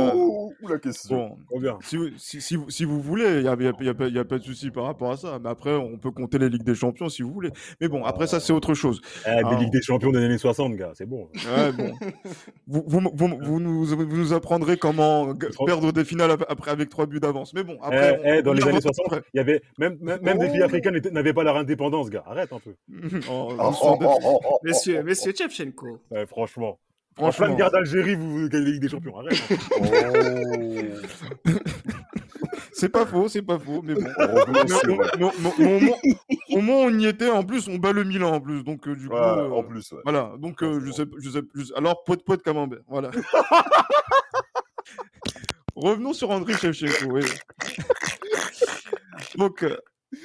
La 0.62 0.78
question. 0.80 1.38
bon, 1.52 1.78
si, 1.82 1.98
vous- 1.98 2.10
si, 2.18 2.42
si 2.42 2.56
vous, 2.56 2.70
si 2.70 2.84
vous 2.86 3.00
voulez, 3.02 3.38
il 3.38 3.42
n'y 3.42 3.48
a, 3.48 3.94
pas- 3.94 4.08
y 4.08 4.18
a 4.20 4.26
pas 4.26 4.38
de 4.40 4.44
souci 4.44 4.72
par 4.72 4.86
rapport 4.86 5.12
à 5.12 5.18
ça. 5.18 5.40
Mais 5.44 5.50
après, 5.50 5.76
on 5.76 5.98
peut 5.98 6.12
compter 6.12 6.38
les 6.40 6.50
Ligues 6.50 6.64
des 6.64 6.74
Champions 6.76 7.10
si 7.10 7.22
vous 7.22 7.32
voulez. 7.32 7.52
Mais 7.80 7.88
bon, 7.88 8.04
après 8.04 8.28
ça, 8.28 8.40
c'est 8.40 8.54
autre 8.54 8.74
chose. 8.74 9.02
Eh, 9.28 9.36
Des 9.36 9.42
Ah. 9.46 9.56
Ligues 9.60 9.72
des 9.72 9.82
Champions 9.82 10.12
des 10.12 10.24
années 10.24 10.38
60, 10.38 10.76
gars, 10.76 10.92
c'est 10.96 11.06
bon. 11.06 11.30
Ouais, 11.36 11.72
bon. 11.72 11.92
vous, 12.68 12.84
vous, 12.88 13.02
vous, 13.14 13.28
vous 13.42 13.60
nous, 13.60 13.86
vous 13.86 14.06
nous 14.18 14.34
apprendrez 14.34 14.78
comment 14.78 15.34
perdre 15.66 15.92
des 15.92 16.04
finales 16.06 16.32
ap- 16.32 16.46
après 16.50 16.72
avec 16.72 16.90
trois 16.90 17.06
buts 17.06 17.20
d'avance. 17.20 17.54
Mais 17.54 17.64
bon, 17.64 17.78
après. 17.82 18.20
Eh, 18.24 18.28
on- 18.30 18.34
eh, 18.34 18.42
dans 18.42 18.54
les 18.54 18.62
années 18.64 18.72
reviendra 18.78 18.94
60, 18.94 19.06
après. 19.14 19.22
il 19.34 19.38
y 19.38 19.40
avait 19.42 19.62
même, 19.78 19.98
même, 20.02 20.22
même 20.22 20.38
des 20.40 20.48
pays 20.50 20.62
africains 20.64 20.92
n'étaient- 20.92 21.12
n'avaient 21.12 21.34
pas 21.34 21.44
leur 21.44 21.58
indépendance, 21.58 22.10
gars. 22.10 22.24
Arrête 22.26 22.52
un 22.54 22.60
peu. 22.60 22.74
Oh, 23.30 23.50
oh, 23.60 24.60
Monsieur, 24.64 25.04
monsieur 25.04 25.34
Chevchenko. 25.36 26.00
Ouais, 26.12 26.26
franchement. 26.26 26.80
En 27.18 27.32
Franchement. 27.32 27.46
pleine 27.48 27.58
guerre 27.58 27.72
d'Algérie, 27.72 28.16
vous, 28.16 28.48
gagnez 28.48 28.64
la 28.66 28.72
Ligue 28.72 28.82
des 28.82 28.90
Champions. 28.90 29.18
Arrête. 29.20 29.42
oh. 29.80 29.86
C'est 32.74 32.90
pas 32.90 33.06
faux, 33.08 33.28
c'est 33.28 33.42
pas 33.42 33.58
faux, 33.58 33.82
mais 33.84 33.96
bon. 33.96 34.08
Au 36.52 36.62
moins- 36.62 36.76
on 36.86 37.00
y 37.00 37.08
était. 37.08 37.28
En 37.30 37.44
plus, 37.44 37.68
on 37.68 37.78
bat 37.78 37.92
le 37.92 38.04
Milan 38.04 38.34
en 38.34 38.40
plus, 38.40 38.64
donc 38.64 38.88
euh, 38.88 38.96
du 38.96 39.08
coup. 39.10 39.16
Ouais, 39.16 39.20
euh, 39.22 39.50
en 39.50 39.64
plus, 39.64 39.92
ouais. 39.94 40.00
Voilà, 40.04 40.34
donc 40.38 40.62
euh, 40.62 40.80
je 40.86 40.92
sais, 40.92 41.06
je 41.18 41.30
sais, 41.32 41.42
je 41.56 41.64
sais- 41.64 41.74
Alors, 41.76 42.04
poète 42.04 42.24
poète 42.24 42.44
camembert, 42.44 42.82
voilà. 42.88 43.10
Revenons 45.76 46.14
sur 46.14 46.30
Andriy 46.30 46.56
Shevchenko. 46.56 47.12
oui. 47.12 47.22
donc, 49.38 49.64
euh, 49.64 49.76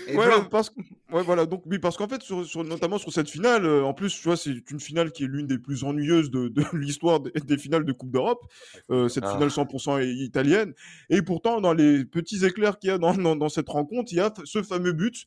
Et 0.06 0.16
ouais, 0.16 0.26
parce 0.50 0.70
ouais, 1.12 1.22
voilà, 1.24 1.44
donc 1.44 1.64
oui, 1.66 1.78
parce 1.80 1.96
qu'en 1.96 2.06
fait, 2.06 2.22
sur, 2.22 2.46
sur- 2.46 2.62
notamment 2.62 2.98
sur 2.98 3.12
cette 3.12 3.28
finale, 3.28 3.64
euh, 3.66 3.82
en 3.82 3.94
plus, 3.94 4.14
tu 4.14 4.22
vois, 4.22 4.36
c'est 4.36 4.70
une 4.70 4.78
finale 4.78 5.10
qui 5.10 5.24
est 5.24 5.26
l'une 5.26 5.48
des 5.48 5.58
plus 5.58 5.82
ennuyeuses 5.82 6.30
de, 6.30 6.46
de 6.48 6.62
l'histoire 6.76 7.18
des, 7.20 7.32
des 7.32 7.58
finales 7.58 7.84
de 7.84 7.92
Coupe 7.92 8.12
d'Europe, 8.12 8.44
euh, 8.90 9.08
cette 9.08 9.24
Ah. 9.26 9.32
finale 9.32 9.50
100% 9.50 10.00
i- 10.04 10.22
italienne. 10.24 10.72
Et 11.10 11.20
pourtant, 11.22 11.60
dans 11.60 11.72
les 11.74 12.04
petits 12.04 12.44
éclairs 12.44 12.78
qu'il 12.78 12.88
y 12.88 12.92
a 12.92 12.98
dans, 12.98 13.14
dans, 13.14 13.34
dans 13.34 13.48
cette 13.48 13.68
rencontre, 13.68 14.12
il 14.12 14.16
y 14.16 14.20
a 14.20 14.32
ce 14.44 14.62
fameux 14.62 14.92
but 14.92 15.26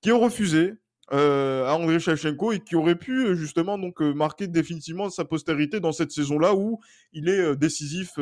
qui 0.00 0.08
est 0.08 0.12
refusé 0.12 0.72
euh, 1.12 1.66
à 1.66 1.74
André 1.74 2.00
Shevchenko 2.00 2.52
et 2.52 2.60
qui 2.60 2.76
aurait 2.76 2.94
pu 2.94 3.36
justement 3.36 3.76
donc 3.76 4.00
marquer 4.00 4.46
définitivement 4.46 5.10
sa 5.10 5.24
postérité 5.26 5.78
dans 5.80 5.92
cette 5.92 6.12
saison-là 6.12 6.54
où 6.54 6.80
il 7.12 7.28
est 7.28 7.54
décisif 7.56 8.12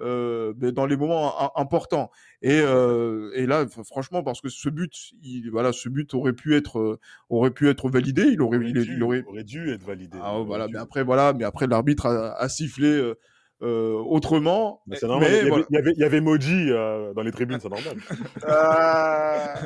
dans 0.00 0.86
les 0.86 0.96
moments 0.96 1.40
im- 1.40 1.50
importants. 1.56 2.10
Et, 2.42 2.60
euh, 2.60 3.30
et 3.34 3.46
là, 3.46 3.64
franchement, 3.84 4.22
parce 4.22 4.40
que 4.40 4.48
ce 4.48 4.68
but, 4.68 4.92
il, 5.22 5.50
voilà, 5.50 5.72
ce 5.72 5.88
but 5.88 6.12
aurait 6.14 6.32
pu 6.32 6.54
être, 6.56 6.78
euh, 6.78 7.00
aurait 7.30 7.50
pu 7.52 7.68
être 7.68 7.88
validé. 7.88 8.24
Il 8.24 8.42
aurait, 8.42 8.58
aurait, 8.58 8.66
il, 8.68 8.72
dû, 8.74 8.94
il 8.96 9.02
aurait. 9.02 9.24
aurait 9.26 9.44
dû 9.44 9.70
être 9.72 9.84
validé. 9.84 10.18
Ah, 10.22 10.38
voilà, 10.44 10.66
dû. 10.66 10.74
mais 10.74 10.78
après, 10.80 11.04
voilà, 11.04 11.32
mais 11.32 11.44
après, 11.44 11.66
l'arbitre 11.66 12.06
a, 12.06 12.34
a 12.34 12.48
sifflé 12.48 12.88
euh, 12.88 13.14
euh, 13.62 13.92
autrement. 13.94 14.82
Mais 14.86 14.96
c'est 14.96 15.06
normal. 15.06 15.30
Mais 15.30 15.38
il, 15.40 15.46
y 15.46 15.50
avait, 15.52 15.64
il 15.70 15.74
y 15.74 15.78
avait, 15.78 15.92
il 15.92 16.00
y 16.00 16.04
avait 16.04 16.20
Moji 16.20 16.70
euh, 16.70 17.14
dans 17.14 17.22
les 17.22 17.32
tribunes, 17.32 17.58
c'est 17.62 17.70
normal. 17.70 17.96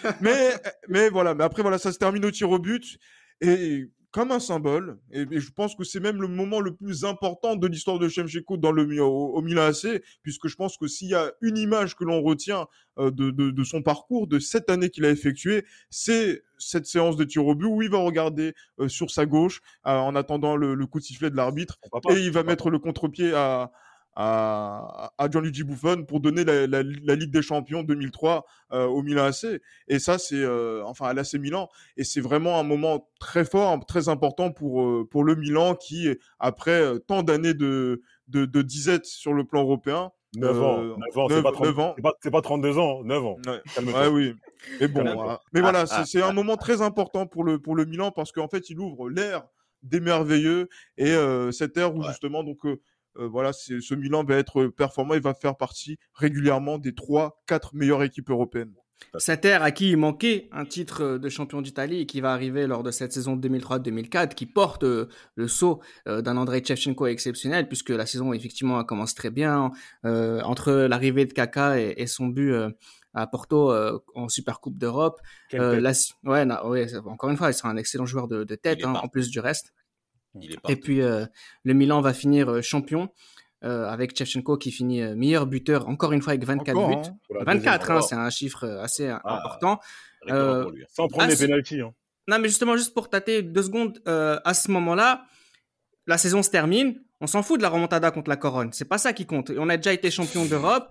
mais, 0.20 0.50
mais 0.88 1.10
voilà, 1.10 1.34
mais 1.34 1.44
après, 1.44 1.62
voilà, 1.62 1.78
ça 1.78 1.92
se 1.92 1.98
termine 1.98 2.24
au 2.24 2.30
tir 2.30 2.50
au 2.50 2.58
but. 2.58 2.98
Et 3.40 3.86
comme 4.10 4.32
un 4.32 4.40
symbole, 4.40 4.98
et, 5.12 5.24
et 5.30 5.40
je 5.40 5.52
pense 5.52 5.74
que 5.76 5.84
c'est 5.84 6.00
même 6.00 6.20
le 6.20 6.26
moment 6.28 6.60
le 6.60 6.74
plus 6.74 7.04
important 7.04 7.54
de 7.54 7.66
l'histoire 7.66 7.98
de 7.98 8.08
Shevchenko 8.08 8.56
dans 8.56 8.72
le, 8.72 9.00
au, 9.02 9.34
au 9.34 9.42
Milan 9.42 9.62
AC, 9.62 10.02
puisque 10.22 10.48
je 10.48 10.56
pense 10.56 10.76
que 10.76 10.88
s'il 10.88 11.08
y 11.08 11.14
a 11.14 11.32
une 11.40 11.56
image 11.56 11.94
que 11.94 12.04
l'on 12.04 12.20
retient 12.20 12.66
euh, 12.98 13.10
de, 13.10 13.30
de, 13.30 13.50
de 13.50 13.64
son 13.64 13.82
parcours, 13.82 14.26
de 14.26 14.38
cette 14.38 14.68
année 14.68 14.90
qu'il 14.90 15.04
a 15.04 15.10
effectuée, 15.10 15.64
c'est 15.90 16.42
cette 16.58 16.86
séance 16.86 17.16
de 17.16 17.24
tir 17.24 17.46
au 17.46 17.54
but 17.54 17.66
où 17.66 17.82
il 17.82 17.90
va 17.90 17.98
regarder 17.98 18.54
euh, 18.80 18.88
sur 18.88 19.10
sa 19.10 19.26
gauche 19.26 19.60
euh, 19.86 19.92
en 19.92 20.14
attendant 20.16 20.56
le, 20.56 20.74
le 20.74 20.86
coup 20.86 20.98
de 20.98 21.04
sifflet 21.04 21.30
de 21.30 21.36
l'arbitre 21.36 21.78
et 22.10 22.14
il 22.14 22.30
va 22.32 22.42
mettre 22.42 22.70
le 22.70 22.78
contre-pied 22.78 23.32
à, 23.32 23.70
à, 24.14 25.12
à 25.18 25.30
Gianluigi 25.30 25.64
Buffon 25.64 26.04
pour 26.06 26.20
donner 26.20 26.44
la, 26.44 26.66
la, 26.66 26.82
la 26.82 27.14
Ligue 27.14 27.30
des 27.30 27.42
Champions 27.42 27.82
2003 27.82 28.44
euh, 28.72 28.86
au 28.86 29.02
Milan 29.02 29.24
AC. 29.24 29.46
Et 29.88 29.98
ça, 29.98 30.18
c'est 30.18 30.34
euh, 30.36 30.82
enfin 30.84 31.06
à 31.06 31.14
l'AC 31.14 31.34
Milan. 31.34 31.68
Et 31.96 32.04
c'est 32.04 32.20
vraiment 32.20 32.58
un 32.58 32.62
moment 32.62 33.08
très 33.20 33.44
fort, 33.44 33.84
très 33.86 34.08
important 34.08 34.50
pour, 34.52 34.82
euh, 34.82 35.08
pour 35.10 35.24
le 35.24 35.34
Milan 35.36 35.74
qui, 35.74 36.08
après 36.38 36.82
tant 37.06 37.22
d'années 37.22 37.54
de, 37.54 38.02
de, 38.28 38.44
de 38.44 38.62
disette 38.62 39.06
sur 39.06 39.32
le 39.32 39.44
plan 39.44 39.62
européen, 39.62 40.10
9 40.36 40.62
ans. 40.62 40.78
euh, 40.80 40.94
9 41.14 41.18
ans, 41.18 41.26
c'est 41.28 41.42
pas, 41.42 41.50
30 41.52 41.66
neuf 41.66 41.78
ans. 41.80 41.92
c'est 41.96 42.02
pas, 42.02 42.12
c'est 42.22 42.30
pas 42.30 42.40
32 42.42 42.78
ans, 42.78 43.02
9 43.04 43.24
ans. 43.24 43.36
Ouais. 43.46 44.06
Oui. 44.12 44.34
Mais 44.80 44.88
bon, 44.88 45.02
voilà. 45.02 45.40
mais 45.52 45.60
voilà, 45.60 45.86
c'est 45.86 46.04
c'est 46.04 46.22
un 46.22 46.32
moment 46.32 46.56
très 46.56 46.82
important 46.82 47.26
pour 47.26 47.42
le 47.44 47.58
pour 47.58 47.74
le 47.74 47.84
Milan 47.84 48.10
parce 48.12 48.30
qu'en 48.30 48.46
fait, 48.48 48.70
il 48.70 48.78
ouvre 48.78 49.08
l'ère 49.08 49.42
des 49.82 49.98
merveilleux 50.00 50.68
et 50.98 51.10
euh, 51.10 51.50
cette 51.52 51.76
ère 51.78 51.94
où 51.96 52.00
Ouais. 52.02 52.08
justement 52.08 52.44
donc 52.44 52.64
euh, 52.66 52.80
euh, 53.18 53.26
voilà, 53.28 53.52
ce 53.52 53.94
Milan 53.94 54.24
va 54.24 54.36
être 54.36 54.66
performant, 54.66 55.14
il 55.14 55.20
va 55.22 55.34
faire 55.34 55.56
partie 55.56 55.98
régulièrement 56.14 56.78
des 56.78 56.94
trois, 56.94 57.42
quatre 57.46 57.74
meilleures 57.74 58.02
équipes 58.02 58.30
européennes. 58.30 58.74
Cette 59.16 59.46
ère 59.46 59.62
à 59.62 59.70
qui 59.70 59.90
il 59.90 59.96
manquait 59.96 60.48
un 60.52 60.66
titre 60.66 61.16
de 61.16 61.28
champion 61.30 61.62
d'Italie 61.62 62.00
et 62.02 62.06
qui 62.06 62.20
va 62.20 62.32
arriver 62.32 62.66
lors 62.66 62.82
de 62.82 62.90
cette 62.90 63.12
saison 63.12 63.34
2003-2004, 63.34 64.34
qui 64.34 64.44
porte 64.46 64.84
euh, 64.84 65.08
le 65.36 65.46
euh, 66.06 66.20
d'un 66.22 66.36
Andrei 66.36 66.62
Shevchenko 66.64 67.06
exceptionnel, 67.06 67.66
puisque 67.66 67.88
la 67.90 68.04
saison 68.06 68.32
effectivement 68.34 68.84
commence 68.84 69.14
très 69.14 69.30
bien. 69.30 69.70
Euh, 70.04 70.42
entre 70.42 70.72
l'arrivée 70.72 71.24
de 71.24 71.32
Kaka 71.32 71.80
et, 71.80 71.94
et 71.96 72.06
son 72.06 72.26
but 72.26 72.52
euh, 72.52 72.70
à 73.14 73.26
Porto 73.26 73.72
euh, 73.72 73.98
en 74.14 74.28
Super 74.28 74.60
Coupe 74.60 74.76
d'Europe, 74.78 75.18
euh, 75.60 75.80
la- 75.80 75.92
ouais, 76.24 76.94
encore 77.06 77.30
une 77.30 77.36
fois, 77.36 77.50
il 77.50 77.54
sera 77.54 77.70
un 77.70 77.76
excellent 77.78 78.06
joueur 78.06 78.28
de, 78.28 78.44
de 78.44 78.54
tête, 78.54 78.80
hein, 78.84 78.92
en 79.02 79.08
plus 79.08 79.30
du 79.30 79.40
reste. 79.40 79.72
Il 80.38 80.52
est 80.52 80.58
Et 80.68 80.76
puis 80.76 81.00
euh, 81.02 81.26
le 81.64 81.74
Milan 81.74 82.00
va 82.00 82.12
finir 82.14 82.48
euh, 82.50 82.62
champion 82.62 83.08
euh, 83.64 83.86
avec 83.88 84.16
Shevchenko 84.16 84.56
qui 84.58 84.70
finit 84.70 85.02
meilleur 85.16 85.46
buteur 85.46 85.88
encore 85.88 86.12
une 86.12 86.22
fois 86.22 86.32
avec 86.32 86.44
24 86.44 86.76
Encore, 86.76 86.88
buts. 86.88 86.94
hein. 87.08 87.16
Pour 87.26 87.36
la 87.36 87.44
deuxième 87.44 87.58
24, 87.64 87.82
hein, 87.90 87.94
fois. 87.98 88.02
c'est 88.02 88.14
un 88.14 88.30
chiffre 88.30 88.66
assez 88.80 89.08
Ah. 89.08 89.20
important. 89.24 89.80
Récurrent 90.22 90.38
euh, 90.38 90.62
pour 90.62 90.72
lui. 90.72 90.84
Sans 90.88 91.08
prendre 91.08 91.24
Ah, 91.24 91.28
les 91.30 91.36
pénalties. 91.36 91.80
Hein. 91.80 91.94
Non, 92.28 92.38
mais 92.38 92.48
justement, 92.48 92.76
juste 92.76 92.94
pour 92.94 93.08
tâter 93.08 93.42
deux 93.42 93.62
secondes, 93.62 94.00
euh, 94.06 94.38
à 94.44 94.54
ce 94.54 94.70
moment-là, 94.70 95.24
la 96.06 96.16
saison 96.18 96.42
se 96.42 96.50
termine. 96.50 97.02
On 97.20 97.26
s'en 97.26 97.42
fout 97.42 97.58
de 97.58 97.62
la 97.62 97.68
remontada 97.68 98.10
contre 98.10 98.28
la 98.30 98.36
Corogne. 98.36 98.70
C'est 98.72 98.84
pas 98.88 98.98
ça 98.98 99.12
qui 99.12 99.26
compte. 99.26 99.50
On 99.56 99.68
a 99.68 99.76
déjà 99.76 99.92
été 99.92 100.10
champion 100.10 100.44
d'Europe. 100.46 100.88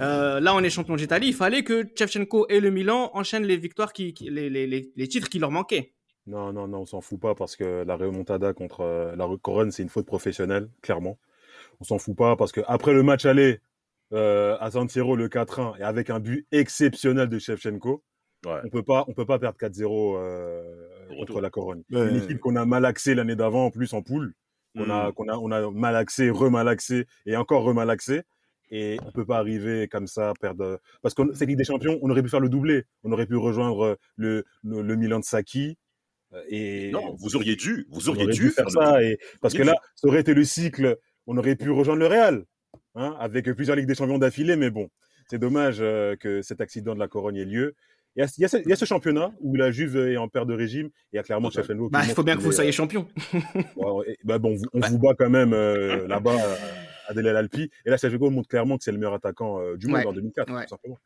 Euh, 0.00 0.40
là, 0.40 0.54
on 0.54 0.60
est 0.60 0.70
champion 0.70 0.96
d'Italie. 0.96 1.28
Il 1.28 1.34
fallait 1.34 1.62
que 1.62 1.86
Shevchenko 1.96 2.46
et 2.48 2.60
le 2.60 2.70
Milan 2.70 3.10
enchaînent 3.14 3.44
les 3.44 3.56
victoires, 3.56 3.92
qui, 3.92 4.12
qui- 4.14 4.28
les, 4.30 4.50
les, 4.50 4.66
les, 4.66 4.92
les 4.96 5.08
titres 5.08 5.28
qui 5.28 5.38
leur 5.38 5.50
manquaient. 5.50 5.94
Non, 6.28 6.52
non, 6.52 6.68
non, 6.68 6.80
on 6.80 6.86
s'en 6.86 7.00
fout 7.00 7.18
pas 7.18 7.34
parce 7.34 7.56
que 7.56 7.84
la 7.86 7.96
remontada 7.96 8.52
contre 8.52 8.80
euh, 8.82 9.16
la 9.16 9.26
Corogne, 9.40 9.70
c'est 9.70 9.82
une 9.82 9.88
faute 9.88 10.06
professionnelle, 10.06 10.68
clairement. 10.82 11.18
On 11.80 11.84
s'en 11.84 11.98
fout 11.98 12.16
pas 12.16 12.36
parce 12.36 12.52
que 12.52 12.60
après 12.66 12.92
le 12.92 13.02
match 13.02 13.24
aller 13.24 13.60
euh, 14.12 14.56
à 14.60 14.70
San 14.70 14.88
Siro, 14.88 15.16
le 15.16 15.28
4-1, 15.28 15.78
et 15.78 15.82
avec 15.82 16.10
un 16.10 16.20
but 16.20 16.46
exceptionnel 16.52 17.28
de 17.28 17.38
Shevchenko, 17.38 18.02
Ouais. 18.46 18.60
on 18.64 18.68
peut 18.68 18.84
pas, 18.84 19.04
on 19.08 19.14
peut 19.14 19.26
pas 19.26 19.40
perdre 19.40 19.58
4-0 19.58 20.16
euh, 20.16 20.62
contre 21.18 21.40
la 21.40 21.50
Corogne. 21.50 21.82
Ouais. 21.90 22.08
Une 22.10 22.16
équipe 22.22 22.38
qu'on 22.38 22.54
a 22.54 22.64
mal 22.64 22.84
axée 22.84 23.16
l'année 23.16 23.34
d'avant, 23.34 23.64
en 23.66 23.70
plus 23.72 23.92
en 23.94 24.02
poule, 24.02 24.32
qu'on 24.76 24.88
a, 24.90 25.08
Mm. 25.08 25.12
qu'on 25.14 25.28
a, 25.28 25.36
on 25.38 25.50
a 25.50 25.70
mal 25.72 25.96
axé, 25.96 26.30
remal 26.30 26.68
axé 26.68 27.06
et 27.26 27.36
encore 27.36 27.62
remal 27.64 27.90
axé. 27.90 28.22
Et 28.70 28.98
on 29.04 29.10
peut 29.10 29.24
pas 29.24 29.38
arriver 29.38 29.88
comme 29.88 30.06
ça, 30.06 30.34
perdre. 30.40 30.78
Parce 31.02 31.14
que 31.14 31.32
cette 31.34 31.48
Ligue 31.48 31.58
des 31.58 31.64
Champions, 31.64 31.98
on 32.02 32.10
aurait 32.10 32.22
pu 32.22 32.28
faire 32.28 32.38
le 32.38 32.48
doublé. 32.50 32.84
On 33.02 33.10
aurait 33.10 33.26
pu 33.26 33.34
rejoindre 33.36 33.98
le, 34.16 34.44
le, 34.62 34.82
le 34.82 34.94
Milan 34.96 35.18
de 35.20 35.24
Saki. 35.24 35.76
Euh, 36.34 36.42
Et 36.48 36.90
Non, 36.92 37.14
vous 37.18 37.36
auriez 37.36 37.56
dû, 37.56 37.86
vous 37.90 38.08
auriez 38.08 38.26
dû 38.26 38.50
faire 38.50 38.70
ça. 38.70 38.98
le- 39.00 39.06
Et, 39.06 39.18
parce 39.40 39.54
que 39.54 39.62
là, 39.62 39.74
ça 39.94 40.08
aurait 40.08 40.20
été 40.20 40.34
le 40.34 40.44
cycle. 40.44 40.96
On 41.26 41.36
aurait 41.36 41.56
pu 41.56 41.70
rejoindre 41.70 42.00
le 42.00 42.06
Real, 42.06 42.44
hein, 42.94 43.16
avec 43.20 43.50
plusieurs 43.52 43.76
Ligues 43.76 43.86
des 43.88 43.94
Champions 43.94 44.18
d'affilée. 44.18 44.56
Mais 44.56 44.70
bon, 44.70 44.88
c'est 45.30 45.38
dommage 45.38 45.78
euh, 45.80 46.16
que 46.16 46.42
cet 46.42 46.60
accident 46.60 46.94
de 46.94 47.00
la 47.00 47.08
Corogne 47.08 47.36
ait 47.36 47.44
lieu. 47.44 47.74
Il 48.16 48.20
y, 48.20 48.24
a, 48.24 48.28
il, 48.38 48.40
y 48.40 48.44
a 48.46 48.48
ce, 48.48 48.56
il 48.56 48.68
y 48.68 48.72
a 48.72 48.76
ce 48.76 48.84
championnat 48.84 49.32
où 49.40 49.54
la 49.54 49.70
Juve 49.70 49.96
est 49.96 50.16
en 50.16 50.26
perte 50.28 50.48
de 50.48 50.54
régime 50.54 50.86
et 50.86 50.90
il 51.12 51.16
y 51.16 51.18
a 51.20 51.22
clairement 51.22 51.50
Bah, 51.90 52.00
il 52.04 52.14
faut 52.14 52.24
bien 52.24 52.34
que 52.36 52.40
vous 52.40 52.50
soyez 52.52 52.72
champion. 52.72 53.06
Ouais, 53.76 54.04
et- 54.08 54.16
bah 54.24 54.38
bon, 54.38 54.56
on 54.72 54.80
Bah. 54.80 54.88
vous 54.90 54.98
bat 54.98 55.14
quand 55.16 55.30
même 55.30 55.52
euh, 55.52 56.08
là-bas 56.08 56.32
euh, 56.34 56.54
à 57.06 57.14
Delel 57.14 57.36
Alpi. 57.36 57.70
Et 57.84 57.90
là, 57.90 57.96
Shevchenko 57.96 58.30
montre 58.30 58.48
clairement 58.48 58.76
que 58.76 58.82
c'est 58.84 58.90
le 58.90 58.98
meilleur 58.98 59.14
attaquant 59.14 59.60
euh, 59.60 59.76
du 59.76 59.86
monde 59.86 59.98
Ouais. 59.98 60.06
en 60.06 60.12
2004, 60.12 60.52
Ouais. 60.52 60.62
tout 60.64 60.70
simplement. 60.70 60.98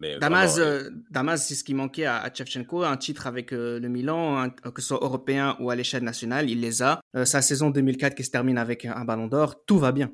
Mais 0.00 0.18
Damas, 0.18 0.58
vraiment, 0.58 0.70
euh, 0.70 0.90
Damas, 1.10 1.46
c'est 1.46 1.54
ce 1.54 1.64
qui 1.64 1.72
manquait 1.74 2.04
à, 2.04 2.18
à 2.18 2.32
Shevchenko, 2.32 2.82
un 2.82 2.96
titre 2.96 3.26
avec 3.26 3.52
euh, 3.52 3.80
le 3.80 3.88
Milan, 3.88 4.36
un- 4.38 4.50
que 4.50 4.82
ce 4.82 4.88
soit 4.88 4.98
européen 5.02 5.56
ou 5.60 5.70
à 5.70 5.74
l'échelle 5.76 6.02
nationale, 6.04 6.50
il 6.50 6.60
les 6.60 6.82
a. 6.82 7.00
Euh, 7.16 7.24
sa 7.24 7.40
saison 7.42 7.70
2004 7.70 8.14
qui 8.14 8.22
se 8.24 8.30
termine 8.30 8.58
avec 8.58 8.84
un 8.84 9.04
ballon 9.06 9.26
d'or, 9.26 9.64
tout 9.64 9.78
va 9.78 9.92
bien. 9.92 10.10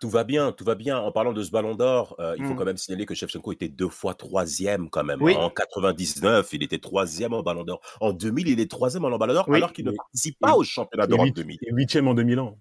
Tout 0.00 0.10
va 0.10 0.24
bien, 0.24 0.52
tout 0.52 0.64
va 0.64 0.74
bien. 0.74 0.98
En 0.98 1.12
parlant 1.12 1.32
de 1.32 1.42
ce 1.42 1.50
ballon 1.50 1.74
d'or, 1.74 2.16
il 2.36 2.44
faut 2.44 2.52
Mm. 2.52 2.56
quand 2.56 2.64
même 2.66 2.76
signaler 2.76 3.06
que 3.06 3.14
Shevchenko 3.14 3.52
était 3.52 3.68
deux 3.68 3.88
fois 3.88 4.12
troisième 4.14 4.90
quand 4.90 5.04
même. 5.04 5.22
Oui. 5.22 5.34
En 5.36 5.48
99, 5.48 6.48
il 6.52 6.62
était 6.62 6.78
troisième 6.78 7.32
au 7.32 7.42
ballon 7.42 7.64
d'or. 7.64 7.80
En 8.00 8.12
2000, 8.12 8.48
il 8.48 8.60
est 8.60 8.70
troisième 8.70 9.04
en 9.06 9.16
ballon 9.16 9.32
d'or 9.32 9.44
Oui. 9.48 9.56
alors 9.56 9.72
qu'il 9.72 9.86
ne 9.86 9.92
participe 9.92 10.36
pas 10.38 10.50
Oui. 10.50 10.58
au 10.58 10.62
championnat 10.64 11.06
d'Europe 11.06 11.26
huit- 11.26 11.36
2000. 11.36 11.58
et 11.62 11.72
huitième 11.72 12.08
en 12.08 12.14
2001. 12.14 12.54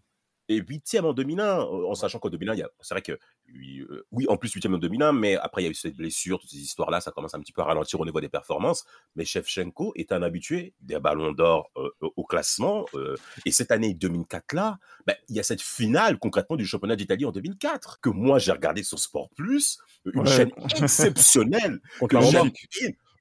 Et 0.50 0.58
huitième 0.58 1.06
en 1.06 1.14
2001, 1.14 1.60
euh, 1.62 1.88
en 1.88 1.96
sachant 1.96 2.20
qu'en 2.20 2.30
2001, 2.30 2.54
il 2.54 2.60
y 2.60 2.64
a- 2.64 2.70
c'est 2.82 2.94
vrai 2.94 3.02
que 3.02 3.18
oui, 3.54 3.86
euh, 3.90 4.06
oui, 4.12 4.26
en 4.30 4.36
plus 4.38 4.52
huitième 4.52 4.74
en 4.74 4.78
2001, 4.78 5.14
mais 5.14 5.36
après 5.38 5.62
il 5.62 5.66
y 5.66 5.68
a 5.68 5.72
eu 5.72 5.76
cette 5.76 5.96
blessure, 5.96 6.40
toutes 6.40 6.50
ces 6.50 6.58
histoires-là, 6.58 7.00
ça 7.02 7.12
commence 7.12 7.34
un 7.34 7.40
petit 7.40 7.54
peu 7.54 7.62
à 7.62 7.66
ralentir 7.66 8.00
au 8.00 8.06
niveau 8.06 8.20
des 8.20 8.30
performances. 8.30 8.84
Mais 9.16 9.26
Shevchenko 9.26 9.94
est 9.96 10.12
un 10.12 10.22
habitué 10.22 10.74
des 10.82 11.00
ballons 11.00 11.32
d'or 11.32 11.72
euh, 11.78 11.90
au 12.02 12.24
classement. 12.26 12.86
euh, 12.96 13.16
et 13.46 13.52
cette 13.52 13.72
année 13.72 13.94
2004-là, 13.94 14.80
ben, 15.08 15.16
il 15.30 15.36
y 15.36 15.40
a 15.40 15.44
cette 15.44 15.62
finale 15.62 16.20
concrètement 16.20 16.56
du 16.58 16.66
championnat 16.66 16.96
d'Italie 16.96 17.26
en 17.26 17.32
2004 17.32 18.00
que 18.02 18.10
moi 18.10 18.40
j'ai 18.40 18.52
regardé 18.52 18.84
sur 18.84 19.00
Sport 19.00 19.30
Plus, 19.36 19.78
une 20.06 20.22
Ouais. 20.22 20.28
chaîne 20.28 20.52
exceptionnelle 20.84 21.80
que 22.10 22.18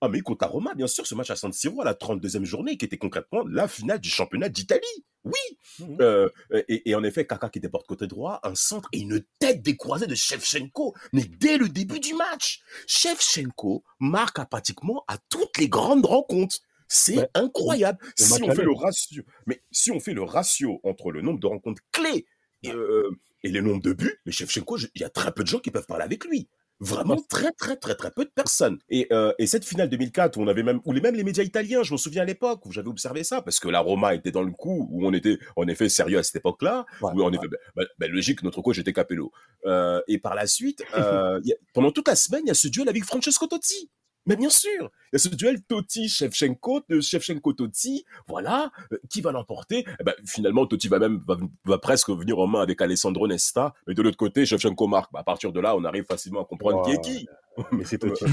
Ah 0.04 0.08
mais 0.08 0.20
contre 0.20 0.44
la 0.44 0.48
Roma, 0.50 0.74
bien 0.74 0.88
sûr, 0.88 1.06
ce 1.06 1.14
match 1.14 1.30
à 1.30 1.36
San 1.36 1.52
Siro 1.52 1.80
à 1.80 1.84
la 1.84 1.94
32e 1.94 2.42
journée, 2.44 2.76
qui 2.76 2.84
était 2.84 2.98
concrètement 2.98 3.44
la 3.46 3.68
finale 3.68 4.00
du 4.00 4.08
championnat 4.10 4.48
d'Italie. 4.48 5.04
Oui. 5.22 5.32
Mhm. 5.78 5.96
Euh, 6.00 6.28
et, 6.66 6.90
et 6.90 6.94
en 6.96 7.04
effet, 7.04 7.24
Kaka 7.24 7.48
qui 7.50 7.60
était 7.60 7.68
côté 7.86 8.08
droit, 8.08 8.40
un 8.42 8.56
centre 8.56 8.88
et 8.92 8.98
une 8.98 9.24
tête 9.38 9.62
décroisée 9.62 10.08
de 10.08 10.16
Shevchenko. 10.16 10.96
Mais 11.12 11.22
dès 11.22 11.56
le 11.56 11.68
début 11.68 12.00
du 12.00 12.14
match, 12.14 12.62
Shevchenko 12.88 13.84
marque 14.00 14.40
à 14.40 14.44
pratiquement 14.44 15.04
à 15.06 15.18
toutes 15.28 15.56
les 15.58 15.68
grandes 15.68 16.04
rencontres. 16.04 16.58
C'est 16.88 17.18
Ouais. 17.18 17.28
incroyable. 17.34 17.98
Si 18.18 18.42
on 18.42 18.52
fait 18.52 18.64
le 18.64 18.74
ratio, 18.74 19.22
mais 19.46 19.62
si 19.70 19.92
on 19.92 20.00
fait 20.00 20.14
le 20.14 20.24
ratio 20.24 20.80
entre 20.82 21.12
le 21.12 21.22
nombre 21.22 21.38
de 21.38 21.46
rencontres 21.46 21.80
clés 21.92 22.26
et, 22.64 22.70
euh, 22.72 23.08
et 23.44 23.50
le 23.50 23.60
nombre 23.60 23.82
de 23.82 23.92
buts, 23.92 24.18
mais 24.26 24.32
Shevchenko, 24.32 24.78
il 24.78 25.00
y 25.00 25.04
a 25.04 25.08
très 25.08 25.32
peu 25.32 25.42
de 25.44 25.48
gens 25.48 25.60
qui 25.60 25.70
peuvent 25.70 25.86
parler 25.86 26.04
avec 26.04 26.24
lui. 26.24 26.48
Vraiment 26.84 27.16
très 27.28 27.52
très 27.52 27.76
très 27.76 27.94
très 27.94 28.10
peu 28.10 28.24
de 28.24 28.30
personnes. 28.30 28.78
Et, 28.88 29.06
euh, 29.12 29.32
et 29.38 29.46
cette 29.46 29.64
finale 29.64 29.88
2004 29.88 30.36
où 30.36 30.42
on 30.42 30.48
avait 30.48 30.62
même, 30.62 30.80
où 30.84 30.92
les 30.92 31.00
même 31.00 31.14
les 31.14 31.22
médias 31.24 31.44
italiens, 31.44 31.82
je 31.82 31.92
me 31.92 31.96
souviens 31.98 32.22
à 32.22 32.24
l'époque 32.24 32.66
où 32.66 32.72
j'avais 32.72 32.88
observé 32.88 33.22
ça 33.24 33.40
parce 33.40 33.60
que 33.60 33.68
la 33.68 33.80
Roma 33.80 34.14
était 34.14 34.32
dans 34.32 34.42
le 34.42 34.50
coup 34.52 34.88
où 34.90 35.06
on 35.06 35.12
était 35.12 35.38
en 35.56 35.68
effet 35.68 35.88
sérieux 35.88 36.18
à 36.18 36.22
cette 36.22 36.36
époque-là. 36.36 36.84
Ouais, 37.00 37.10
où 37.14 37.22
en 37.22 37.32
effet, 37.32 37.46
bah, 37.48 37.56
bah, 37.76 37.82
bah, 37.98 38.08
logique, 38.08 38.42
notre 38.42 38.60
coach 38.62 38.78
était 38.78 38.92
Capello. 38.92 39.30
Euh, 39.66 40.00
et 40.08 40.18
par 40.18 40.34
la 40.34 40.46
suite, 40.46 40.82
euh, 40.96 41.38
a- 41.38 41.40
pendant 41.72 41.92
toute 41.92 42.08
la 42.08 42.16
semaine, 42.16 42.42
il 42.44 42.48
y 42.48 42.50
a 42.50 42.54
ce 42.54 42.68
duel 42.68 42.88
avec 42.88 43.04
Francesco 43.04 43.46
Totti. 43.46 43.90
Mais 44.26 44.36
bien 44.36 44.50
sûr, 44.50 44.90
il 45.12 45.14
y 45.14 45.16
a 45.16 45.18
ce 45.18 45.28
duel 45.30 45.62
Totti-Shevchenko, 45.64 46.82
de 46.88 47.00
Shevchenko-Totti, 47.00 48.04
voilà, 48.28 48.70
euh, 48.92 48.98
qui 49.10 49.20
va 49.20 49.32
l'emporter 49.32 49.84
Eh 50.00 50.04
ben, 50.04 50.14
Finalement, 50.26 50.66
Totti 50.66 50.88
va 50.88 50.98
même 50.98 51.22
va, 51.26 51.36
va 51.64 51.78
presque 51.78 52.10
venir 52.10 52.38
en 52.38 52.46
main 52.46 52.60
avec 52.60 52.80
Alessandro 52.80 53.26
Nesta, 53.26 53.74
mais 53.86 53.94
de 53.94 54.02
l'autre 54.02 54.16
côté, 54.16 54.46
Shevchenko 54.46 54.86
marque. 54.86 55.12
Bah, 55.12 55.20
à 55.20 55.24
partir 55.24 55.52
de 55.52 55.60
là, 55.60 55.76
on 55.76 55.84
arrive 55.84 56.04
facilement 56.04 56.42
à 56.42 56.44
comprendre 56.44 56.84
qui 56.84 56.92
est 56.92 57.00
qui. 57.00 57.28
Mais 57.72 57.84
c'est 57.84 57.98
Totti. 57.98 58.24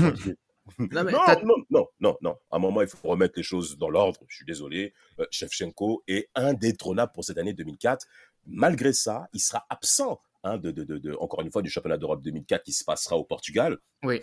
Non, 0.77 1.03
mais 1.03 1.11
Non, 1.11 1.19
non, 1.43 1.55
non, 1.71 1.87
non, 1.99 2.17
non. 2.21 2.35
À 2.51 2.57
un 2.57 2.59
moment, 2.59 2.81
il 2.81 2.87
faut 2.87 3.07
remettre 3.07 3.33
les 3.37 3.43
choses 3.43 3.77
dans 3.79 3.89
l'ordre. 3.89 4.19
Je 4.27 4.35
suis 4.35 4.45
désolé. 4.45 4.93
Euh, 5.19 5.25
Shevchenko 5.31 6.03
est 6.07 6.29
indétrônable 6.35 7.11
pour 7.13 7.23
cette 7.25 7.39
année 7.39 7.53
2004. 7.53 8.05
Malgré 8.45 8.93
ça, 8.93 9.27
il 9.33 9.39
sera 9.39 9.65
absent 9.69 10.19
hein, 10.43 10.57
de, 10.59 10.69
de, 10.69 10.83
de, 10.83 10.97
de- 10.99 11.15
encore 11.19 11.41
une 11.41 11.51
fois, 11.51 11.63
du 11.63 11.69
championnat 11.71 11.97
d'Europe 11.97 12.21
2004 12.21 12.63
qui 12.63 12.73
se 12.73 12.83
passera 12.83 13.17
au 13.17 13.23
Portugal. 13.23 13.79
Oui. 14.03 14.21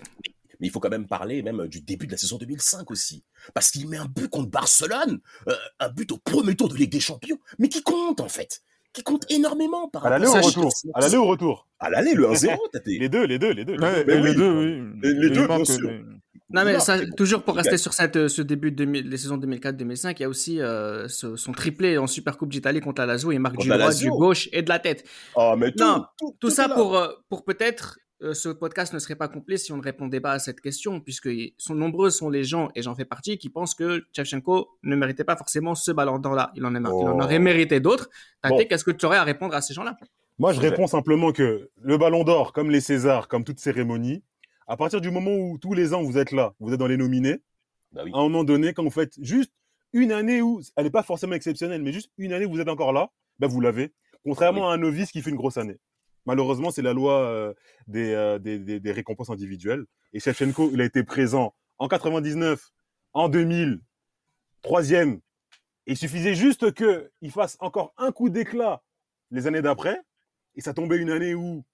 Mais 0.61 0.67
il 0.69 0.71
faut 0.71 0.81
quand 0.81 0.91
même 0.91 1.07
parler 1.07 1.43
même 1.43 1.67
du 1.69 1.81
début 1.81 2.07
de 2.07 2.13
la 2.13 2.19
saison 2.19 2.37
2005 2.39 2.91
aussi. 2.91 3.23
Parce 3.55 3.71
qu'il 3.71 3.89
met 3.89 3.99
un 3.99 4.07
but 4.07 4.29
contre 4.29 4.51
Barcelone, 4.51 5.19
euh, 5.49 5.55
un 5.81 5.89
but 5.89 6.11
au 6.13 6.19
premier 6.19 6.55
tour 6.55 6.69
de 6.69 6.75
Ligue 6.75 6.91
des 6.93 7.01
Champions, 7.01 7.39
mais 7.59 7.69
qui 7.69 7.83
compte 7.83 8.21
en 8.21 8.29
fait? 8.29 8.63
Qui 8.93 9.03
compte 9.03 9.31
énormément 9.31 9.89
par 9.89 10.07
À 10.07 10.11
l'aller 10.11 10.27
au 10.27 10.33
retour? 10.33 10.73
À 10.95 11.01
l'aller 11.01 11.17
ou 11.19 11.23
au 11.23 11.27
retour? 11.27 11.69
À 11.79 11.91
l'aller, 11.91 12.15
le 12.15 12.27
1-0, 12.29 12.57
Tate. 12.73 12.87
Les 12.87 13.09
deux, 13.11 13.25
les 13.27 13.39
deux, 13.39 13.51
les 13.53 13.65
deux. 13.67 13.77
Ouais, 13.79 14.05
oui. 14.09 14.23
les 14.23 14.35
deux, 14.35 14.53
oui. 14.53 15.01
Les- 15.03 15.31
deux, 15.31 15.47
bien 15.47 15.65
sûr. 15.67 15.79
mais- 15.83 16.01
Non, 16.51 16.65
mais 16.65 16.79
ça, 16.81 17.05
toujours 17.17 17.43
pour 17.43 17.57
rester 17.57 17.77
sur 17.77 17.93
cette, 17.93 18.17
euh, 18.17 18.29
ce 18.29 18.41
début 18.41 18.71
de 18.71 18.77
2000 18.77 19.09
les 19.11 19.17
saisons 19.19 19.37
2004-2005, 19.37 20.15
il 20.19 20.23
y 20.23 20.25
a 20.25 20.29
aussi 20.31 20.61
euh, 20.63 21.09
ce- 21.09 21.37
son 21.37 21.53
triplé 21.53 21.99
en 21.99 22.07
Super 22.07 22.39
Coupe 22.39 22.51
d'Italie 22.53 22.81
contre 22.81 23.03
la 23.03 23.07
Lazio. 23.07 23.33
Il 23.33 23.41
marque 23.41 23.57
Contre 23.57 23.67
du 23.67 23.79
droit, 23.79 23.93
du 23.93 24.09
gauche 24.11 24.49
et 24.53 24.63
de 24.63 24.69
la 24.71 24.79
tête. 24.79 25.05
Oh, 25.35 25.55
mais 25.59 25.73
tout, 25.73 25.85
Non, 25.85 26.05
tout, 26.19 26.31
Tout 26.31 26.37
tout 26.41 26.51
ça 26.51 26.69
là. 26.69 26.75
pour, 26.77 26.97
euh, 26.97 27.09
pour 27.29 27.45
peut-être 27.45 27.99
euh, 28.23 28.33
ce 28.35 28.49
podcast 28.49 28.93
ne 28.95 28.99
serait 28.99 29.15
pas 29.17 29.29
complet 29.29 29.57
si 29.59 29.73
on 29.73 29.77
ne 29.77 29.83
répondait 29.83 30.21
pas 30.21 30.33
à 30.33 30.39
cette 30.39 30.61
question, 30.61 31.01
puisque 31.01 31.29
sont 31.59 31.75
nombreux 31.75 32.11
sont 32.11 32.31
les 32.31 32.45
gens, 32.45 32.71
et 32.75 32.83
j'en 32.83 32.95
fais 32.95 33.05
partie, 33.05 33.37
qui 33.39 33.51
pensent 33.51 33.75
que 33.75 34.05
Shevchenko 34.15 34.69
ne 34.83 34.97
méritait 34.97 35.25
pas 35.25 35.37
forcément 35.37 35.75
ce 35.75 35.91
ballon 35.93 36.19
d'or-là. 36.19 36.51
Il, 36.55 36.65
en 36.65 36.75
a- 36.75 36.79
il 36.79 36.87
en 36.87 37.19
Oh. 37.19 37.23
aurait 37.23 37.39
mérité 37.39 37.81
d'autres. 37.81 38.09
Bon. 38.49 38.57
qu'est-ce 38.69 38.85
que 38.85 38.91
tu 38.91 39.05
aurais 39.07 39.19
à 39.19 39.25
répondre 39.25 39.55
à 39.55 39.61
ces 39.61 39.75
gens-là? 39.75 39.97
Moi, 40.39 40.53
je 40.53 40.61
Ouais. 40.61 40.69
réponds 40.71 40.87
simplement 40.87 41.33
que 41.33 41.71
le 41.81 41.97
Ballon 41.99 42.23
d'Or, 42.25 42.53
comme 42.53 42.71
les 42.71 42.81
Césars, 42.81 43.27
comme 43.29 43.43
toute 43.45 43.59
cérémonie, 43.59 44.23
à 44.67 44.77
partir 44.77 45.01
du 45.01 45.11
moment 45.11 45.35
où 45.35 45.59
tous 45.59 45.75
les 45.75 45.95
ans 45.95 46.03
vous 46.03 46.19
êtes 46.19 46.33
là, 46.33 46.53
vous 46.61 46.73
êtes 46.73 46.79
dans 46.79 46.87
les 46.87 46.97
nominés, 46.97 47.39
Bah 47.93 48.03
oui. 48.05 48.11
à 48.15 48.19
un 48.19 48.23
moment 48.23 48.45
donné, 48.45 48.73
quand 48.75 48.83
vous 48.85 48.91
faites 48.91 49.15
juste 49.23 49.53
une 49.93 50.13
année 50.13 50.43
où 50.43 50.61
elle 50.77 50.85
n'est 50.85 50.91
pas 50.91 51.03
forcément 51.03 51.35
exceptionnelle, 51.35 51.83
mais 51.83 51.93
juste 51.93 52.11
une 52.19 52.33
année 52.33 52.45
où 52.47 52.51
vous 52.51 52.61
êtes 52.61 52.69
encore 52.69 52.93
là, 52.93 53.11
ben 53.39 53.47
vous 53.47 53.61
l'avez. 53.61 53.93
Contrairement 54.25 54.69
à 54.71 54.75
un 54.75 54.79
novice 54.79 55.11
qui 55.13 55.23
fait 55.23 55.31
une 55.31 55.37
grosse 55.37 55.57
année. 55.57 55.77
Malheureusement, 56.27 56.71
c'est 56.71 56.83
la 56.83 56.93
loi 56.93 57.21
euh, 57.23 57.55
des, 57.87 58.13
euh, 58.13 58.39
des, 58.39 58.59
des- 58.59 58.81
des 58.81 58.93
récompenses 58.93 59.31
individuelles. 59.31 59.85
Et 60.13 60.21
Shevchenko, 60.21 60.71
il 60.73 60.81
a 60.81 60.85
été 60.85 61.03
présent 61.05 61.55
en 61.79 61.89
99, 61.89 62.61
en 63.13 63.29
2000, 63.29 63.81
troisième. 64.63 65.21
Il 65.87 65.97
suffisait 65.97 66.35
juste 66.35 66.73
qu'il 66.75 67.31
fasse 67.31 67.57
encore 67.61 67.93
un 67.97 68.11
coup 68.13 68.29
d'éclat 68.29 68.83
les 69.31 69.47
années 69.47 69.63
d'après. 69.63 70.01
Et 70.57 70.61
ça 70.61 70.75
tombait 70.75 70.97
une 70.97 71.11
année 71.11 71.35
où, 71.35 71.65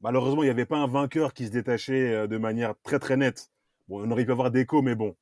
malheureusement, 0.00 0.42
il 0.42 0.46
n'y 0.46 0.50
avait 0.50 0.66
pas 0.66 0.76
un 0.78 0.86
vainqueur 0.86 1.32
qui 1.32 1.46
se 1.46 1.50
détachait 1.50 2.12
euh, 2.12 2.26
de 2.26 2.36
manière 2.36 2.74
très 2.82 2.98
très 2.98 3.16
nette. 3.16 3.50
Bon, 3.88 4.06
on 4.06 4.10
aurait 4.10 4.24
pu 4.26 4.32
avoir 4.32 4.50
Deco, 4.50 4.82
mais 4.82 4.94
bon. 4.94 5.16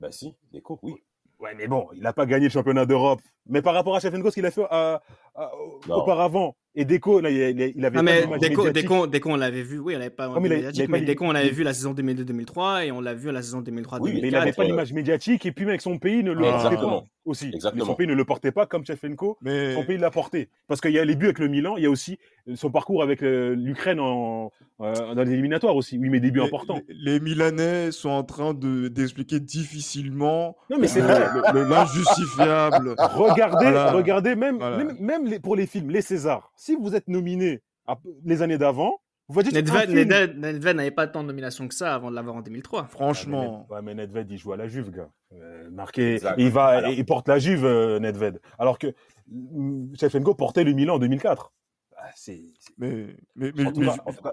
Bah 0.00 0.10
si, 0.10 0.34
Deco, 0.52 0.78
oui. 0.82 0.94
Ouais, 1.38 1.54
mais 1.54 1.68
bon, 1.68 1.88
il 1.92 2.00
n'a 2.02 2.14
pas 2.14 2.24
gagné 2.24 2.46
le 2.46 2.50
championnat 2.50 2.86
d'Europe. 2.86 3.20
Mais 3.46 3.60
par 3.60 3.74
rapport 3.74 3.94
à 3.94 4.00
Shevchenko, 4.00 4.30
ce 4.30 4.34
qu'il 4.36 4.46
a 4.46 4.50
fait 4.50 4.66
euh, 4.72 4.98
euh, 5.38 5.46
auparavant, 5.90 6.56
et 6.76 6.84
Deco, 6.84 7.20
là, 7.20 7.30
il, 7.30 7.36
il- 7.76 7.84
avait 7.84 7.96
Non, 7.96 8.04
pas 8.04 8.28
mais 8.30 8.38
Deco. 8.48 8.70
Deco, 8.70 9.06
Deco, 9.06 9.30
on 9.30 9.36
l'avait 9.36 9.62
vu, 9.62 9.78
oui, 9.78 9.94
on 9.96 9.98
l'avait 9.98 10.10
pas 10.10 10.26
il 10.26 10.46
il 10.46 10.52
avait 10.54 10.62
pas 10.86 10.92
mais 10.92 11.00
les- 11.00 11.06
Deco, 11.06 11.24
on 11.24 11.32
l'avait 11.32 11.48
vu 11.50 11.62
la 11.62 11.72
saison 11.74 11.92
2002-2003 11.94 12.84
et 12.86 12.92
on 12.92 13.00
l'a 13.00 13.14
vu 13.14 13.32
la 13.32 13.42
saison 13.42 13.60
2003-2004. 13.62 13.98
Oui, 14.02 14.18
Mais 14.20 14.28
il 14.28 14.32
n'avait 14.32 14.52
pas 14.52 14.62
Euh, 14.62 14.66
l'image 14.66 14.92
médiatique, 14.92 15.46
et 15.46 15.52
puis, 15.52 15.64
mec, 15.64 15.80
son 15.80 15.98
pays 15.98 16.22
ne 16.22 16.32
le 16.32 16.44
Ah. 16.46 16.52
portait 16.62 16.76
pas 16.76 17.04
aussi. 17.24 17.50
Exactement. 17.52 17.84
Son 17.86 17.94
pays 17.94 18.06
ne 18.06 18.14
le 18.14 18.24
portait 18.24 18.52
pas 18.52 18.66
comme 18.66 18.84
Shevchenko. 18.86 19.38
Mais 19.42 19.74
Son 19.74 19.84
pays 19.84 19.98
l'a 19.98 20.10
porté. 20.10 20.48
Parce 20.68 20.80
qu'il 20.80 20.92
y 20.92 20.98
a 20.98 21.04
les 21.04 21.16
buts 21.16 21.24
avec 21.26 21.38
le 21.40 21.48
Milan, 21.48 21.76
il 21.76 21.82
y 21.82 21.86
a 21.86 21.90
aussi 21.90 22.18
son 22.54 22.70
parcours 22.70 23.02
avec 23.02 23.22
euh, 23.24 23.54
l'Ukraine 23.56 23.98
en, 23.98 24.52
euh, 24.80 25.14
dans 25.14 25.22
les 25.24 25.32
éliminatoires 25.32 25.74
aussi, 25.74 25.98
où 25.98 26.04
il 26.04 26.10
met 26.10 26.20
des 26.20 26.30
buts 26.30 26.38
les- 26.40 26.44
importants. 26.46 26.80
Les, 26.88 27.14
les 27.14 27.20
Milanais 27.20 27.90
sont 27.90 28.10
en 28.10 28.22
train 28.22 28.54
de 28.54 28.86
d'expliquer 28.88 29.40
difficilement 29.40 30.56
Non, 30.70 30.76
mais 30.78 30.86
c'est 30.86 31.00
le- 31.00 31.64
l'injustifiable. 31.68 32.94
Regardez, 32.98 33.64
Voilà. 33.64 33.92
regardez 33.92 34.34
même, 34.36 34.58
Voilà. 34.58 34.76
même, 34.78 34.96
même 35.00 35.26
les- 35.26 35.38
pour 35.40 35.56
les 35.56 35.66
films, 35.66 35.90
les 35.90 36.02
Césars. 36.02 36.52
Si 36.66 36.74
vous 36.74 36.96
êtes 36.96 37.06
nominé 37.06 37.62
à- 37.86 37.96
les 38.24 38.42
années 38.42 38.58
d'avant, 38.58 39.00
vous 39.28 39.38
un 39.40 39.42
Nedved, 39.42 40.76
n'avait 40.76 40.90
pas 40.90 41.06
tant 41.06 41.22
de 41.22 41.28
nominations 41.28 41.68
que 41.68 41.74
ça 41.74 41.94
avant 41.94 42.10
de 42.10 42.16
l'avoir 42.16 42.34
en 42.36 42.42
2003. 42.42 42.86
Franchement. 42.88 43.66
Ouais, 43.70 43.82
mais 43.82 43.94
Nedved, 43.94 44.28
il 44.32 44.36
joue 44.36 44.52
à 44.52 44.56
la 44.56 44.66
Juve, 44.66 44.90
gars. 44.90 45.08
Euh, 45.32 45.70
marqué, 45.70 46.18
il 46.38 46.50
va, 46.50 46.66
Alors. 46.66 46.90
il 46.90 47.04
porte 47.04 47.28
la 47.28 47.38
Juve, 47.38 47.64
euh, 47.64 48.00
Nedved. 48.00 48.40
Alors 48.58 48.78
que 48.80 48.88
mm, 49.28 49.94
Shevchenko 49.96 50.34
portait 50.34 50.64
le 50.64 50.72
Milan 50.72 50.96
en 50.96 50.98
2004. 50.98 51.52
Ah, 51.96 52.10
c'est, 52.16 52.40
c'est- 52.58 52.72
Mais, 52.78 53.16
mais, 53.36 53.52
mais, 53.54 53.64
mais- 53.64 53.86
cas- 53.86 53.96
en 54.04 54.12
tout 54.12 54.22
cas, 54.22 54.30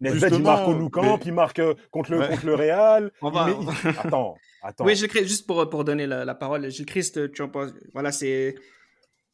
Nedved, 0.00 0.34
il 0.34 0.42
marque 0.42 0.68
au 0.68 0.74
Nou 0.74 0.90
Camp, 0.90 1.02
mais- 1.18 1.24
il 1.24 1.32
marque 1.32 1.58
euh, 1.60 1.74
contre 1.90 2.10
le, 2.12 2.18
Ouais. 2.20 2.28
contre 2.28 2.44
le 2.46 2.54
Real. 2.56 3.10
On 3.22 3.30
va- 3.30 3.46
met- 3.46 3.52
il- 3.60 3.88
Attends, 3.98 4.36
attends. 4.62 4.84
Oui, 4.84 4.96
Gilles 4.96 5.08
Christ, 5.08 5.28
juste 5.28 5.46
pour, 5.46 5.68
pour 5.70 5.84
donner 5.84 6.06
la, 6.06 6.26
la 6.26 6.34
parole, 6.34 6.70
Gilles 6.70 6.84
Christ, 6.86 7.32
tu 7.32 7.40
en 7.42 7.48
penses 7.48 7.72
Voilà, 7.94 8.12
c'est. 8.12 8.54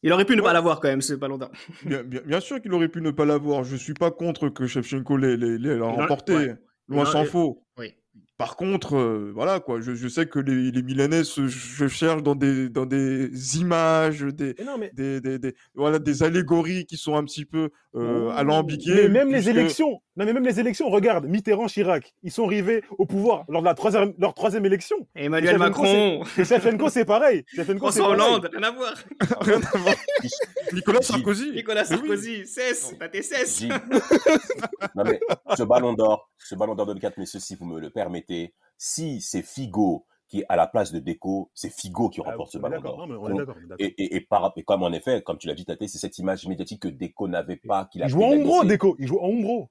Il 0.03 0.13
aurait 0.13 0.25
pu 0.25 0.33
ne 0.35 0.41
Ouais. 0.41 0.47
pas 0.47 0.53
l'avoir 0.53 0.79
quand 0.79 0.87
même, 0.89 1.01
ce 1.01 1.13
ballon 1.15 1.37
d'or. 1.37 1.51
bien, 1.85 2.03
bien- 2.03 2.21
bien 2.25 2.39
sûr 2.39 2.61
qu'il 2.61 2.71
aurait 2.73 2.87
pu 2.89 3.01
ne 3.01 3.11
pas 3.11 3.25
l'avoir. 3.25 3.63
Je 3.63 3.75
suis 3.75 3.93
pas 3.95 4.11
contre 4.11 4.49
que 4.49 4.67
Shevchenko 4.67 5.17
l'ait 5.17 5.79
remporté. 5.79 6.35
ouais. 6.35 6.55
Loin 6.87 7.05
s'en 7.05 7.23
il- 7.23 7.27
faut. 7.27 7.63
Oui. 7.77 7.93
Par 8.37 8.55
contre, 8.55 8.95
euh, 8.95 9.31
voilà 9.33 9.59
quoi, 9.59 9.81
je, 9.81 9.95
je 9.95 10.07
sais 10.07 10.27
que 10.27 10.37
les, 10.37 10.69
les 10.71 10.83
Milanais 10.83 11.23
se, 11.23 11.47
se 11.49 11.87
cherchent 11.87 12.21
dans 12.21 12.35
des, 12.35 12.69
dans 12.69 12.85
des 12.85 13.57
images, 13.59 14.21
des, 14.21 14.53
Mais 14.59 14.63
non, 14.65 14.77
mais, 14.77 14.91
des, 14.93 15.19
des, 15.19 15.39
des- 15.39 15.55
voilà, 15.73 15.97
des 15.97 16.21
allégories 16.21 16.85
qui 16.85 16.97
sont 16.97 17.15
un 17.15 17.23
petit 17.23 17.45
peu 17.45 17.69
euh, 17.95 18.29
alambiquées. 18.29 18.93
mais 18.93 19.09
même 19.09 19.31
les 19.31 19.49
élections, 19.49 19.99
non 20.17 20.25
mais 20.25 20.33
même 20.33 20.43
les 20.43 20.59
élections, 20.59 20.89
regarde, 20.89 21.25
Mitterrand, 21.27 21.67
Chirac, 21.67 22.13
ils 22.23 22.31
sont 22.31 22.45
arrivés 22.45 22.83
au 22.97 23.05
pouvoir 23.05 23.45
lors 23.47 23.61
de 23.61 23.67
la 23.67 23.75
troisième, 23.75 24.13
leur 24.17 24.33
troisième 24.33 24.65
élection. 24.65 24.97
Emmanuel 25.15 25.59
Macron, 25.59 26.23
Et 26.37 26.43
Shevchenko, 26.43 26.89
c'est 26.89 27.05
pareil. 27.05 27.45
François. 27.77 28.09
Hollande, 28.09 28.49
rien 28.51 28.63
à 28.63 28.71
voir. 28.71 28.93
Rien 29.41 29.61
à 29.61 29.77
voir. 29.77 29.95
Nicolas 30.73 31.01
Sarkozy. 31.01 31.51
Nicolas 31.51 31.83
oui. 31.83 31.87
Sarkozy, 31.87 32.47
cesse, 32.47 32.95
t'as 32.99 33.09
tes 33.09 33.21
cesse. 33.21 33.59
Gilles. 33.59 33.69
non 34.95 35.03
mais 35.03 35.19
ce 35.55 35.63
ballon 35.63 35.93
d'or, 35.93 36.29
ce 36.37 36.55
ballon 36.55 36.73
d'or 36.75 36.87
2004, 36.87 37.17
messieurs, 37.17 37.39
si 37.39 37.55
vous 37.55 37.65
me 37.65 37.79
le 37.79 37.89
permettez, 37.91 38.53
si 38.77 39.21
c'est 39.21 39.43
Figo 39.43 40.05
qui 40.27 40.39
est 40.41 40.45
à 40.49 40.55
la 40.55 40.67
place 40.67 40.91
de 40.91 40.99
Deco, 40.99 41.51
c'est 41.53 41.69
Figo 41.71 42.09
qui 42.09 42.21
Ah, 42.25 42.31
remporte 42.31 42.51
ce 42.51 42.57
ballon 42.57 42.81
d'or. 42.81 42.97
non, 42.97 43.07
mais 43.07 43.15
on 43.15 43.29
est 43.29 43.37
d'accord, 43.37 43.55
on 43.57 43.63
est 43.63 43.67
d'accord. 43.67 43.77
Et, 43.79 43.93
et, 44.03 44.15
et, 44.15 44.21
par, 44.21 44.51
et 44.57 44.63
comme 44.63 44.83
en 44.83 44.91
effet, 44.91 45.21
comme 45.21 45.37
tu 45.37 45.47
l'as 45.47 45.53
dit, 45.53 45.63
Tate, 45.63 45.87
c'est 45.87 45.99
cette 45.99 46.17
image 46.17 46.47
médiatique 46.47 46.81
que 46.81 46.87
Deco 46.87 47.27
n'avait 47.27 47.55
pas, 47.55 47.85
qu'il 47.85 48.01
a 48.03 48.07
Il 48.07 48.09
joue 48.09 48.23
en. 48.23 48.33
Umbro, 48.33 48.63
Deco. 48.65 48.95
Il 48.99 49.07
joue 49.07 49.19
en 49.19 49.29
Umbro. 49.29 49.69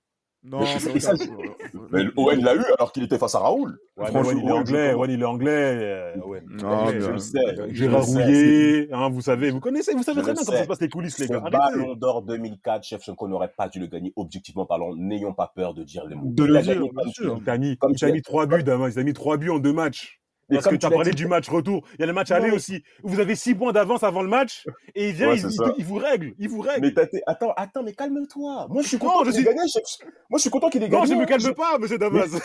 Non, 0.49 0.61
Mais 0.61 1.01
ça, 1.01 1.13
Mais 1.91 2.05
Owen 2.17 2.43
l'a 2.43 2.55
eu 2.55 2.65
alors 2.79 2.93
qu'il 2.93 3.03
était 3.03 3.19
face 3.19 3.35
à 3.35 3.41
Raoul. 3.41 3.79
Ouais, 3.97 4.05
mais 4.05 4.11
Franchement, 4.11 4.31
Owen, 4.31 4.39
il 4.39 4.49
est 4.49 4.53
anglais. 4.53 4.95
Owen, 4.95 5.11
il 5.11 5.21
est 5.21 5.25
anglais. 5.25 5.51
euh, 5.51 6.15
Owen. 6.25 6.45
Non, 6.63 6.87
je 6.89 6.97
euh, 6.97 7.13
le 7.13 7.19
sais. 7.19 7.39
euh, 7.59 7.69
Gérard 7.73 8.05
Rouillet, 8.05 8.89
hein, 8.93 9.09
vous 9.09 9.23
savez, 9.23 9.51
vous 9.51 9.59
connaissez, 9.59 9.93
vous 9.95 10.05
savez 10.05 10.21
Je 10.21 10.25
très 10.25 10.35
bien 10.35 10.43
comment 10.45 10.57
ça 10.57 10.63
se 10.63 10.69
passe 10.69 10.81
les 10.81 10.89
coulisses, 10.89 11.19
les 11.19 11.27
gars. 11.27 11.41
Ballon 11.41 11.95
d'or 11.97 12.23
2004, 12.23 12.85
Shevchenko 12.85 13.27
n'aurait 13.27 13.53
pas 13.57 13.69
dû 13.69 13.81
le 13.81 13.87
gagner 13.89 14.13
objectivement 14.15 14.67
parlant. 14.67 14.95
N'ayons 14.95 15.35
pas 15.35 15.51
peur 15.55 15.75
de 15.75 15.83
dire 15.83 16.07
les 16.07 16.15
mots. 16.15 16.31
De 16.31 16.45
le 16.45 16.63
dire, 16.63 16.75
bien 16.75 16.91
comme 16.91 17.13
sûr. 17.13 17.41
mis, 17.59 17.77
il 18.15 18.23
trois 18.23 18.47
buts, 18.47 18.63
Damas. 18.63 18.93
Il 18.95 19.01
a 19.01 19.03
mis 19.03 19.15
trois 19.15 19.37
buts 19.39 19.51
en 19.51 19.59
deux 19.59 19.73
matchs. 19.73 20.21
Parce 20.49 20.65
comme 20.65 20.75
que 20.75 20.79
tu 20.79 20.87
as 20.87 20.91
parlé 20.91 21.11
dit- 21.11 21.17
du 21.17 21.27
match 21.27 21.49
retour. 21.49 21.85
Il 21.95 22.01
y 22.01 22.03
a 22.05 22.07
le 22.07 22.13
match 22.13 22.31
Non, 22.31 22.37
aller 22.37 22.51
mais- 22.51 22.55
aussi. 22.57 22.83
Vous 23.03 23.19
avez 23.19 23.35
six 23.35 23.55
points 23.55 23.73
d'avance 23.73 24.03
avant 24.05 24.23
le 24.23 24.29
match. 24.29 24.65
Et 24.95 25.09
il 25.09 25.15
vient, 25.15 25.31
Ouais, 25.31 25.41
il, 25.79 25.85
vous 25.85 25.95
règle. 25.97 26.35
Il 26.39 26.49
vous 26.49 26.61
règle. 26.61 26.93
Mais 26.97 27.21
attends, 27.27 27.53
attends, 27.57 27.83
mais 27.83 27.93
calme-toi. 27.95 28.67
Moi, 28.71 28.83
je 28.83 28.89
suis 28.89 28.97
Non, 28.99 29.07
content 29.11 29.25
qu'il 29.31 29.41
ait 29.41 29.45
gagné. 29.45 29.59
Moi, 30.31 30.39
je 30.39 30.39
suis 30.39 30.51
content 30.51 30.71
qu'il 30.71 30.83
ait 30.85 30.89
non, 30.89 31.01
gagné. 31.03 31.15
je 31.15 31.19
me 31.21 31.27
calme 31.27 31.55
pas, 31.55 31.79
monsieur 31.79 31.99
Damas. 31.99 32.31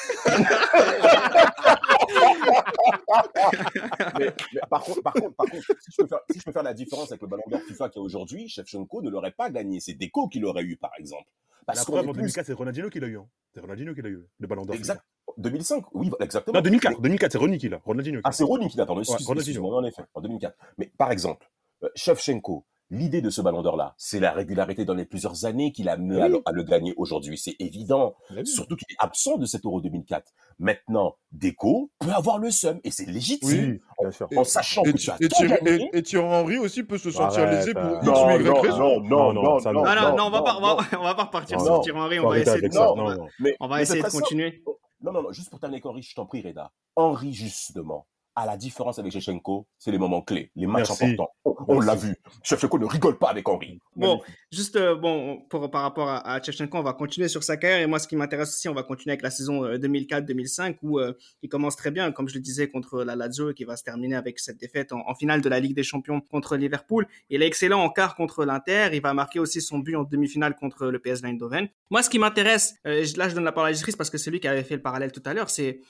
Mais, 4.20 4.32
mais 4.54 4.62
par 4.70 4.84
contre, 4.84 5.02
par 5.02 5.14
contre, 5.14 5.36
par 5.36 5.46
contre, 5.48 5.64
si 5.80 5.92
je 5.92 6.02
peux 6.02 6.08
faire, 6.08 6.20
si 6.32 6.40
je 6.40 6.44
peux 6.44 6.52
faire 6.52 6.64
la 6.64 6.74
différence 6.74 7.12
avec 7.12 7.22
le 7.22 7.28
ballon 7.28 7.44
d'or 7.48 7.62
FIFA 7.68 7.90
qui 7.90 8.00
est 8.00 8.02
aujourd'hui, 8.02 8.48
Shevchenko 8.50 9.02
ne 9.02 9.10
l'aurait 9.10 9.32
pas 9.32 9.50
gagné. 9.50 9.80
C'est 9.80 9.94
Deco 9.94 10.28
qui 10.28 10.40
l'aurait 10.40 10.64
eu, 10.64 10.78
par 10.78 10.92
exemple. 11.00 11.26
Parce 11.66 11.80
La 11.80 11.86
preuve, 11.86 12.10
en 12.10 12.14
plus- 12.14 12.22
2004, 12.22 12.46
c'est 12.48 12.54
Ronaldinho 12.54 12.90
qui 12.90 13.00
l'a 13.00 13.08
eu. 13.08 13.18
hein. 13.18 13.28
C'est 13.54 13.60
Ronaldinho 13.62 13.94
qui 13.94 14.02
l'a 14.02 14.10
eu, 14.10 14.26
le 14.40 14.48
ballon 14.48 14.66
d'or. 14.66 14.76
Exact. 14.76 15.02
2005, 15.38 15.84
oui, 15.94 16.10
exactement. 16.20 16.56
Non, 16.58 16.62
2004. 16.62 17.02
2004, 17.02 17.32
c'est 17.32 17.38
Ronny 17.38 17.58
qui 17.58 17.70
l'a. 17.70 17.80
Ronaldinho. 17.86 18.18
qui 18.18 18.22
Ah, 18.26 18.30
l'a. 18.30 18.32
c'est 18.34 18.44
Ronny 18.44 18.68
qui 18.70 18.78
l'a, 18.78 18.86
pardon. 18.86 19.02
Ouais, 19.02 19.08
Excuse- 19.08 19.28
Ronaldinho. 19.28 19.52
Excuse-moi, 19.52 19.78
en 19.78 19.84
effet, 19.86 20.04
en 20.14 20.22
2004. 20.22 20.56
Mais 20.78 20.92
par 20.98 21.12
exemple, 21.12 21.50
euh, 21.84 21.90
Shevchenko, 21.96 22.66
l'idée 22.94 23.22
de 23.22 23.30
ce 23.30 23.42
ballon 23.42 23.62
d'or-là, 23.62 23.94
c'est 23.98 24.20
la 24.20 24.32
régularité 24.34 24.84
dans 24.84 24.94
les 24.94 25.06
plusieurs 25.06 25.46
années 25.46 25.72
qu'il 25.72 25.88
a 25.88 25.94
amené 25.94 26.16
Oui. 26.18 26.22
à, 26.22 26.28
le, 26.28 26.42
à 26.46 26.52
le 26.52 26.64
gagner 26.64 26.94
aujourd'hui. 26.98 27.38
C'est 27.38 27.56
évident. 27.60 28.16
Vu 28.32 28.46
Surtout 28.46 28.76
qu'il 28.76 28.88
est 28.92 28.98
absent 29.00 29.38
de 29.38 29.46
cet 29.46 29.64
Euro 29.66 29.80
2004. 29.80 30.34
Maintenant, 30.60 31.16
Deco 31.32 31.90
peut 32.00 32.12
avoir 32.12 32.38
le 32.38 32.52
seum 32.52 32.80
et 32.84 32.92
c'est 32.92 33.06
légitime. 33.06 33.50
Oui, 33.50 33.80
bien 34.02 34.12
sûr. 34.12 34.28
En 34.36 34.44
sachant 34.44 34.84
Et, 34.84 34.92
que 34.92 34.98
tu 34.98 35.10
as 35.10 35.16
et 35.22 35.28
tout 35.30 35.36
Thierry, 35.38 35.64
gagné. 35.64 35.90
et- 35.94 35.98
et 36.00 36.04
Thierry 36.04 36.26
Henry 36.26 36.58
aussi 36.58 36.84
peut 36.84 36.98
se 36.98 37.10
sentir 37.12 37.44
Arrête, 37.44 37.60
lésé 37.60 37.74
pour 37.74 37.82
arrête. 37.82 38.04
X 38.04 38.08
ou 38.08 38.12
Y 38.12 38.44
Non, 38.46 38.62
raison. 38.62 38.78
non, 38.78 39.00
non, 39.02 39.34
Non, 39.34 39.42
non, 39.44 39.60
ça, 39.60 39.72
non, 39.72 39.84
non. 39.84 39.86
Non, 39.86 39.96
non, 39.96 40.18
non, 40.18 40.24
on 40.26 40.30
va 40.30 40.38
non, 40.40 40.44
pas, 40.44 40.58
on 40.58 40.62
va, 40.62 40.68
non. 40.92 41.00
on 41.00 41.04
va 41.04 41.16
pas 41.16 41.24
repartir 41.24 41.58
Non, 41.58 41.64
sur 41.64 41.74
non. 41.76 41.80
Thierry 41.82 42.00
Henry, 42.00 42.20
on 42.20 42.30
va 42.30 42.40
essayer, 42.40 42.68
de, 42.68 42.74
ça. 42.74 42.80
Non, 42.88 42.96
Non, 42.98 43.16
non. 43.16 43.28
Mais, 43.40 43.56
on 43.62 43.68
va 43.70 43.78
mais 43.78 43.84
essayer 43.84 44.02
c'est 44.02 44.08
de 44.08 44.10
très 44.10 44.20
simple. 44.20 44.64
Non, 45.02 45.12
non, 45.12 45.24
non, 45.24 45.32
juste 45.32 45.50
pour 45.50 45.60
terminer 45.60 45.82
avec 45.84 46.04
je 46.04 46.16
t'en 46.16 46.26
prie, 46.26 46.42
Reda. 46.42 46.72
Henry, 46.96 47.34
justement, 47.34 48.08
à 48.36 48.46
la 48.46 48.58
différence 48.58 48.98
avec 49.00 49.12
Shevchenko, 49.12 49.68
c'est 49.78 49.92
les 49.92 49.98
moments 49.98 50.22
clés, 50.22 50.52
les 50.56 50.68
matchs 50.68 50.90
Merci. 50.90 51.06
importants. 51.06 51.32
On, 51.68 51.80
l'a 51.80 51.96
vu. 51.96 52.16
Shevchenko 52.44 52.80
ne 52.80 52.86
rigole 52.86 53.18
pas 53.18 53.30
avec 53.30 53.48
Henry. 53.48 53.80
Bon, 53.96 54.22
juste 54.52 54.76
euh, 54.78 54.96
bon, 54.96 55.42
pour, 55.50 55.70
par 55.70 55.82
rapport 55.82 56.10
à, 56.10 56.34
à 56.34 56.42
Shevchenko, 56.42 56.78
on 56.78 56.84
va 56.84 56.94
continuer 56.94 57.28
sur 57.28 57.44
sa 57.44 57.58
carrière. 57.58 57.80
Et 57.82 57.88
moi, 57.88 58.00
ce 58.00 58.08
qui 58.08 58.16
m'intéresse 58.16 58.50
aussi, 58.50 58.70
on 58.70 58.74
va 58.74 58.84
continuer 58.84 59.12
avec 59.12 59.22
la 59.22 59.32
saison 59.32 59.66
euh, 59.66 59.78
2004-2005 59.78 60.78
où 60.82 61.00
euh, 61.00 61.14
il 61.42 61.50
commence 61.50 61.76
très 61.76 61.92
bien, 61.92 62.12
comme 62.12 62.30
je 62.30 62.36
le 62.36 62.42
disais, 62.42 62.70
contre 62.70 63.04
la 63.04 63.16
Lazio 63.16 63.52
et 63.52 63.54
qui 63.54 63.64
va 63.64 63.76
se 63.76 63.84
terminer 63.84 64.16
avec 64.16 64.40
cette 64.40 64.58
défaite 64.58 64.94
en, 64.94 65.02
en 65.08 65.16
finale 65.16 65.42
de 65.42 65.50
la 65.50 65.60
Ligue 65.60 65.76
des 65.76 65.84
Champions 65.84 66.22
contre 66.22 66.56
Liverpool. 66.56 67.08
Il 67.30 67.44
est 67.44 67.48
excellent 67.48 67.82
en 67.82 67.90
quart 67.90 68.16
contre 68.16 68.46
l'Inter. 68.46 68.90
Il 68.94 69.02
va 69.02 69.14
marquer 69.14 69.40
aussi 69.40 69.62
son 69.62 69.80
but 69.80 69.96
en 69.96 70.04
demi-finale 70.04 70.56
contre 70.56 70.88
le 70.88 71.00
PSV 71.00 71.28
Eindhoven. 71.28 71.68
Moi, 71.90 72.04
ce 72.04 72.10
qui 72.10 72.20
m'intéresse, 72.20 72.76
euh, 72.88 73.06
là, 73.18 73.30
je 73.30 73.36
donne 73.36 73.44
la 73.44 73.52
parole 73.52 73.72
à 73.72 73.74
Chris 73.74 73.94
parce 73.98 74.10
que 74.10 74.18
c'est 74.18 74.32
lui 74.32 74.40
qui 74.40 74.48
avait 74.48 74.64
fait 74.64 74.76
le 74.76 74.82
parallèle 74.82 75.12
tout 75.12 75.24
à 75.26 75.34
l'heure, 75.34 75.50
c'est 75.50 75.82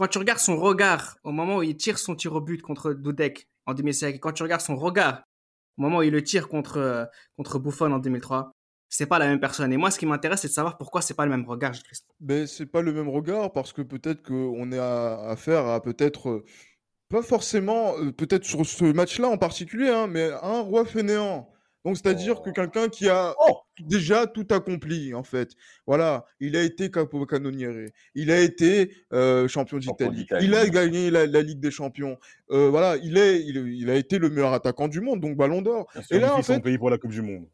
quand 0.00 0.08
tu 0.08 0.16
regardes 0.16 0.40
son 0.40 0.56
regard 0.56 1.18
au 1.24 1.30
moment 1.30 1.58
où 1.58 1.62
il 1.62 1.76
tire 1.76 1.98
son 1.98 2.14
tir 2.14 2.32
au 2.32 2.40
but 2.40 2.62
contre 2.62 2.94
Dudek 2.94 3.46
en 3.66 3.74
2005, 3.74 4.14
et 4.14 4.18
quand 4.18 4.32
tu 4.32 4.42
regardes 4.42 4.62
son 4.62 4.74
regard 4.74 5.24
au 5.76 5.82
moment 5.82 5.98
où 5.98 6.02
il 6.02 6.10
le 6.10 6.24
tire 6.24 6.48
contre, 6.48 6.78
euh, 6.78 7.04
contre 7.36 7.58
Buffon 7.58 7.92
en 7.92 7.98
2003, 7.98 8.50
c'est 8.88 9.04
pas 9.04 9.18
la 9.18 9.26
même 9.26 9.40
personne. 9.40 9.70
Et 9.74 9.76
moi, 9.76 9.90
ce 9.90 9.98
qui 9.98 10.06
m'intéresse, 10.06 10.40
c'est 10.40 10.48
de 10.48 10.54
savoir 10.54 10.78
pourquoi 10.78 11.02
c'est 11.02 11.12
pas 11.12 11.26
le 11.26 11.30
même 11.30 11.44
regard. 11.44 11.72
Ben, 12.18 12.46
c'est 12.46 12.64
pas 12.64 12.80
le 12.80 12.94
même 12.94 13.10
regard 13.10 13.52
parce 13.52 13.74
que 13.74 13.82
peut-être 13.82 14.22
qu'on 14.22 14.72
est 14.72 14.78
affaire 14.78 15.66
à 15.66 15.82
peut-être, 15.82 16.30
euh, 16.30 16.44
pas 17.10 17.20
forcément, 17.20 17.94
euh, 17.98 18.10
peut-être 18.10 18.44
sur 18.44 18.64
ce 18.64 18.86
match-là 18.86 19.28
en 19.28 19.36
particulier, 19.36 19.90
hein, 19.90 20.06
mais 20.06 20.30
un 20.42 20.60
roi 20.60 20.86
fainéant. 20.86 21.52
Donc, 21.84 21.96
c'est-à-dire 21.96 22.42
que 22.42 22.50
Oh. 22.50 22.52
quelqu'un 22.52 22.88
qui 22.88 23.08
a 23.08 23.34
Oh 23.48 23.60
déjà 23.80 24.26
tout 24.26 24.46
accompli, 24.50 25.14
en 25.14 25.22
fait. 25.22 25.52
Voilà, 25.86 26.26
il 26.38 26.54
a 26.56 26.62
été 26.62 26.90
capo 26.90 27.24
canoniere, 27.24 27.88
il 28.14 28.30
a 28.30 28.40
été 28.40 28.94
euh, 29.14 29.48
champion 29.48 29.78
d'Italie, 29.78 30.26
il 30.42 30.54
a 30.54 30.68
gagné 30.68 31.10
la, 31.10 31.26
la 31.26 31.40
Ligue 31.42 31.60
des 31.60 31.70
Champions. 31.70 32.18
Euh, 32.50 32.68
voilà, 32.68 32.96
il, 33.02 33.16
est, 33.16 33.40
il, 33.40 33.56
il 33.68 33.88
a 33.88 33.94
été 33.94 34.18
le 34.18 34.28
meilleur 34.28 34.52
attaquant 34.52 34.88
du 34.88 35.00
monde, 35.00 35.20
donc 35.20 35.36
Ballon 35.36 35.62
d'Or. 35.62 35.90
Et 36.10 36.18
là, 36.18 36.34
en 36.34 36.42
son 36.42 36.54
fait- 36.54 36.60
pays 36.60 36.76
pour 36.76 36.90
la 36.90 36.98
Coupe 36.98 37.12
du 37.12 37.22
Monde. 37.22 37.46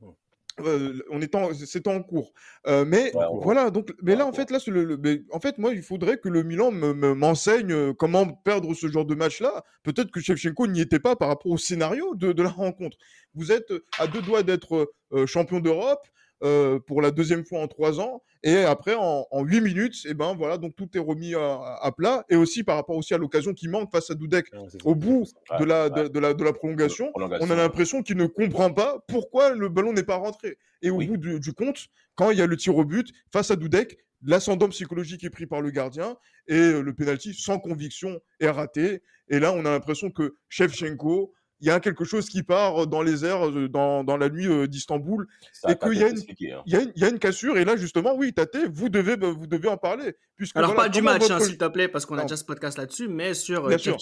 Euh, 0.60 0.98
on 1.10 1.20
est 1.20 1.34
en, 1.34 1.52
c'est 1.54 1.86
en 1.86 2.02
cours. 2.02 2.32
Euh, 2.66 2.84
mais 2.86 3.14
Ouais, 3.14 3.24
voilà, 3.42 3.70
donc, 3.70 3.92
mais 4.02 4.12
Ouais, 4.12 4.18
là, 4.18 4.26
en 4.26 4.32
fait, 4.32 4.50
là, 4.50 4.58
c'est 4.58 4.70
le, 4.70 4.84
le- 4.84 4.96
mais 4.96 5.22
en 5.30 5.38
fait, 5.40 5.58
moi, 5.58 5.72
il 5.74 5.82
faudrait 5.82 6.16
que 6.18 6.28
le 6.30 6.42
Milan 6.42 6.70
me- 6.70 6.94
me- 6.94 7.14
m'enseigne 7.14 7.72
euh, 7.72 7.92
comment 7.92 8.26
perdre 8.26 8.72
ce 8.74 8.86
genre 8.88 9.04
de 9.04 9.14
match-là. 9.14 9.64
Peut-être 9.82 10.10
que 10.10 10.20
Shevchenko 10.20 10.66
n'y 10.66 10.80
était 10.80 10.98
pas 10.98 11.14
par 11.14 11.28
rapport 11.28 11.52
au 11.52 11.58
scénario 11.58 12.14
de, 12.14 12.32
de 12.32 12.42
la 12.42 12.48
rencontre. 12.66 12.96
Vous 13.34 13.52
êtes 13.52 13.72
à 13.98 14.06
deux 14.06 14.22
doigts 14.22 14.42
d'être 14.42 14.90
euh, 15.12 15.26
champion 15.26 15.60
d'Europe 15.60 16.06
euh, 16.42 16.78
pour 16.80 17.00
la 17.02 17.10
deuxième 17.10 17.44
fois 17.44 17.60
en 17.60 17.68
trois 17.68 18.00
ans, 18.00 18.22
et 18.42 18.58
après, 18.58 18.94
en, 18.94 19.26
en 19.30 19.42
huit 19.44 19.60
minutes, 19.60 20.04
et 20.06 20.14
ben 20.14 20.34
voilà, 20.36 20.58
donc 20.58 20.74
tout 20.76 20.88
est 20.94 21.00
remis 21.00 21.34
à, 21.34 21.76
à 21.80 21.92
plat, 21.92 22.24
et 22.28 22.36
aussi 22.36 22.62
par 22.62 22.76
rapport 22.76 22.96
aussi 22.96 23.14
à 23.14 23.18
l'occasion 23.18 23.52
qui 23.54 23.68
manque 23.68 23.90
face 23.90 24.10
à 24.10 24.14
ça. 24.14 24.78
au 24.84 24.94
bout 24.94 25.24
de 25.58 25.64
la, 25.64 25.88
de, 25.90 26.08
de 26.08 26.18
la, 26.18 26.34
de 26.34 26.44
la 26.44 26.52
prolongation 26.52 27.10
Prolongation. 27.10 27.46
on 27.46 27.50
a 27.50 27.56
l'impression 27.56 28.02
qu'il 28.02 28.16
ne 28.16 28.26
comprend 28.26 28.72
pas 28.72 28.98
pourquoi 29.08 29.50
le 29.54 29.68
ballon 29.68 29.92
n'est 29.92 30.02
pas 30.04 30.16
rentré. 30.16 30.58
Et 30.82 30.90
au 30.90 30.96
Oui. 30.96 31.06
bout 31.06 31.16
du, 31.16 31.40
du 31.40 31.52
compte, 31.52 31.86
quand 32.14 32.30
il 32.30 32.38
y 32.38 32.42
a 32.42 32.46
le 32.46 32.56
tir 32.56 32.76
au 32.76 32.84
but 32.84 33.08
face 33.32 33.50
à 33.50 33.56
Dudek, 33.56 33.98
l'ascendant 34.22 34.68
psychologique 34.68 35.24
est 35.24 35.30
pris 35.30 35.46
par 35.46 35.60
le 35.62 35.70
gardien 35.70 36.16
et 36.48 36.72
le 36.80 36.94
penalty 36.94 37.34
sans 37.34 37.58
conviction 37.58 38.20
est 38.40 38.48
raté. 38.50 39.02
Et 39.28 39.38
là, 39.40 39.52
on 39.52 39.60
a 39.64 39.70
l'impression 39.70 40.10
que 40.10 40.36
Shevchenko, 40.48 41.32
il 41.60 41.68
y 41.68 41.70
a 41.70 41.80
quelque 41.80 42.04
chose 42.04 42.28
qui 42.28 42.42
part 42.42 42.86
dans 42.86 43.02
les 43.02 43.24
airs 43.24 43.50
dans, 43.70 44.04
dans 44.04 44.16
la 44.16 44.28
nuit 44.28 44.46
d'Istanbul. 44.68 45.26
Et 45.68 45.74
qu'il 45.76 45.88
y 45.94 45.96
bien 45.96 46.06
a 46.06 46.08
une- 46.10 46.16
expliqué, 46.16 46.52
hein. 46.52 46.62
Il 46.66 46.72
y, 46.72 46.76
a 46.76 46.82
une, 46.82 46.92
il 46.94 47.02
y 47.02 47.04
a 47.04 47.08
une 47.08 47.18
cassure 47.18 47.56
et 47.56 47.64
là, 47.64 47.76
justement, 47.76 48.14
oui, 48.14 48.32
Tate, 48.34 48.56
vous 48.70 48.88
devez, 48.88 49.16
bah, 49.16 49.30
vous 49.30 49.46
devez 49.46 49.68
en 49.68 49.76
parler. 49.78 50.16
Puisque, 50.36 50.56
Alors, 50.56 50.74
voilà, 50.74 50.84
pas 50.84 50.88
du 50.90 51.00
match, 51.02 51.30
hein, 51.30 51.40
s'il 51.40 51.56
te 51.56 51.66
plaît, 51.68 51.88
parce 51.88 52.04
qu'on 52.04 52.18
a 52.18 52.22
déjà 52.22 52.36
ce 52.36 52.44
podcast 52.44 52.76
là-dessus, 52.76 53.08
mais 53.08 53.32
sur 53.34 53.68
Bien 53.68 53.78
sûr. 53.78 53.96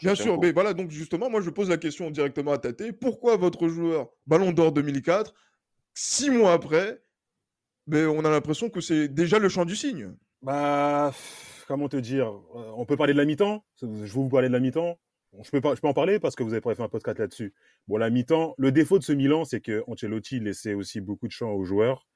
Bien 0.00 0.14
sûr, 0.14 0.38
mais 0.40 0.52
voilà, 0.52 0.72
donc 0.74 0.90
justement, 0.90 1.28
moi 1.30 1.40
je 1.40 1.50
pose 1.50 1.68
la 1.68 1.78
question 1.78 2.10
directement 2.10 2.52
à 2.52 2.58
Tate. 2.58 2.92
Pourquoi 3.00 3.36
votre 3.36 3.68
joueur 3.68 4.08
Ballon 4.26 4.52
d'Or 4.52 4.70
2004, 4.72 5.34
six 5.94 6.30
mois 6.30 6.52
après, 6.52 7.02
ben, 7.86 8.06
on 8.06 8.24
a 8.24 8.30
l'impression 8.30 8.68
que 8.70 8.80
c'est 8.80 9.08
déjà 9.08 9.38
le 9.38 9.48
champ 9.48 9.64
du 9.64 9.74
signe 9.74 10.12
Bah, 10.42 11.12
comment 11.66 11.88
te 11.88 11.96
dire 11.96 12.32
On 12.76 12.84
peut 12.86 12.96
parler 12.96 13.14
de 13.14 13.18
la 13.18 13.24
mi-temps 13.24 13.64
Je 13.80 13.86
vais 13.86 14.06
vous 14.06 14.28
parler 14.28 14.48
de 14.48 14.52
la 14.52 14.60
mi-temps. 14.60 14.98
Bon, 15.32 15.42
Je 15.42 15.50
peux, 15.50 15.60
pas, 15.60 15.74
je 15.74 15.80
peux 15.80 15.88
en 15.88 15.94
parler 15.94 16.18
parce 16.18 16.34
que 16.36 16.42
vous 16.42 16.52
avez 16.52 16.60
pas 16.60 16.74
fait 16.74 16.82
un 16.82 16.88
podcast 16.88 17.18
là-dessus. 17.18 17.54
Bon, 17.86 17.96
la 17.96 18.10
mi-temps, 18.10 18.54
le 18.58 18.72
défaut 18.72 18.98
de 18.98 19.04
ce 19.04 19.12
Milan, 19.12 19.44
c'est 19.44 19.60
que 19.60 19.84
Ancelotti 19.86 20.40
laissait 20.40 20.74
aussi 20.74 21.00
beaucoup 21.00 21.26
de 21.26 21.32
champ 21.32 21.52
aux 21.52 21.64
joueurs. 21.64 22.06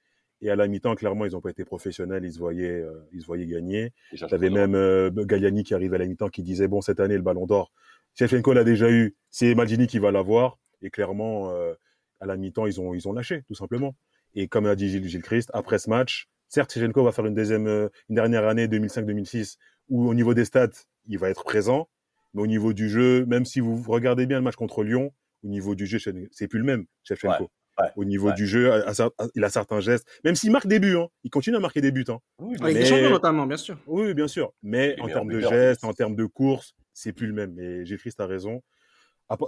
Et 0.41 0.51
à 0.51 0.57
la 0.57 0.67
mi-temps, 0.67 0.97
clairement, 0.97 1.25
ils 1.25 1.33
n'ont 1.33 1.41
pas 1.41 1.51
été 1.51 1.65
professionnels. 1.65 2.25
Ils 2.25 2.33
se 2.33 2.39
voyaient, 2.39 2.81
euh, 2.81 3.09
ils 3.13 3.21
se 3.21 3.27
voyaient 3.27 3.47
gagner. 3.47 3.93
Comprends. 4.19 4.39
même 4.39 4.75
euh, 4.75 5.11
Galliani 5.11 5.63
qui 5.63 5.73
arrivait 5.73 5.97
à 5.97 6.01
la 6.01 6.07
mi-temps 6.07 6.31
qui 6.31 6.43
disait 6.43 6.67
bon 6.67 6.81
cette 6.81 6.99
année 6.99 7.15
le 7.15 7.23
Ballon 7.23 7.47
d'Or, 7.47 7.73
Shevchenko 8.15 8.53
l'a 8.53 8.65
déjà 8.65 8.91
eu, 8.91 9.17
c'est 9.31 9.55
Maldini 9.55 9.87
qui 9.87 9.99
va 9.99 10.11
l'avoir 10.11 10.59
et 10.83 10.91
clairement 10.91 11.51
euh, 11.51 11.75
à 12.21 12.27
la 12.27 12.37
mi-temps 12.37 12.67
ils 12.67 12.81
ont 12.81 12.93
ils 12.93 13.09
ont 13.09 13.13
lâché 13.13 13.43
tout 13.47 13.55
simplement. 13.55 13.95
Et 14.35 14.49
comme 14.49 14.67
a 14.67 14.75
dit 14.75 14.89
Gilles, 14.89 15.09
Gilles 15.09 15.23
Christ, 15.23 15.51
après 15.55 15.79
ce 15.79 15.89
match, 15.89 16.29
certes 16.49 16.73
Shevchenko 16.73 17.05
va 17.05 17.13
faire 17.13 17.27
une 17.27 17.35
deuxième 17.35 17.67
euh, 17.67 17.89
une 18.09 18.17
dernière 18.17 18.47
année 18.47 18.67
2005-2006 18.67 19.57
où 19.89 20.09
au 20.09 20.15
niveau 20.15 20.35
des 20.35 20.45
stats 20.45 20.69
il 21.07 21.19
va 21.19 21.31
être 21.31 21.45
présent, 21.45 21.89
mais 22.35 22.43
au 22.43 22.47
niveau 22.47 22.73
du 22.73 22.89
jeu, 22.89 23.25
même 23.27 23.45
si 23.45 23.61
vous 23.61 23.83
regardez 23.87 24.27
bien 24.27 24.39
le 24.39 24.45
match 24.45 24.57
contre 24.57 24.83
Lyon, 24.85 25.13
au 25.45 25.49
niveau 25.49 25.75
du 25.75 25.87
jeu 25.87 25.99
c'est 26.31 26.49
plus 26.49 26.59
le 26.59 26.65
même 26.65 26.85
Shevchenko. 27.05 27.45
Ouais, 27.79 27.85
ouais, 27.85 27.91
au 27.97 28.05
niveau 28.05 28.29
ouais. 28.29 28.35
du 28.35 28.47
jeu, 28.47 28.71
à- 28.73 28.89
à 28.89 28.93
cer- 28.93 29.11
à- 29.19 29.27
il 29.35 29.43
a 29.45 29.49
certains 29.51 29.81
gestes, 29.81 30.07
même 30.25 30.35
s'il 30.35 30.51
marque 30.53 30.67
des 30.67 30.79
buts, 30.79 30.97
hein, 30.97 31.09
il 31.25 31.31
continue 31.31 31.57
à 31.57 31.61
marquer 31.61 31.81
des 31.81 31.91
buts. 31.91 32.05
Hein. 32.09 32.19
Oui, 32.39 32.57
Avec 32.61 32.75
Mais- 32.75 32.81
les 32.81 32.87
champions, 32.87 33.11
notamment, 33.11 33.47
bien 33.47 33.57
sûr. 33.57 33.79
Oui, 33.87 34.15
bien 34.15 34.29
sûr. 34.29 34.53
Mais 34.63 34.97
en 35.01 35.07
termes 35.07 35.31
de 35.33 35.41
gestes, 35.41 35.85
en 35.85 35.93
termes 35.93 36.15
de 36.15 36.25
course, 36.27 36.75
c'est 36.93 37.13
plus 37.13 37.27
le 37.27 37.33
même. 37.33 37.59
Et 37.59 37.85
Gilles 37.87 37.99
Christ 37.99 38.21
a 38.21 38.27
raison. 38.27 38.63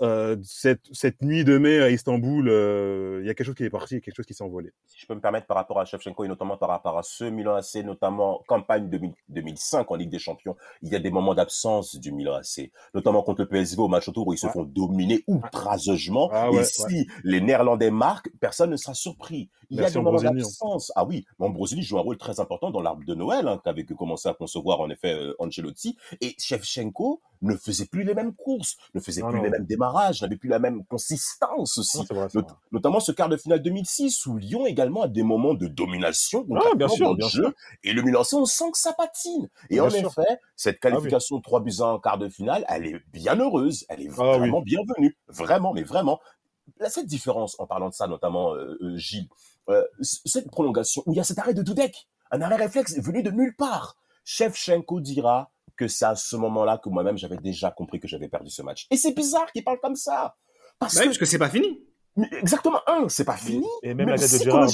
Euh, 0.03 0.37
cette, 0.43 0.87
cette 0.93 1.21
nuit 1.23 1.45
de 1.45 1.59
mai 1.59 1.81
à 1.83 1.91
Istanbul, 1.91 2.49
euh, 2.49 3.21
il 3.23 3.27
y 3.27 3.31
a 3.31 3.35
quelque 3.35 3.47
chose 3.47 3.55
qui 3.55 3.65
est 3.65 3.71
parti, 3.71 4.01
quelque 4.01 4.17
chose 4.17 4.27
qui 4.27 4.35
s'est 4.35 4.45
envolé. 4.45 4.73
si 4.87 4.99
je 5.01 5.07
peux 5.07 5.15
me 5.15 5.21
permettre 5.21 5.47
par 5.47 5.57
rapport 5.57 5.79
à 5.79 5.85
Shevchenko 5.85 6.25
et 6.25 6.29
notamment 6.29 6.57
par 6.57 6.71
rapport 6.71 6.97
à 6.97 7.03
ce 7.03 7.25
Milan 7.25 7.55
AC, 7.55 7.85
notamment 7.85 8.43
campagne 8.47 8.89
2000 8.89 9.13
2005 9.29 9.91
en 9.91 9.95
Ligue 9.97 10.11
des 10.11 10.19
Champions, 10.19 10.57
il 10.83 10.91
y 10.91 10.97
a 10.97 10.99
des 10.99 11.11
moments 11.11 11.35
d'absence 11.35 11.97
du 11.97 12.13
Milan 12.13 12.35
AC, 12.35 12.71
notamment 12.95 13.23
contre 13.23 13.43
le 13.43 13.49
PSV 13.49 13.83
au 13.83 13.89
match 13.89 14.09
autour 14.09 14.27
où 14.27 14.33
ils 14.33 14.39
se 14.39 14.49
font 14.49 14.65
dominer 14.65 15.23
outrageusement. 15.27 16.31
Ah 16.33 16.49
et 16.51 16.57
ouais, 16.57 16.65
si 16.65 17.07
les 17.23 17.41
Néerlandais 17.41 17.91
marquent, 17.91 18.31
personne 18.41 18.71
ne 18.71 18.77
sera 18.77 18.95
surpris. 18.95 19.51
Il 19.71 19.79
Merci 19.79 19.95
y 19.95 19.97
a 19.97 20.01
des 20.01 20.05
moments 20.05 20.19
hein. 20.21 20.33
d'absence. 20.35 20.93
Ah 20.95 21.05
oui, 21.05 21.25
Ambrosini 21.39 21.83
joue 21.83 21.99
un 21.99 22.03
rôle 22.03 22.17
très 22.17 22.41
important 22.41 22.71
dans 22.71 22.81
l'arbre 22.81 23.05
de 23.05 23.15
Noël 23.15 23.49
hein, 23.49 23.61
qu'avait 23.65 23.85
commencé 23.85 24.29
à 24.29 24.35
concevoir 24.35 24.81
en 24.81 24.91
effet 24.91 25.15
euh, 25.15 25.35
Ancelotti. 25.39 25.97
Et 26.21 26.35
Shevchenko 26.39 27.21
ne 27.43 27.57
faisait 27.57 27.87
plus 27.87 28.05
les 28.05 28.15
mêmes 28.15 28.35
courses, 28.35 28.77
ne 28.95 29.01
faisait 29.01 29.21
Non, 29.23 29.29
plus 29.29 29.39
non. 29.39 29.45
les 29.45 29.51
mêmes 29.51 29.67
démarrages, 29.75 30.23
n'avait 30.23 30.37
plus 30.37 30.49
la 30.49 30.59
même 30.59 30.85
consistance 30.87 31.79
aussi. 31.79 31.99
Non, 31.99 32.05
c'est 32.09 32.15
vrai, 32.15 32.27
c'est 32.31 32.39
Not- 32.39 32.45
vrai. 32.47 32.55
notamment 32.73 33.01
ce 33.01 33.13
quart 33.13 33.29
de 33.29 33.37
finale 33.37 33.63
2006 33.63 34.27
où 34.27 34.37
Lyon 34.37 34.67
également 34.67 35.03
a 35.03 35.09
des 35.09 35.23
moments 35.23 35.55
de 35.55 35.67
domination 35.67 36.47
Ah, 36.57 36.75
bien 36.77 36.89
sûr, 36.89 37.15
bien 37.17 37.29
jeu. 37.29 37.43
sûr. 37.45 37.53
et 37.83 37.93
le 37.93 38.03
Milan 38.03 38.23
on 38.33 38.45
sent 38.47 38.71
que 38.73 38.79
ça 38.79 38.93
patine 38.93 39.49
et 39.71 39.75
Bien 39.75 39.85
en 39.85 39.91
sûr. 39.91 40.09
effet 40.09 40.39
cette 40.57 40.77
Ah 40.83 40.89
oui. 40.89 40.93
qualification 40.93 41.37
de 41.39 41.43
3 41.43 41.61
buts 41.61 41.73
à 41.81 41.85
1 41.85 41.87
en 41.93 41.99
quart 41.99 42.19
de 42.19 42.29
finale 42.29 42.65
elle 42.69 42.87
est 42.87 43.01
bien 43.13 43.39
heureuse 43.39 43.85
elle 43.89 44.01
est 44.03 44.09
Ah 44.11 44.23
vraiment 44.39 44.61
bienvenue 44.63 45.17
vraiment 45.29 45.73
mais 45.73 45.83
vraiment 45.83 46.21
Là, 46.81 46.89
cette 46.89 47.07
différence 47.07 47.55
en 47.61 47.67
parlant 47.67 47.89
de 47.91 47.95
ça 47.95 48.07
notamment 48.07 48.55
euh, 48.55 48.79
euh, 48.83 48.97
Gilles 48.97 49.29
euh, 49.69 49.83
cette 50.01 50.51
prolongation 50.51 51.03
où 51.07 51.13
il 51.13 51.17
y 51.17 51.21
a 51.21 51.25
cet 51.25 51.39
arrêt 51.39 51.55
de 51.55 51.63
Dudek 51.63 52.09
un 52.31 52.41
arrêt 52.41 52.57
réflexe 52.57 52.99
venu 52.99 53.23
de 53.23 53.31
nulle 53.31 53.55
part 53.57 53.97
Shevchenko 54.25 55.01
dira 55.01 55.51
que 55.77 55.89
c'est 55.89 56.05
à 56.05 56.15
ce 56.17 56.37
moment-là 56.37 56.79
que 56.79 56.89
moi-même 56.89 57.17
j'avais 57.19 57.37
déjà 57.39 57.71
compris 57.71 58.01
que 58.01 58.09
j'avais 58.09 58.29
perdu 58.29 58.51
ce 58.51 58.63
match 58.63 58.87
et 58.91 58.97
c'est 58.97 59.13
bizarre 59.13 59.51
qu'il 59.53 59.65
parle 59.65 59.79
comme 59.81 59.97
ça 59.97 60.37
parce 60.79 60.95
Bah 60.95 61.01
oui, 61.01 61.05
que 61.07 61.09
parce 61.11 61.19
que 61.19 61.25
c'est 61.27 61.39
pas 61.39 61.49
fini. 61.51 61.85
mais 62.17 62.29
exactement, 62.41 62.81
un, 62.87 63.09
c'est 63.09 63.25
pas 63.25 63.37
fini. 63.37 63.67
Et 63.83 63.95
même 63.95 64.07
Mais 64.07 64.13
la 64.13 64.19
tête 64.19 64.33
de 64.39 64.45
Gérard, 64.45 64.69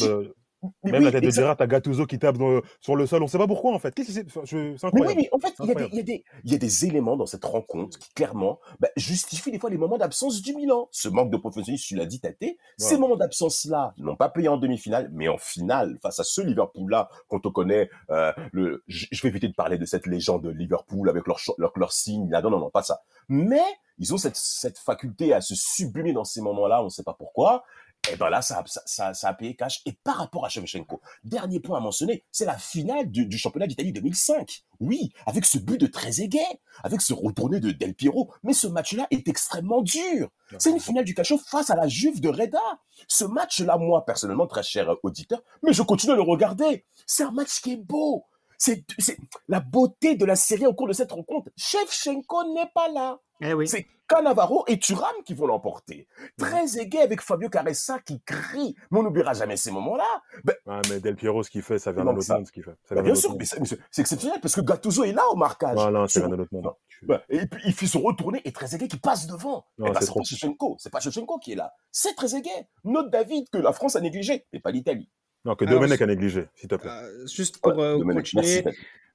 même 0.85 0.95
oui, 0.97 1.05
la 1.05 1.13
tête 1.13 1.25
de 1.25 1.31
Gérard, 1.31 1.57
t'as 1.57 1.67
Gattuso 1.67 2.07
qui 2.07 2.19
tape 2.19 2.37
dans- 2.39 2.61
sur 2.81 2.97
le 2.97 3.07
sol. 3.07 3.23
On 3.23 3.27
sait 3.27 3.39
pas 3.39 3.47
pourquoi 3.47 3.73
en 3.75 3.79
fait. 3.79 3.95
C'est 3.97 4.05
C'est 4.13 4.25
Mais 4.25 4.61
oui, 4.63 4.77
incroyable. 4.83 5.15
mais 5.21 5.29
en 5.33 5.39
fait, 5.39 5.55
il 5.61 5.67
y, 5.67 5.71
a 5.71 5.75
des- 5.75 5.83
Incroyable. 5.85 5.91
il 5.93 5.97
y 5.97 6.01
a 6.01 6.03
des- 6.03 6.25
il 6.45 6.53
y 6.53 6.55
a 6.55 6.59
des 6.59 6.85
éléments 6.87 7.17
dans 7.17 7.27
cette 7.27 7.45
rencontre 7.45 7.99
qui, 7.99 8.13
clairement, 8.15 8.59
bah, 8.81 8.89
justifient 8.97 9.51
des 9.53 9.59
fois 9.59 9.71
les 9.71 9.79
moments 9.79 9.99
d'absence 9.99 10.43
du 10.43 10.55
Milan. 10.55 10.89
Ce 10.91 11.09
manque 11.09 11.31
de 11.31 11.37
professionnalisme, 11.37 11.87
tu 11.87 11.97
l'as 11.97 12.07
dit, 12.07 12.21
Tate, 12.21 12.45
ces 12.79 12.99
moments 12.99 13.17
d'absence-là 13.17 13.95
n'ont 13.99 14.17
pas 14.17 14.29
payé 14.29 14.49
en 14.49 14.57
demi-finale, 14.57 15.09
mais 15.13 15.29
en 15.29 15.39
finale, 15.39 15.99
face 16.03 16.21
à 16.21 16.25
ce 16.25 16.41
Liverpool-là, 16.41 17.09
quand 17.29 17.47
on 17.47 17.51
connaît 17.51 17.89
euh, 18.11 18.33
le... 18.53 18.83
Je 18.89 19.23
vais 19.23 19.29
éviter 19.29 19.49
de 19.49 19.55
parler 19.55 19.79
de 19.79 19.85
cette 19.87 20.07
légende 20.07 20.43
de 20.45 20.51
Liverpool 20.51 21.09
avec 21.09 21.27
leur, 21.27 21.39
leur, 21.59 21.73
leur 21.77 21.93
signe, 21.93 22.29
là, 22.31 22.43
non, 22.43 22.51
non, 22.51 22.59
non, 22.59 22.71
pas 22.71 22.83
ça. 22.83 23.01
Mais 23.29 23.63
ils 23.99 24.13
ont 24.15 24.19
cette, 24.19 24.37
cette 24.37 24.79
faculté 24.79 25.33
à 25.35 25.41
se 25.41 25.55
sublimer 25.55 26.13
dans 26.13 26.25
ces 26.25 26.41
moments-là, 26.41 26.81
on 26.81 26.87
ne 26.87 26.89
sait 26.91 27.03
pas 27.03 27.15
pourquoi. 27.19 27.65
Et 28.11 28.17
ben 28.17 28.31
là, 28.31 28.41
ça, 28.43 28.59
a- 28.61 28.67
ça, 28.67 28.83
ça, 28.87 29.15
ça 29.15 29.29
a 29.29 29.35
payé 29.35 29.55
cash. 29.55 29.83
Et 29.87 29.93
par 29.93 30.17
rapport 30.17 30.45
à 30.47 30.49
Shevchenko, 30.49 31.01
dernier 31.23 31.61
point 31.61 31.79
à 31.79 31.81
mentionner, 31.81 32.25
c'est 32.33 32.47
la 32.47 32.57
finale 32.57 33.11
du, 33.11 33.27
du 33.27 33.37
championnat 33.39 33.67
d'Italie 33.67 33.93
2005. 33.93 34.63
Oui, 34.81 35.13
avec 35.27 35.45
ce 35.45 35.59
but 35.59 35.79
de 35.79 35.87
Trezeguet, 35.87 36.61
avec 36.83 37.03
ce 37.03 37.13
retourné 37.13 37.61
de 37.61 37.71
Del 37.73 37.95
Piero. 37.95 38.33
Mais 38.43 38.55
ce 38.55 38.67
match-là 38.67 39.07
est 39.11 39.29
extrêmement 39.29 39.83
dur. 39.83 40.29
C'est 40.59 40.71
une 40.71 40.81
finale 40.81 41.05
du 41.05 41.15
cachot 41.15 41.39
face 41.39 41.71
à 41.71 41.77
la 41.77 41.87
Juve 41.89 42.21
de 42.21 42.31
Reda. 42.31 42.59
Ce 43.07 43.25
match-là, 43.25 43.77
moi, 43.77 44.05
personnellement, 44.05 44.47
très 44.47 44.63
cher 44.63 44.89
auditeur, 45.03 45.41
mais 45.63 45.73
je 45.73 45.83
continue 45.83 46.13
à 46.15 46.17
le 46.17 46.23
regarder. 46.23 46.87
C'est 47.07 47.23
un 47.25 47.31
match 47.31 47.61
qui 47.61 47.73
est 47.73 47.77
beau. 47.77 48.25
c'est 48.59 48.85
c'est 48.99 49.19
la 49.47 49.61
beauté 49.61 50.17
de 50.17 50.25
la 50.25 50.37
série 50.37 50.67
au 50.67 50.75
cours 50.75 50.89
de 50.89 50.93
cette 50.95 51.13
rencontre. 51.13 51.51
Shevchenko 51.57 52.55
n'est 52.55 52.71
pas 52.75 52.89
là. 52.89 53.19
Eh 53.41 53.53
oui. 53.55 53.67
C'est 53.69 53.87
Cannavaro 54.09 54.65
et 54.67 54.79
Thuram 54.79 55.13
qui 55.25 55.35
vont 55.35 55.47
l'emporter. 55.47 56.09
Très 56.37 56.79
aigué 56.79 56.99
avec 56.99 57.21
Fabio 57.21 57.49
Caressa 57.49 58.01
qui 58.01 58.21
crie. 58.23 58.75
Mais 58.91 58.99
on 58.99 59.03
n'oubliera 59.05 59.35
jamais 59.35 59.57
ces 59.57 59.71
moments-là. 59.71 60.05
Ben, 60.45 60.55
Ah, 60.67 60.81
mais 60.91 60.99
Del 61.01 61.15
Piero, 61.17 61.43
ce 61.43 61.51
qu'il 61.51 61.63
fait, 61.63 61.79
ça 61.79 61.93
vient 61.93 62.03
Non, 62.05 62.13
d'un 62.13 62.17
autre 62.19 62.27
ça- 62.27 62.35
monde, 62.37 62.47
ce 62.47 62.53
qu'il 62.53 62.65
fait. 62.65 62.75
Ça 62.89 62.97
ben, 62.97 63.03
bien 63.03 63.15
sûr, 63.15 63.31
mais 63.31 63.37
monde. 63.37 63.47
c'est 63.47 63.61
mais 63.61 63.67
c'est- 63.67 63.79
c'est 63.91 64.03
exceptionnel 64.03 64.41
parce 64.43 64.55
que 64.57 64.61
Gattuso 64.63 65.05
est 65.05 65.13
là 65.13 65.23
au 65.31 65.37
marquage. 65.37 65.77
Non, 65.77 65.91
non, 65.93 66.07
c'est 66.09 66.19
Sur- 66.21 66.29
vient 66.29 66.37
d'un 66.37 66.43
autre 66.43 66.53
monde. 66.53 66.73
Ben, 67.03 67.21
et 67.29 67.47
puis 67.47 67.63
il 67.67 67.73
fait 67.73 67.87
se 67.87 67.99
retourner 67.99 68.43
et 68.45 68.53
Trezeguet 68.53 68.89
qui 68.89 68.99
passe 68.99 69.27
devant. 69.27 69.65
Eh 69.79 69.83
ben, 69.91 69.95
c'est 70.01 70.13
pas 70.13 70.23
Shevchenko, 70.23 70.77
c'est 70.79 70.91
pas 70.91 71.01
Shevchenko 71.01 71.39
qui 71.39 71.53
est 71.53 71.57
là. 71.57 71.73
C'est 71.93 72.15
Trezeguet. 72.15 72.69
Note 72.85 73.11
David 73.11 73.49
que 73.51 73.59
la 73.59 73.73
France 73.73 73.95
a 73.97 74.01
négligé, 74.01 74.45
mais 74.53 74.59
pas 74.61 74.71
l'Italie. 74.73 75.09
Non, 75.45 75.55
que 75.57 75.65
Alors, 75.65 75.81
Domenech 75.81 76.03
a 76.03 76.07
négligé, 76.07 76.47
s'il 76.55 76.69
te 76.69 76.75
plaît. 76.75 76.91
Euh, 76.91 77.27
juste 77.27 77.59
pour 77.59 77.77
Ouais, 77.77 77.85
euh, 77.85 77.99
Domenech, 77.99 78.17
continuer. 78.33 78.65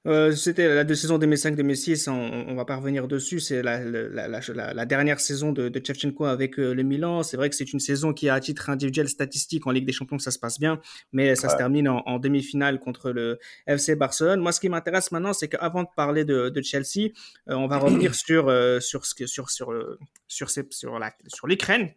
Euh, 0.06 0.30
c'était 0.36 0.72
la 0.72 0.84
de 0.84 0.94
saison 0.94 1.18
2005-2006, 1.18 2.08
on, 2.08 2.12
on 2.48 2.54
va 2.54 2.64
pas 2.64 2.76
revenir 2.76 3.08
dessus, 3.08 3.40
c'est 3.40 3.60
la, 3.60 3.82
la, 3.82 4.28
la, 4.28 4.40
la- 4.54 4.72
la 4.72 4.86
dernière 4.86 5.18
saison 5.18 5.50
de, 5.50 5.68
de 5.68 5.82
Shevchenko 5.84 6.26
avec 6.26 6.60
euh, 6.60 6.74
le 6.74 6.84
Milan. 6.84 7.24
C'est 7.24 7.36
vrai 7.36 7.50
que 7.50 7.56
c'est 7.56 7.72
une 7.72 7.80
saison 7.80 8.12
qui, 8.12 8.28
à 8.28 8.38
titre 8.38 8.70
individuel 8.70 9.08
statistique, 9.08 9.66
en 9.66 9.72
Ligue 9.72 9.84
des 9.84 9.90
Champions, 9.92 10.20
ça 10.20 10.30
se 10.30 10.38
passe 10.38 10.60
bien, 10.60 10.80
mais 11.12 11.34
ça 11.34 11.48
se 11.48 11.56
termine 11.56 11.88
en, 11.88 12.02
en 12.06 12.20
demi-finale 12.20 12.78
contre 12.78 13.10
le 13.10 13.40
FC 13.66 13.96
Barcelone. 13.96 14.38
Moi, 14.38 14.52
ce 14.52 14.60
qui 14.60 14.68
m'intéresse 14.68 15.10
maintenant, 15.10 15.32
c'est 15.32 15.48
qu'avant 15.48 15.82
de 15.82 15.88
parler 15.96 16.24
de, 16.24 16.50
de 16.50 16.62
Chelsea, 16.62 17.10
euh, 17.50 17.54
on 17.54 17.66
va 17.66 17.78
revenir 17.78 18.14
sur, 18.14 18.48
euh, 18.48 18.78
sur, 18.78 19.06
ce 19.06 19.12
que, 19.14 19.26
sur, 19.26 19.50
sur, 19.50 19.72
le- 19.72 19.98
sur, 20.28 20.50
ces- 20.50 20.68
sur, 20.70 21.00
la, 21.00 21.12
sur 21.26 21.48
l'Ukraine. 21.48 21.90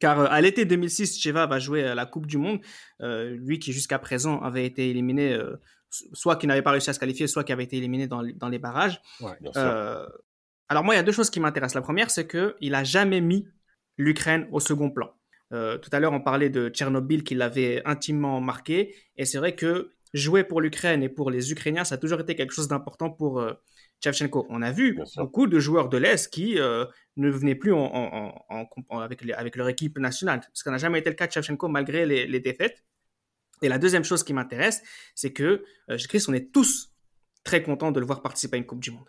Car 0.00 0.20
euh, 0.20 0.26
à 0.30 0.40
l'été 0.40 0.64
2006, 0.64 1.20
Cheva 1.20 1.46
va 1.46 1.58
jouer 1.58 1.84
à 1.84 1.94
la 1.94 2.06
Coupe 2.06 2.26
du 2.26 2.38
Monde. 2.38 2.60
Euh, 3.00 3.36
lui 3.36 3.58
qui 3.58 3.72
jusqu'à 3.72 3.98
présent 3.98 4.40
avait 4.40 4.66
été 4.66 4.90
éliminé, 4.90 5.32
euh, 5.32 5.56
soit 6.12 6.36
qui 6.36 6.46
n'avait 6.46 6.62
pas 6.62 6.70
réussi 6.70 6.90
à 6.90 6.92
se 6.92 7.00
qualifier, 7.00 7.26
soit 7.26 7.44
qui 7.44 7.52
avait 7.52 7.64
été 7.64 7.76
éliminé 7.76 8.06
dans, 8.06 8.22
dans 8.22 8.48
les 8.48 8.58
barrages. 8.58 9.00
Bien 9.20 9.52
sûr. 9.52 9.62
Euh, 9.62 10.06
alors 10.68 10.84
moi, 10.84 10.94
il 10.94 10.98
y 10.98 11.00
a 11.00 11.02
deux 11.02 11.12
choses 11.12 11.30
qui 11.30 11.40
m'intéressent. 11.40 11.76
La 11.76 11.82
première, 11.82 12.10
c'est 12.10 12.26
qu'il 12.26 12.70
n'a 12.72 12.84
jamais 12.84 13.20
mis 13.20 13.48
l'Ukraine 13.96 14.46
au 14.52 14.60
second 14.60 14.90
plan. 14.90 15.10
Euh, 15.52 15.78
tout 15.78 15.88
à 15.92 16.00
l'heure, 16.00 16.12
on 16.12 16.20
parlait 16.20 16.50
de 16.50 16.68
Tchernobyl 16.68 17.24
qui 17.24 17.34
l'avait 17.34 17.82
intimement 17.86 18.40
marqué. 18.40 18.94
Et 19.16 19.24
c'est 19.24 19.38
vrai 19.38 19.54
que 19.54 19.90
jouer 20.12 20.44
pour 20.44 20.60
l'Ukraine 20.60 21.02
et 21.02 21.08
pour 21.08 21.30
les 21.30 21.52
Ukrainiens, 21.52 21.84
ça 21.84 21.94
a 21.94 21.98
toujours 21.98 22.20
été 22.20 22.36
quelque 22.36 22.52
chose 22.52 22.68
d'important 22.68 23.10
pour 23.10 23.42
Shevchenko. 24.02 24.46
On 24.48 24.62
a 24.62 24.70
vu 24.70 24.98
beaucoup 25.16 25.46
de 25.46 25.58
joueurs 25.58 25.88
de 25.88 25.98
l'Est 25.98 26.32
qui 26.32 26.58
euh, 26.58 26.84
ne 27.16 27.30
venaient 27.30 27.54
plus 27.54 27.72
en, 27.72 27.78
en- 27.78 28.44
en- 28.48 28.66
en- 28.90 28.98
avec, 29.00 29.22
les- 29.22 29.32
avec 29.32 29.56
leur 29.56 29.68
équipe 29.68 29.98
nationale. 29.98 30.40
Ce 30.52 30.62
qui 30.62 30.70
n'a 30.70 30.78
jamais 30.78 31.00
été 31.00 31.10
le 31.10 31.16
cas 31.16 31.26
de 31.26 31.32
Shevchenko 31.32 31.68
malgré 31.68 32.06
les, 32.06 32.26
les 32.26 32.40
défaites. 32.40 32.84
Et 33.62 33.68
la 33.68 33.78
deuxième 33.78 34.04
chose 34.04 34.22
qui 34.22 34.32
m'intéresse, 34.32 34.82
c'est 35.16 35.32
que, 35.32 35.64
euh, 35.90 35.96
Chris, 36.08 36.24
on 36.28 36.32
est 36.32 36.52
tous 36.52 36.92
très 37.42 37.62
contents 37.62 37.90
de 37.90 37.98
le 37.98 38.06
voir 38.06 38.22
participer 38.22 38.56
à 38.56 38.58
une 38.58 38.66
Coupe 38.66 38.80
du 38.80 38.90
Monde. 38.92 39.08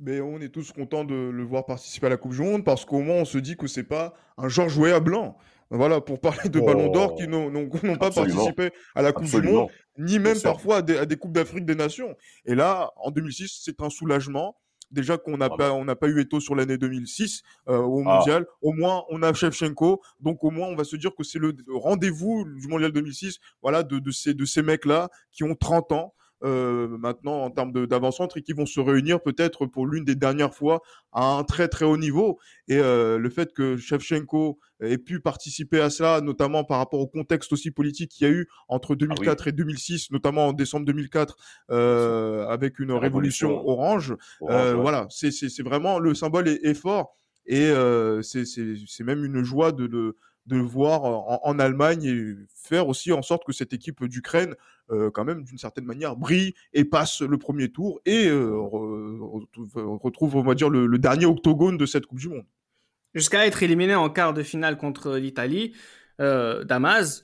Mais 0.00 0.20
on 0.20 0.38
est 0.40 0.50
tous 0.50 0.72
contents 0.72 1.04
de 1.04 1.14
le 1.14 1.42
voir 1.42 1.64
participer 1.66 2.06
à 2.06 2.10
la 2.10 2.16
Coupe 2.16 2.32
du 2.32 2.40
Monde 2.42 2.64
parce 2.64 2.84
qu'au 2.84 3.00
moins 3.00 3.16
on 3.16 3.24
se 3.24 3.38
dit 3.38 3.56
que 3.56 3.66
c'est 3.66 3.82
pas 3.82 4.14
un 4.36 4.48
Georges 4.48 4.76
Weah 4.78 5.00
blanc. 5.00 5.36
Voilà, 5.70 6.00
pour 6.00 6.18
parler 6.20 6.48
de 6.48 6.58
Oh. 6.60 6.64
Ballon 6.66 6.88
d'Or 6.90 7.14
qui 7.14 7.28
n'ont 7.28 7.50
n'ont- 7.50 7.68
pas 7.98 8.10
participé 8.10 8.70
à 8.94 9.02
la 9.02 9.12
Coupe 9.12 9.26
du. 9.26 9.42
Monde, 9.42 9.68
ni 9.98 10.18
même 10.18 10.40
parfois 10.40 10.76
à 10.78 10.82
des, 10.82 10.96
à 10.96 11.04
des 11.06 11.16
Coupes 11.16 11.32
d'Afrique 11.32 11.66
des 11.66 11.74
Nations. 11.74 12.14
Et 12.46 12.54
là, 12.54 12.90
en 12.96 13.10
2006, 13.10 13.60
c'est 13.64 13.80
un 13.82 13.90
soulagement. 13.90 14.56
Déjà 14.90 15.18
qu'on 15.18 15.36
n'a 15.36 15.48
Bravo. 15.48 15.56
pas, 15.58 15.72
on 15.74 15.84
n'a 15.84 15.94
pas 15.96 16.08
eu 16.08 16.18
Eto 16.18 16.40
sur 16.40 16.54
l'année 16.54 16.78
2006 16.78 17.42
euh, 17.68 17.76
au 17.78 18.00
Ah. 18.06 18.16
mondial. 18.20 18.46
Au 18.62 18.72
moins, 18.72 19.04
on 19.10 19.22
a 19.22 19.34
Shevchenko. 19.34 20.00
Donc, 20.20 20.42
au 20.44 20.50
moins, 20.50 20.68
on 20.68 20.76
va 20.76 20.84
se 20.84 20.96
dire 20.96 21.14
que 21.14 21.22
c'est 21.24 21.38
le 21.38 21.54
rendez-vous 21.74 22.46
du 22.58 22.66
mondial 22.68 22.90
2006. 22.92 23.38
Voilà, 23.60 23.82
de, 23.82 23.98
de 23.98 24.10
ces, 24.10 24.32
de 24.32 24.44
ces 24.46 24.62
mecs-là 24.62 25.10
qui 25.30 25.44
ont 25.44 25.54
30 25.54 25.92
ans. 25.92 26.14
Euh, 26.44 26.88
maintenant 26.98 27.42
en 27.42 27.50
termes 27.50 27.86
d'avant-centre 27.86 28.36
et 28.38 28.42
qui 28.42 28.52
vont 28.52 28.66
se 28.66 28.80
réunir 28.80 29.20
peut-être 29.20 29.66
pour 29.66 29.86
l'une 29.86 30.04
des 30.04 30.14
dernières 30.14 30.54
fois 30.54 30.82
à 31.12 31.24
un 31.24 31.44
très 31.44 31.68
très 31.68 31.84
haut 31.84 31.96
niveau. 31.96 32.38
Et 32.68 32.78
euh, 32.78 33.18
le 33.18 33.30
fait 33.30 33.52
que 33.52 33.76
Shevchenko 33.76 34.58
ait 34.80 34.98
pu 34.98 35.20
participer 35.20 35.80
à 35.80 35.90
cela, 35.90 36.20
notamment 36.20 36.64
par 36.64 36.78
rapport 36.78 37.00
au 37.00 37.08
contexte 37.08 37.52
aussi 37.52 37.70
politique 37.70 38.10
qu'il 38.10 38.26
y 38.26 38.30
a 38.30 38.32
eu 38.32 38.48
entre 38.68 38.94
2004 38.94 39.48
et 39.48 39.52
2006, 39.52 40.10
notamment 40.10 40.48
en 40.48 40.52
décembre 40.52 40.86
2004, 40.86 41.36
euh, 41.70 42.46
avec 42.46 42.78
une 42.78 42.92
révolution, 42.92 43.48
révolution. 43.48 43.68
orange. 43.68 44.16
Orange, 44.40 44.74
ouais. 44.74 44.74
Voilà, 44.74 45.06
c'est 45.10 45.62
vraiment 45.62 45.98
le 45.98 46.14
symbole 46.14 46.48
est, 46.48 46.64
est 46.64 46.74
fort 46.74 47.16
et 47.46 47.70
euh, 47.70 48.22
c'est 48.22 49.04
même 49.04 49.24
une 49.24 49.42
joie 49.42 49.72
de 49.72 49.86
le 49.86 50.16
de 50.46 50.56
voir 50.56 51.04
en, 51.04 51.40
en 51.42 51.58
Allemagne 51.58 52.04
et 52.04 52.34
faire 52.54 52.88
aussi 52.88 53.12
en 53.12 53.20
sorte 53.20 53.44
que 53.44 53.52
cette 53.52 53.74
équipe 53.74 54.02
d'Ukraine, 54.04 54.54
euh, 54.90 55.10
quand 55.10 55.24
même 55.24 55.44
d'une 55.44 55.58
certaine 55.58 55.84
manière, 55.84 56.16
brille 56.16 56.54
et 56.72 56.84
passe 56.84 57.20
le 57.22 57.38
premier 57.38 57.70
tour 57.70 58.00
et 58.06 58.26
euh, 58.28 58.50
re- 58.52 59.46
retrouve, 60.02 60.36
on 60.36 60.42
va 60.42 60.54
dire, 60.54 60.70
le, 60.70 60.86
le 60.86 60.98
dernier 60.98 61.26
octogone 61.26 61.76
de 61.76 61.86
cette 61.86 62.06
Coupe 62.06 62.18
du 62.18 62.28
Monde. 62.28 62.44
Jusqu'à 63.14 63.46
être 63.46 63.62
éliminé 63.62 63.94
en 63.94 64.10
quart 64.10 64.34
de 64.34 64.42
finale 64.42 64.76
contre 64.76 65.16
l'Italie, 65.16 65.74
euh, 66.20 66.64
Damas, 66.64 67.22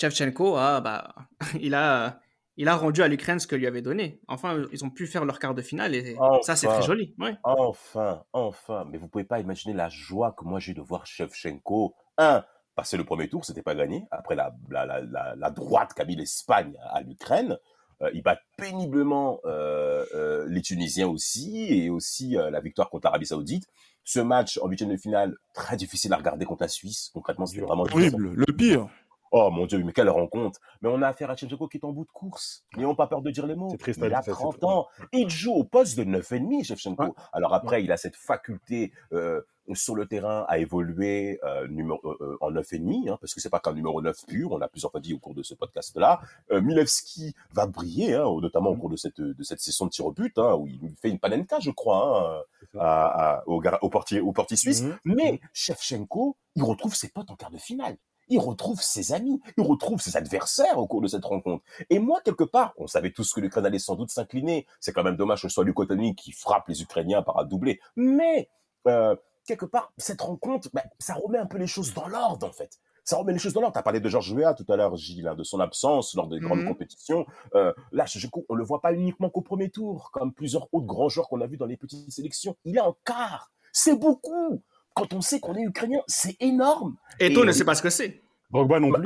Shevchenko 0.00 0.56
a, 0.56 0.80
bah, 0.80 1.14
il 1.60 1.74
a, 1.74 2.20
il 2.56 2.68
a 2.68 2.76
rendu 2.76 3.02
à 3.02 3.08
l'Ukraine 3.08 3.38
ce 3.40 3.46
que 3.46 3.56
lui 3.56 3.66
avait 3.66 3.82
donné. 3.82 4.20
Enfin, 4.28 4.64
ils 4.72 4.84
ont 4.84 4.90
pu 4.90 5.06
faire 5.06 5.24
leur 5.24 5.38
quart 5.38 5.54
de 5.54 5.62
finale 5.62 5.94
et 5.94 6.16
ça, 6.42 6.54
c'est 6.56 6.66
très 6.68 6.82
joli. 6.82 7.14
Ouais. 7.18 7.36
Enfin, 7.42 8.22
enfin, 8.32 8.86
mais 8.90 8.98
vous 8.98 9.08
pouvez 9.08 9.24
pas 9.24 9.40
imaginer 9.40 9.74
la 9.74 9.88
joie 9.88 10.32
que 10.38 10.44
moi 10.44 10.60
j'ai 10.60 10.72
eu 10.72 10.74
de 10.74 10.80
voir 10.80 11.04
Shevchenko. 11.06 11.94
Un, 12.16 12.44
passer 12.74 12.96
le 12.96 13.04
premier 13.04 13.28
tour, 13.28 13.44
c'était 13.44 13.62
pas 13.62 13.74
gagné. 13.74 14.04
Après 14.10 14.34
la, 14.34 14.54
la, 14.70 14.84
la, 14.86 15.34
la, 15.36 15.50
droite 15.50 15.94
qu'a 15.94 16.04
mis 16.04 16.16
l'Espagne 16.16 16.74
à 16.90 17.00
l'Ukraine, 17.00 17.58
euh, 18.02 18.10
il 18.14 18.22
bat 18.22 18.38
péniblement 18.56 19.40
euh, 19.44 20.04
euh, 20.14 20.46
les 20.48 20.62
Tunisiens 20.62 21.08
aussi, 21.08 21.66
et 21.72 21.90
aussi 21.90 22.36
euh, 22.36 22.50
la 22.50 22.60
victoire 22.60 22.90
contre 22.90 23.06
l'Arabie 23.06 23.26
Saoudite. 23.26 23.66
Ce 24.04 24.20
match 24.20 24.58
en 24.62 24.68
huitième 24.68 24.90
de 24.90 24.96
finale, 24.96 25.36
très 25.54 25.76
difficile 25.76 26.12
à 26.12 26.16
regarder 26.16 26.44
contre 26.44 26.62
la 26.62 26.68
Suisse. 26.68 27.10
Concrètement, 27.14 27.46
c'était 27.46 27.62
vraiment. 27.62 27.84
Horrible, 27.84 28.34
le 28.34 28.52
pire. 28.52 28.88
Oh 29.36 29.50
mon 29.50 29.66
dieu, 29.66 29.82
mais 29.82 29.92
quelle 29.92 30.10
rencontre 30.10 30.60
Mais 30.80 30.88
on 30.88 31.02
a 31.02 31.08
affaire 31.08 31.28
à 31.28 31.34
Shevchenko 31.34 31.66
qui 31.66 31.78
est 31.78 31.84
en 31.84 31.90
bout 31.92 32.04
de 32.04 32.10
course. 32.12 32.64
N'ayons 32.76 32.94
pas 32.94 33.08
peur 33.08 33.20
de 33.20 33.32
dire 33.32 33.46
les 33.48 33.56
mots. 33.56 33.74
Triste 33.76 33.98
Il 34.04 34.14
a 34.14 34.18
ça, 34.18 34.22
c'est 34.22 34.30
30 34.30 34.52
triste. 34.52 34.64
ans. 34.64 34.86
Il 35.12 35.28
joue 35.28 35.52
au 35.52 35.64
poste 35.64 35.98
de 35.98 36.04
9,5, 36.04 36.62
Shevchenko. 36.64 37.02
Ouais. 37.02 37.10
Alors 37.32 37.52
après, 37.52 37.82
il 37.82 37.90
a 37.90 37.96
cette 37.96 38.14
faculté 38.14 38.92
euh, 39.12 39.40
sur 39.72 39.96
le 39.96 40.06
terrain 40.06 40.44
à 40.46 40.58
évoluer 40.58 41.40
euh, 41.42 41.66
numéro, 41.66 41.98
euh, 42.04 42.16
euh, 42.20 42.36
en 42.42 42.52
9,5, 42.52 43.10
hein, 43.10 43.18
parce 43.20 43.34
que 43.34 43.40
c'est 43.40 43.50
pas 43.50 43.58
qu'un 43.58 43.72
numéro 43.72 44.00
9 44.00 44.16
pur, 44.28 44.52
on 44.52 44.58
l'a 44.58 44.68
plusieurs 44.68 44.92
fois 44.92 45.00
dit 45.00 45.14
au 45.14 45.18
cours 45.18 45.34
de 45.34 45.42
ce 45.42 45.54
podcast-là. 45.54 46.20
Euh, 46.52 46.60
Milevski 46.60 47.34
va 47.50 47.66
briller, 47.66 48.14
hein, 48.14 48.26
notamment 48.40 48.70
au 48.70 48.76
cours 48.76 48.90
de 48.90 48.96
cette, 48.96 49.20
de 49.20 49.42
cette 49.42 49.58
session 49.58 49.86
de 49.86 49.90
tir 49.90 50.06
au 50.06 50.12
but, 50.12 50.38
hein, 50.38 50.54
où 50.54 50.68
il 50.68 50.78
fait 51.02 51.08
une 51.10 51.18
panenka, 51.18 51.58
je 51.58 51.72
crois, 51.72 52.44
hein, 52.76 52.78
à- 52.78 53.38
à- 53.38 53.48
au, 53.48 53.88
portier, 53.90 54.20
au 54.20 54.30
portier 54.30 54.56
suisse. 54.56 54.82
Mhm. 54.82 54.96
Mais 55.06 55.40
Shevchenko, 55.54 56.36
il 56.54 56.62
retrouve 56.62 56.94
ses 56.94 57.08
potes 57.08 57.32
en 57.32 57.34
quart 57.36 57.50
de 57.50 57.58
finale. 57.58 57.96
Il 58.28 58.38
retrouve 58.38 58.80
ses 58.82 59.12
amis, 59.12 59.40
il 59.56 59.64
retrouve 59.64 60.00
ses 60.00 60.16
adversaires 60.16 60.78
au 60.78 60.86
cours 60.86 61.00
de 61.00 61.08
cette 61.08 61.24
rencontre. 61.24 61.64
Et 61.90 61.98
moi, 61.98 62.20
quelque 62.24 62.44
part, 62.44 62.72
on 62.76 62.86
savait 62.86 63.10
tous 63.12 63.32
que 63.32 63.40
l'Ukraine 63.40 63.66
allait 63.66 63.78
sans 63.78 63.96
doute 63.96 64.10
s'incliner. 64.10 64.66
C'est 64.80 64.92
quand 64.92 65.02
même 65.04 65.16
dommage 65.16 65.42
que 65.42 65.48
ce 65.48 65.54
soit 65.54 65.64
Lukotony 65.64 66.14
qui 66.14 66.32
frappe 66.32 66.68
les 66.68 66.82
Ukrainiens 66.82 67.22
par 67.22 67.38
un 67.38 67.44
doublé. 67.44 67.80
Mais, 67.96 68.48
euh, 68.86 69.16
quelque 69.46 69.66
part, 69.66 69.92
cette 69.98 70.20
rencontre, 70.20 70.68
ben, 70.72 70.82
ça 70.98 71.14
remet 71.14 71.38
un 71.38 71.46
peu 71.46 71.58
les 71.58 71.66
choses 71.66 71.92
dans 71.94 72.08
l'ordre, 72.08 72.46
en 72.46 72.52
fait. 72.52 72.78
Ça 73.06 73.18
remet 73.18 73.34
les 73.34 73.38
choses 73.38 73.52
dans 73.52 73.60
l'ordre. 73.60 73.74
Tu 73.74 73.78
as 73.80 73.82
parlé 73.82 74.00
de 74.00 74.08
Georges 74.08 74.32
Weah 74.32 74.54
tout 74.54 74.64
à 74.72 74.76
l'heure, 74.76 74.96
Gilles, 74.96 75.28
hein, 75.28 75.34
de 75.34 75.44
son 75.44 75.60
absence 75.60 76.14
lors 76.14 76.26
des 76.26 76.40
grandes 76.40 76.60
Mhm. 76.60 76.68
compétitions. 76.68 77.26
Euh, 77.54 77.74
là, 77.92 78.06
Shevchenko, 78.06 78.46
on 78.48 78.54
le 78.54 78.64
voit 78.64 78.80
pas 78.80 78.94
uniquement 78.94 79.28
qu'au 79.28 79.42
premier 79.42 79.68
tour, 79.68 80.10
comme 80.10 80.32
plusieurs 80.32 80.68
autres 80.72 80.86
grands 80.86 81.10
joueurs 81.10 81.28
qu'on 81.28 81.42
a 81.42 81.46
vus 81.46 81.58
dans 81.58 81.66
les 81.66 81.76
petites 81.76 82.10
sélections. 82.10 82.56
Il 82.64 82.78
est 82.78 82.80
en 82.80 82.96
quart. 83.04 83.52
C'est 83.72 83.96
beaucoup. 83.96 84.62
Quand 84.94 85.12
on 85.12 85.20
sait 85.20 85.40
qu'on 85.40 85.54
est 85.56 85.62
ukrainien, 85.62 86.00
c'est 86.06 86.36
énorme. 86.40 86.96
Et 87.20 87.26
Et 87.26 87.32
toi 87.32 87.44
ne 87.44 87.52
sait 87.52 87.64
pas 87.64 87.74
ce 87.74 87.82
que 87.82 87.90
c'est. 87.90 88.20
Drogba 88.50 88.78
non 88.80 88.92
plus. 88.92 89.04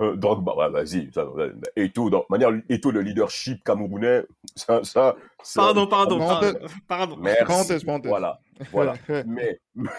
Euh, 0.00 0.16
Drogba, 0.16 0.54
ouais, 0.56 0.70
vas-y. 0.70 1.10
Et 1.76 1.90
tout, 1.92 2.10
manière, 2.30 2.50
et 2.68 2.80
tout 2.80 2.90
le 2.90 3.00
leadership 3.02 3.62
camerounais, 3.62 4.24
ça, 4.56 4.82
ça. 4.82 5.14
ça- 5.42 5.60
Pardon, 5.62 5.86
pardon, 5.86 6.18
pardon. 6.18 6.58
pardon. 6.88 7.16
Merci. 7.18 7.44
Parenthèse, 7.44 7.84
parenthèse. 7.84 8.08
Voilà, 8.08 8.40
voilà. 8.72 8.94
Mais. 9.26 9.60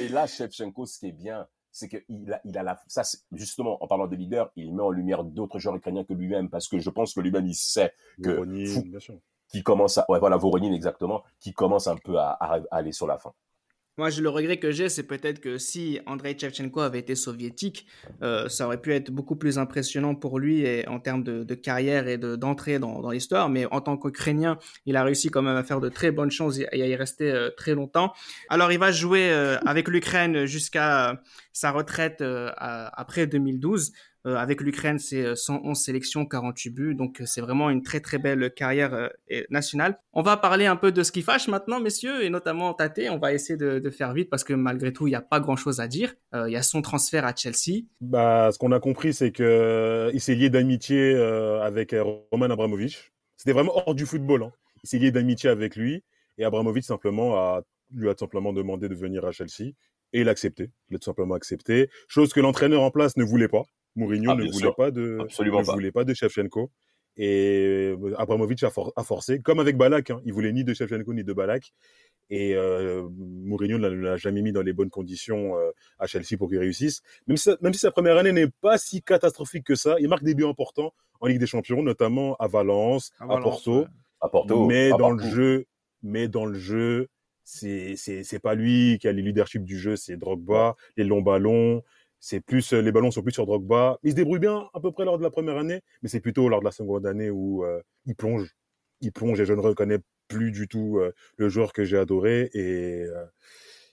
et 0.00 0.08
là, 0.08 0.26
Shevchenko, 0.26 0.86
ce 0.86 0.98
qui 0.98 1.08
est 1.08 1.12
bien, 1.12 1.46
c'est 1.72 1.88
qu'il 1.88 2.32
a, 2.32 2.40
il 2.44 2.56
a 2.58 2.62
la. 2.62 2.78
Ça, 2.88 3.02
justement, 3.32 3.82
en 3.82 3.86
parlant 3.86 4.06
de 4.06 4.16
leader, 4.16 4.50
il 4.56 4.74
met 4.74 4.82
en 4.82 4.90
lumière 4.90 5.24
d'autres 5.24 5.58
joueurs 5.58 5.76
ukrainiens 5.76 6.04
que 6.04 6.12
lui-même, 6.12 6.48
parce 6.50 6.68
que 6.68 6.78
je 6.78 6.90
pense 6.90 7.14
que 7.14 7.20
lui-même, 7.20 7.46
il 7.46 7.54
sait 7.54 7.92
que. 8.22 8.30
Voronin, 8.30 8.66
fou- 8.66 8.82
bien 8.84 9.00
sûr. 9.00 9.14
Qui 9.48 9.62
commence 9.62 9.98
à. 9.98 10.06
Voilà, 10.08 10.36
Voronin, 10.36 10.72
exactement, 10.72 11.22
qui 11.40 11.52
commence 11.52 11.86
un 11.86 11.96
peu 11.96 12.18
à, 12.18 12.38
aller 12.70 12.92
sur 12.92 13.06
la 13.06 13.18
fin. 13.18 13.32
Moi, 13.98 14.10
le 14.10 14.28
regret 14.28 14.58
que 14.58 14.72
j'ai, 14.72 14.90
c'est 14.90 15.04
peut-être 15.04 15.40
que 15.40 15.56
si 15.56 16.00
Andrei 16.04 16.36
Shevchenko 16.38 16.80
avait 16.80 16.98
été 16.98 17.14
soviétique, 17.14 17.86
euh, 18.22 18.46
ça 18.46 18.66
aurait 18.66 18.80
pu 18.82 18.92
être 18.92 19.10
beaucoup 19.10 19.36
plus 19.36 19.56
impressionnant 19.56 20.14
pour 20.14 20.38
lui 20.38 20.66
et, 20.66 20.86
en 20.86 21.00
termes 21.00 21.24
de, 21.24 21.54
carrière 21.54 22.06
et 22.06 22.18
de- 22.18 22.36
d'entrée 22.36 22.78
dans, 22.78 23.10
l'histoire. 23.10 23.48
Mais 23.48 23.64
en 23.70 23.80
tant 23.80 23.96
qu'Ukrainien, 23.96 24.58
il 24.84 24.96
a 24.96 25.02
réussi 25.02 25.30
quand 25.30 25.40
même 25.40 25.56
à 25.56 25.64
faire 25.64 25.80
de 25.80 25.88
très 25.88 26.10
bonnes 26.10 26.30
choses 26.30 26.60
et 26.60 26.68
à 26.70 26.86
y 26.86 26.94
rester 26.94 27.32
euh, 27.32 27.48
très 27.56 27.74
longtemps. 27.74 28.12
Alors, 28.50 28.70
il 28.70 28.78
va 28.78 28.92
jouer 28.92 29.30
euh, 29.30 29.56
avec 29.64 29.88
l'Ukraine 29.88 30.44
jusqu'à 30.44 31.18
sa 31.54 31.70
retraite 31.70 32.22
après 32.58 33.26
2012. 33.26 33.92
Euh, 34.26 34.36
avec 34.36 34.60
l'Ukraine, 34.60 34.98
c'est 34.98 35.24
euh, 35.24 35.34
111 35.34 35.78
sélections, 35.78 36.26
48 36.26 36.70
buts. 36.70 36.94
Donc, 36.94 37.20
euh, 37.20 37.26
c'est 37.26 37.40
vraiment 37.40 37.70
une 37.70 37.82
très, 37.82 38.00
très 38.00 38.18
belle 38.18 38.52
carrière 38.52 38.92
euh, 38.94 39.08
nationale. 39.50 39.98
On 40.12 40.22
va 40.22 40.36
parler 40.36 40.66
un 40.66 40.76
peu 40.76 40.92
de 40.92 41.02
ce 41.02 41.12
qui 41.12 41.22
fâche 41.22 41.48
maintenant, 41.48 41.80
messieurs, 41.80 42.24
et 42.24 42.30
notamment 42.30 42.74
Tate. 42.74 43.00
On 43.10 43.18
va 43.18 43.32
essayer 43.32 43.56
de, 43.56 43.90
faire 43.90 44.12
vite 44.12 44.28
parce 44.28 44.44
que 44.44 44.52
malgré 44.52 44.92
tout, 44.92 45.06
il 45.06 45.10
n'y 45.10 45.16
a 45.16 45.20
pas 45.20 45.40
grand-chose 45.40 45.80
à 45.80 45.86
dire. 45.86 46.14
Euh, 46.34 46.48
Il 46.48 46.52
y 46.52 46.56
a 46.56 46.62
son 46.62 46.82
transfert 46.82 47.24
à 47.24 47.34
Chelsea. 47.34 47.84
Bah, 48.00 48.50
ce 48.52 48.58
qu'on 48.58 48.72
a 48.72 48.80
compris, 48.80 49.14
c'est 49.14 49.30
que 49.30 49.44
euh, 50.06 50.10
il 50.14 50.20
s'est 50.20 50.34
lié 50.34 50.50
d'amitié 50.50 51.14
euh, 51.14 51.60
avec 51.62 51.92
euh, 51.92 52.04
Roman 52.30 52.50
Abramovich. 52.50 53.12
C'était 53.36 53.52
vraiment 53.52 53.76
hors 53.76 53.94
du 53.94 54.06
football. 54.06 54.44
Hein. 54.44 54.52
Il 54.84 54.88
s'est 54.88 54.98
lié 54.98 55.10
d'amitié 55.10 55.50
avec 55.50 55.76
lui 55.76 56.04
et 56.38 56.44
Abramovich 56.44 56.84
simplement 56.84 57.36
a, 57.36 57.62
lui 57.92 58.08
a 58.08 58.14
simplement 58.16 58.52
demandé 58.52 58.88
de 58.88 58.94
venir 58.94 59.24
à 59.24 59.32
Chelsea 59.32 59.72
et 60.12 60.20
il 60.20 60.28
a 60.28 60.30
accepté. 60.30 60.70
Il 60.90 60.96
a 60.96 60.98
tout 60.98 61.04
simplement 61.04 61.34
accepté. 61.34 61.88
Chose 62.08 62.32
que 62.32 62.40
l'entraîneur 62.40 62.82
en 62.82 62.90
place 62.90 63.16
ne 63.16 63.24
voulait 63.24 63.48
pas. 63.48 63.62
Mourinho 63.96 64.30
Ah, 64.30 64.36
ne 64.36 64.50
voulait 64.50 64.72
pas 64.76 64.90
de, 64.90 65.18
Absolument 65.20 65.60
ne 65.62 65.66
pas. 65.66 65.72
voulait 65.72 65.92
pas 65.92 66.04
de 66.04 66.14
Shevchenko. 66.14 66.70
Et 67.18 67.64
euh, 67.98 68.14
Abramovich 68.18 68.62
a, 68.62 68.70
for- 68.70 68.92
a 68.94 69.02
forcé, 69.02 69.40
comme 69.40 69.58
avec 69.58 69.76
Balak. 69.78 70.10
Hein. 70.10 70.20
Il 70.26 70.32
voulait 70.34 70.52
ni 70.52 70.64
de 70.64 70.74
Shevchenko 70.74 71.14
ni 71.14 71.24
de 71.24 71.32
Balak. 71.32 71.72
Et 72.28 72.54
euh, 72.54 73.08
Mourinho 73.16 73.78
ne 73.78 73.88
l'a- 73.88 74.16
jamais 74.18 74.42
mis 74.42 74.52
dans 74.52 74.60
les 74.62 74.72
bonnes 74.74 74.90
conditions 74.90 75.56
euh, 75.56 75.70
à 75.98 76.06
Chelsea 76.06 76.36
pour 76.36 76.48
qu'il 76.50 76.58
réussisse. 76.58 77.00
Même 77.26 77.36
si, 77.38 77.44
sa- 77.44 77.56
même 77.62 77.72
si 77.72 77.78
sa 77.80 77.90
première 77.90 78.18
année 78.18 78.32
n'est 78.32 78.50
pas 78.60 78.76
si 78.78 79.00
catastrophique 79.02 79.64
que 79.64 79.74
ça, 79.76 79.96
il 79.98 80.08
marque 80.08 80.24
des 80.24 80.34
buts 80.34 80.44
importants 80.44 80.92
en 81.20 81.26
Ligue 81.28 81.38
des 81.40 81.46
Champions, 81.46 81.82
notamment 81.82 82.36
à 82.36 82.48
Valence, 82.48 83.12
à, 83.18 83.26
Valence, 83.26 83.42
Porto. 83.64 83.78
ouais. 83.80 83.86
À 84.20 84.28
Porto. 84.28 84.66
mais 84.66 84.92
à 84.92 84.96
dans 84.96 85.10
le 85.10 85.22
jeu, 85.24 85.66
mais 86.02 86.28
dans 86.28 86.44
le 86.46 86.58
jeu, 86.58 87.08
c'est 87.44 87.94
c'est 87.96 88.24
c'est 88.24 88.40
pas 88.40 88.54
lui 88.54 88.98
qui 89.00 89.06
a 89.08 89.12
les 89.12 89.22
leadership 89.22 89.62
du 89.64 89.78
jeu, 89.78 89.94
c'est 89.96 90.16
Drogba, 90.16 90.74
les 90.96 91.04
longs 91.04 91.22
ballons, 91.22 91.82
c'est 92.26 92.40
plus 92.40 92.72
euh, 92.72 92.80
les 92.80 92.90
ballons 92.90 93.12
sont 93.12 93.22
plus 93.22 93.30
sur 93.30 93.46
Drogba. 93.46 94.00
Il 94.02 94.10
se 94.10 94.16
débrouille 94.16 94.40
bien 94.40 94.68
à 94.74 94.80
peu 94.80 94.90
près 94.90 95.04
lors 95.04 95.16
de 95.16 95.22
la 95.22 95.30
première 95.30 95.58
année, 95.58 95.80
mais 96.02 96.08
c'est 96.08 96.18
plutôt 96.18 96.48
lors 96.48 96.58
de 96.58 96.64
la 96.64 96.72
seconde 96.72 97.06
année 97.06 97.30
où 97.30 97.64
euh, 97.64 97.80
il 98.04 98.16
plonge, 98.16 98.56
il 99.00 99.12
plonge 99.12 99.40
et 99.40 99.44
je 99.44 99.52
ne 99.52 99.60
reconnais 99.60 99.98
plus 100.26 100.50
du 100.50 100.66
tout 100.66 100.98
euh, 100.98 101.12
le 101.36 101.48
joueur 101.48 101.72
que 101.72 101.84
j'ai 101.84 101.96
adoré 101.96 102.50
et 102.52 103.04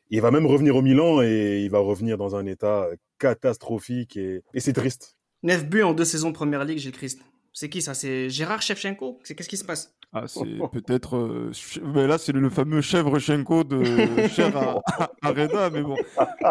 il 0.10 0.20
va 0.20 0.32
même 0.32 0.48
revenir 0.48 0.76
au 0.76 0.82
Milan 0.82 1.22
et 1.22 1.62
il 1.64 1.70
va 1.70 1.78
revenir 1.78 2.18
dans 2.18 2.36
un 2.36 2.48
état 2.48 2.88
catastrophique 3.20 4.18
et, 4.18 4.42
c'est 4.58 4.74
triste. 4.74 5.16
9 5.44 5.70
buts 5.70 5.84
en 5.84 5.94
deux 5.94 6.06
saisons 6.06 6.34
Première 6.34 6.66
Ligue, 6.66 6.80
Gilles 6.80 6.92
Christ. 6.92 7.22
C'est 7.52 7.70
qui 7.70 7.84
ça? 7.84 7.94
C'est 7.94 8.32
Gérard 8.32 8.64
Shevchenko? 8.64 9.20
C'est 9.24 9.36
qu'est-ce 9.36 9.50
qui 9.50 9.58
se 9.58 9.66
passe? 9.66 9.94
Ah, 10.14 10.24
c'est 10.28 10.60
peut-être. 10.72 11.16
euh, 11.18 11.52
mais 11.94 12.08
là, 12.08 12.18
c'est 12.18 12.32
le, 12.32 12.50
fameux 12.50 12.82
Chevrechenko 12.82 13.64
de 13.64 14.28
Cher 14.30 14.56
à, 14.56 14.76
à- 15.00 15.12
à 15.22 15.30
Reda, 15.32 15.70
mais 15.70 15.82
bon. 15.82 15.98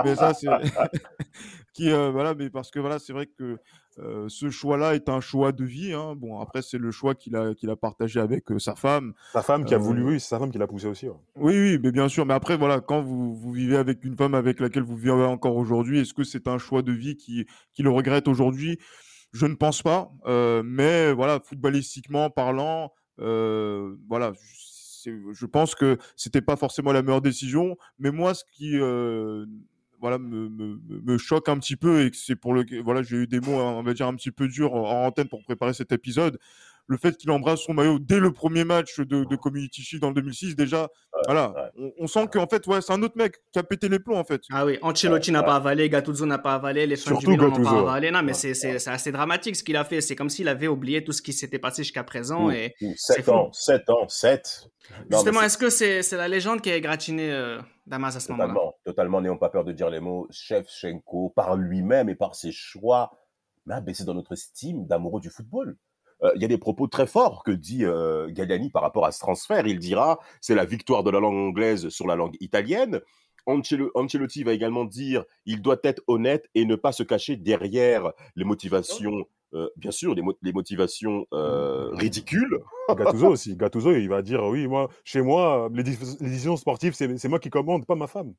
Mais 0.05 0.17
ça, 0.17 0.35
c'est. 0.35 0.49
qui, 1.73 1.91
euh, 1.91 2.11
voilà, 2.11 2.35
mais 2.35 2.51
parce 2.51 2.71
que 2.71 2.79
voilà, 2.81 2.99
c'est 2.99 3.13
vrai 3.13 3.27
que 3.27 3.57
euh, 3.99 4.27
ce 4.29 4.51
choix-là 4.51 4.95
est 4.95 5.09
un 5.09 5.21
choix 5.21 5.53
de 5.53 5.65
vie. 5.65 5.93
hein. 5.93 6.15
Bon, 6.17 6.41
après, 6.41 6.63
c'est 6.63 6.79
le 6.79 6.91
choix 6.91 7.15
qu'il 7.15 7.37
a, 7.37 7.55
qu'il 7.55 7.71
a 7.71 7.77
partagé 7.77 8.21
avec 8.21 8.51
euh, 8.51 8.59
sa 8.59 8.75
femme. 8.75 9.13
Sa 9.33 9.43
femme 9.43 9.65
qui 9.65 9.75
a 9.75 9.77
Euh, 9.77 9.81
voulu, 9.81 10.03
oui, 10.05 10.21
c'est 10.21 10.29
sa 10.29 10.39
femme 10.39 10.51
qui 10.51 10.59
l'a 10.59 10.67
poussé 10.67 10.87
aussi. 10.87 11.09
ouais. 11.09 11.15
Oui, 11.37 11.55
oui, 11.59 11.79
mais 11.83 11.93
bien 11.93 12.09
sûr. 12.09 12.27
Mais 12.27 12.35
après, 12.35 12.57
voilà, 12.57 12.81
quand 12.81 13.01
vous, 13.03 13.35
vous 13.35 13.53
vivez 13.53 13.77
avec 13.77 14.05
une 14.05 14.17
femme 14.17 14.35
avec 14.35 14.61
laquelle 14.61 14.83
vous 14.83 14.97
vivez 14.97 15.13
encore 15.13 15.57
aujourd'hui, 15.57 16.01
est-ce 16.01 16.15
que 16.15 16.25
c'est 16.25 16.49
un 16.49 16.59
choix 16.59 16.83
de 16.83 16.93
vie 16.93 17.17
qui, 17.17 17.47
qui 17.73 17.83
le 17.83 17.91
regrette 17.91 18.29
aujourd'hui? 18.29 18.79
Je 19.33 19.47
ne 19.47 19.55
pense 19.55 19.83
pas. 19.83 20.11
Euh, 20.27 20.63
mais 20.65 21.13
voilà, 21.13 21.41
footballistiquement 21.43 22.29
parlant, 22.31 22.85
euh, 22.85 22.89
voilà, 24.09 24.33
c'est- 24.37 25.13
je 25.33 25.47
pense 25.47 25.75
que 25.75 25.99
c'était 26.17 26.41
pas 26.43 26.57
forcément 26.57 26.93
la 26.93 27.03
meilleure 27.03 27.23
décision. 27.23 27.77
Mais 27.99 28.11
moi, 28.11 28.35
ce 28.35 28.45
qui 28.53 28.79
euh, 28.79 29.47
voilà, 30.01 30.19
me, 30.19 30.49
me, 30.49 30.79
me- 30.89 31.01
me 31.03 31.19
choque 31.19 31.49
un 31.49 31.59
petit 31.59 31.77
peu 31.77 32.05
et 32.05 32.11
que 32.11 32.17
c'est 32.17 32.37
pour 32.37 32.55
le 32.55 32.65
voilà, 32.83 33.03
j'ai 33.03 33.17
eu 33.19 33.27
des 33.27 33.41
mots, 33.41 33.53
on 33.61 33.83
va 33.83 33.95
dire 33.95 34.07
un 34.07 34.15
petit 34.17 34.31
peu 34.33 34.49
durs 34.49 34.75
en 34.75 34.83
en 34.85 35.07
antenne 35.07 35.29
pour 35.29 35.43
préparer 35.45 35.75
cet 35.75 35.93
épisode. 35.93 36.39
Le 36.89 36.97
fait 36.97 37.17
qu'il 37.17 37.31
embrasse 37.31 37.61
son 37.63 37.75
maillot 37.75 37.99
dès 38.01 38.19
le 38.19 38.33
premier 38.33 38.65
match 38.65 38.99
de, 39.01 39.25
de 39.25 39.37
Community 39.37 39.83
Shield 39.83 40.05
en 40.05 40.11
2006, 40.13 40.57
déjà, 40.57 40.89
voilà, 41.27 41.51
ouais. 41.51 41.71
on, 41.99 42.05
on 42.05 42.07
sent 42.07 42.27
qu'en 42.33 42.47
fait, 42.47 42.67
ouais, 42.67 42.81
c'est 42.81 42.93
un 42.93 43.03
autre 43.03 43.17
mec 43.17 43.37
qui 43.53 43.59
a 43.59 43.63
pété 43.63 43.89
les 43.89 43.99
plombs 43.99 44.19
en 44.19 44.25
fait. 44.25 44.41
Ah 44.53 44.65
oui, 44.67 44.79
Ancelotti 44.83 45.33
n'a 45.33 45.43
pas 45.43 45.57
avalé, 45.57 45.89
Gattuso 45.89 46.27
n'a 46.27 46.39
pas 46.39 46.55
avalé, 46.55 46.87
les 46.87 46.97
fans 46.97 47.17
du 47.17 47.27
Milan 47.29 47.49
n'ont 47.49 47.63
pas 47.63 47.79
avalé. 47.81 48.11
Non, 48.11 48.23
mais 48.23 48.33
Ouais. 48.33 48.55
c'est- 48.55 48.89
assez 48.89 49.13
dramatique 49.13 49.57
ce 49.57 49.63
qu'il 49.65 49.77
a 49.77 49.85
fait. 49.85 50.01
C'est 50.01 50.17
comme 50.17 50.29
s'il 50.31 50.49
avait 50.49 50.69
oublié 50.69 51.05
tout 51.05 51.13
ce 51.13 51.23
qui 51.23 51.33
s'était 51.33 51.59
passé 51.59 51.83
jusqu'à 51.83 52.05
présent. 52.05 52.51
Et 52.51 52.75
7 52.97 53.25
fou. 53.25 53.31
ans, 53.33 53.53
7 53.53 53.89
ans, 53.91 54.09
7. 54.09 54.69
justement, 55.11 55.43
est-ce 55.43 55.59
que 55.59 55.71
c'est 55.71 56.03
c'est 56.03 56.17
la 56.17 56.29
légende 56.29 56.61
qui 56.61 56.71
a 56.71 56.77
égratigné 56.77 57.31
euh, 57.33 57.61
Damas 57.87 58.17
à 58.17 58.21
ce 58.21 58.31
moment-là? 58.33 58.49
Totalement, 58.53 58.75
totalement, 58.85 59.21
n'ayons 59.21 59.39
pas 59.39 59.49
peur 59.51 59.65
de 59.65 59.73
dire 59.73 59.91
les 59.91 60.01
mots. 60.01 60.27
Shevchenko, 60.31 61.31
par 61.35 61.57
lui-même 61.57 62.09
et 62.09 62.15
par 62.15 62.35
ses 62.35 62.53
choix, 62.53 63.11
m'a 63.67 63.81
baissé 63.81 64.05
dans 64.05 64.15
notre 64.15 64.33
estime 64.33 64.87
d'amoureux 64.87 65.21
du 65.21 65.31
football. 65.31 65.77
Euh, 66.25 66.31
Il 66.37 66.43
y 66.43 66.45
a 66.45 66.49
des 66.49 66.59
propos 66.59 66.87
très 66.87 67.07
forts 67.07 67.43
que 67.45 67.51
dit 67.51 67.85
euh, 67.85 68.29
Galliani 68.31 68.71
par 68.71 68.83
rapport 68.83 69.05
à 69.07 69.13
ce 69.13 69.21
transfert. 69.21 69.67
Il 69.67 69.79
dira 69.79 70.19
c'est 70.41 70.55
la 70.55 70.65
victoire 70.65 71.03
de 71.03 71.11
la 71.11 71.21
langue 71.21 71.37
anglaise 71.37 71.89
sur 71.89 72.07
la 72.07 72.17
langue 72.17 72.37
italienne. 72.41 73.01
Ancelo- 73.47 73.91
Ancelotti 73.95 74.45
va 74.45 74.53
également 74.53 74.85
dire 74.85 75.25
il 75.47 75.63
doit 75.63 75.79
être 75.83 76.03
honnête 76.07 76.49
et 76.55 76.65
ne 76.65 76.77
pas 76.77 76.93
se 76.93 77.03
cacher 77.03 77.35
derrière 77.37 78.13
les 78.37 78.45
motivations, 78.45 79.27
euh, 79.55 79.69
bien 79.77 79.91
sûr, 79.91 80.15
les, 80.15 80.23
mo- 80.23 80.39
les 80.43 80.53
motivations 80.53 81.27
ridicules. 81.93 82.59
Gattuso 82.89 83.29
aussi. 83.29 83.57
Gattuso, 83.57 83.93
il 83.93 84.09
va 84.09 84.23
dire 84.23 84.45
oui, 84.45 84.67
moi, 84.69 84.89
chez 85.05 85.23
moi, 85.23 85.69
les, 85.73 85.83
les 85.83 85.97
décisions 86.21 86.57
sportives, 86.57 86.95
c'est 86.95 87.29
moi 87.29 87.39
qui 87.41 87.51
commande, 87.51 87.85
pas 87.87 87.95
ma 87.97 88.07
femme. 88.07 88.33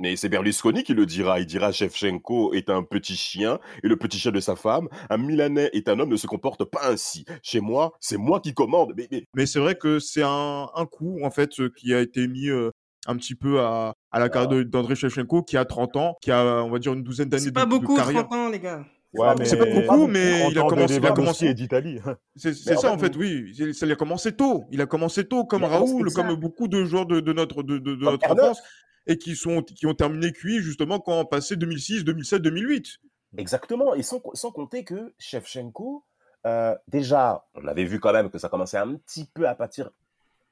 Mais 0.00 0.16
c'est 0.16 0.28
Berlusconi 0.30 0.82
qui 0.82 0.94
le 0.94 1.04
dira. 1.06 1.40
Il 1.40 1.46
dira 1.46 1.72
Shevchenko 1.72 2.54
est 2.54 2.70
un 2.70 2.82
petit 2.82 3.16
chien 3.16 3.58
et 3.84 3.88
le 3.88 3.96
petit 3.96 4.18
chien 4.18 4.32
de 4.32 4.40
sa 4.40 4.56
femme. 4.56 4.88
Un 5.10 5.18
Milanais 5.18 5.68
est 5.74 5.88
un 5.88 6.00
homme 6.00 6.08
ne 6.10 6.16
se 6.16 6.26
comporte 6.26 6.64
pas 6.64 6.80
ainsi. 6.90 7.24
Chez 7.42 7.60
moi, 7.60 7.92
c'est 8.00 8.16
moi 8.16 8.40
qui 8.40 8.54
commande. 8.54 8.94
Mais, 8.96 9.08
mais- 9.10 9.24
Mais 9.36 9.46
c'est 9.46 9.58
vrai 9.60 9.74
que 9.74 9.98
c'est 9.98 10.22
un, 10.22 10.68
un 10.74 10.86
coup 10.86 11.20
en 11.22 11.30
fait 11.30 11.60
euh, 11.60 11.70
qui 11.76 11.92
a 11.94 12.00
été 12.00 12.26
mis 12.28 12.48
euh, 12.48 12.70
un 13.06 13.16
petit 13.16 13.34
peu 13.34 13.60
à, 13.60 13.92
à 14.10 14.18
la 14.18 14.28
carrière 14.30 14.48
de- 14.50 14.62
d'André 14.62 14.94
Shevchenko 14.94 15.42
qui 15.42 15.56
a 15.58 15.64
30 15.66 15.96
ans, 15.96 16.16
qui 16.22 16.30
a 16.30 16.62
on 16.64 16.70
va 16.70 16.78
dire 16.78 16.94
une 16.94 17.02
douzaine 17.02 17.28
d'années 17.28 17.42
C'est 17.44 17.50
de, 17.50 17.54
pas 17.54 17.64
de 17.66 17.70
beaucoup, 17.70 17.94
carrière. 17.96 18.26
30 18.26 18.38
ans, 18.38 18.48
les 18.48 18.58
gars. 18.60 18.84
Ouais, 19.12 19.26
mais- 19.38 19.44
c'est 19.44 19.56
pas 19.58 19.66
beaucoup, 19.66 20.06
mais 20.06 20.48
il 20.50 20.56
a 20.56 20.60
30 20.60 20.72
ans 20.72 20.76
de 20.76 20.80
commencé- 20.86 20.96
il 20.96 21.06
a 21.06 21.10
commencé- 21.12 21.54
d'Italie. 21.54 21.98
C'est 22.36 22.54
c'est 22.54 22.74
ça 22.76 22.80
fait, 22.82 22.88
en 22.88 22.98
fait, 22.98 23.16
oui. 23.16 23.52
C'est- 23.56 23.72
Ça 23.72 23.84
il 23.84 23.92
a 23.92 23.96
commencé 23.96 24.32
tôt. 24.32 24.64
Il 24.70 24.80
a 24.80 24.86
commencé 24.86 25.24
tôt, 25.24 25.44
comme 25.44 25.64
Raoul, 25.64 26.12
comme 26.14 26.34
beaucoup 26.36 26.68
de 26.68 26.84
joueurs 26.84 27.06
de, 27.06 27.20
de 27.20 27.32
notre, 27.32 27.62
de, 27.64 27.78
de- 27.78 27.96
de 27.96 28.04
notre 28.04 28.30
enfance, 28.30 28.62
et 29.06 29.18
qui, 29.18 29.34
sont, 29.36 29.62
qui 29.62 29.86
ont 29.86 29.94
terminé 29.94 30.32
cuits 30.32 30.60
justement 30.60 31.00
quand 31.00 31.18
on 31.20 31.24
passait 31.24 31.56
2006, 31.56 32.04
2007, 32.04 32.42
2008. 32.42 32.98
exactement. 33.38 33.94
Et 33.94 34.02
sans, 34.02 34.20
sans 34.34 34.50
compter 34.52 34.84
que 34.84 35.14
Shevchenko, 35.18 36.04
euh, 36.46 36.74
déjà, 36.88 37.44
on 37.54 37.66
avait 37.66 37.84
vu 37.84 38.00
quand 38.00 38.12
même 38.12 38.30
que 38.30 38.38
ça 38.38 38.48
commençait 38.48 38.78
un 38.78 38.94
petit 38.94 39.26
peu 39.34 39.48
à 39.48 39.54
pâtir 39.54 39.90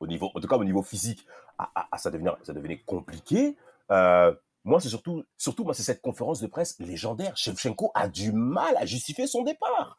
au 0.00 0.06
niveau, 0.06 0.30
en 0.34 0.40
tout 0.40 0.48
cas 0.48 0.56
au 0.56 0.64
niveau 0.64 0.82
physique, 0.82 1.26
à, 1.58 1.70
à- 1.74 1.88
à 1.92 1.98
ça, 1.98 2.10
devenir, 2.10 2.36
ça 2.42 2.52
devenait 2.52 2.78
compliqué. 2.78 3.56
Euh, 3.90 4.32
moi, 4.64 4.80
c'est 4.80 4.88
surtout, 4.90 5.24
surtout 5.36 5.64
moi, 5.64 5.74
c'est 5.74 5.82
cette 5.82 6.02
conférence 6.02 6.40
de 6.40 6.46
presse 6.46 6.78
légendaire. 6.78 7.36
Shevchenko 7.36 7.90
a 7.94 8.08
du 8.08 8.32
mal 8.32 8.76
à 8.76 8.84
justifier 8.86 9.26
son 9.26 9.42
départ. 9.42 9.98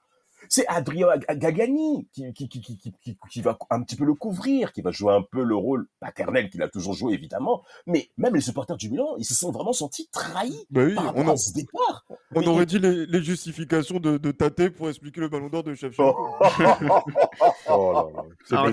C'est 0.52 0.66
Adrien 0.68 1.08
Ag- 1.10 1.38
Gagani 1.38 2.08
qui, 2.12 2.34
qui, 2.34 2.50
qui, 2.50 2.60
qui, 2.62 2.78
qui, 2.78 2.92
qui- 3.02 3.18
qui 3.32 3.42
va 3.42 3.58
un 3.70 3.84
petit 3.84 3.96
peu 3.96 4.04
le 4.04 4.16
couvrir, 4.16 4.74
qui 4.74 4.82
va 4.82 4.90
jouer 4.92 5.14
un 5.14 5.22
peu 5.22 5.44
le 5.44 5.56
rôle 5.56 5.88
paternel 6.00 6.50
qu'il 6.50 6.62
a 6.64 6.68
toujours 6.68 6.94
joué, 6.96 7.14
évidemment. 7.14 7.64
Mais 7.86 8.10
même 8.18 8.34
les 8.34 8.42
supporters 8.42 8.76
du 8.76 8.90
Milan, 8.90 9.16
ils 9.20 9.26
se 9.26 9.36
sont 9.36 9.52
vraiment 9.52 9.74
sentis 9.74 10.10
trahis 10.12 10.66
Bah 10.72 10.82
oui, 10.86 10.96
par 10.96 11.16
on, 11.16 11.28
à 11.30 11.38
ce 11.38 11.54
départ. 11.54 12.06
on 12.36 12.40
Mais- 12.42 12.48
aurait 12.48 12.66
dit 12.66 12.80
les, 12.80 13.06
les 13.06 13.22
justifications 13.22 14.00
de, 14.00 14.18
de 14.18 14.32
Tate 14.32 14.70
pour 14.70 14.90
expliquer 14.90 15.22
le 15.22 15.30
ballon 15.30 15.50
d'or 15.50 15.64
de 15.64 15.74
Shevchenko. 15.76 16.18
Oh 17.70 17.94
là 17.94 18.06
là, 18.14 18.24
c'est 18.46 18.56
Ah, 18.56 18.64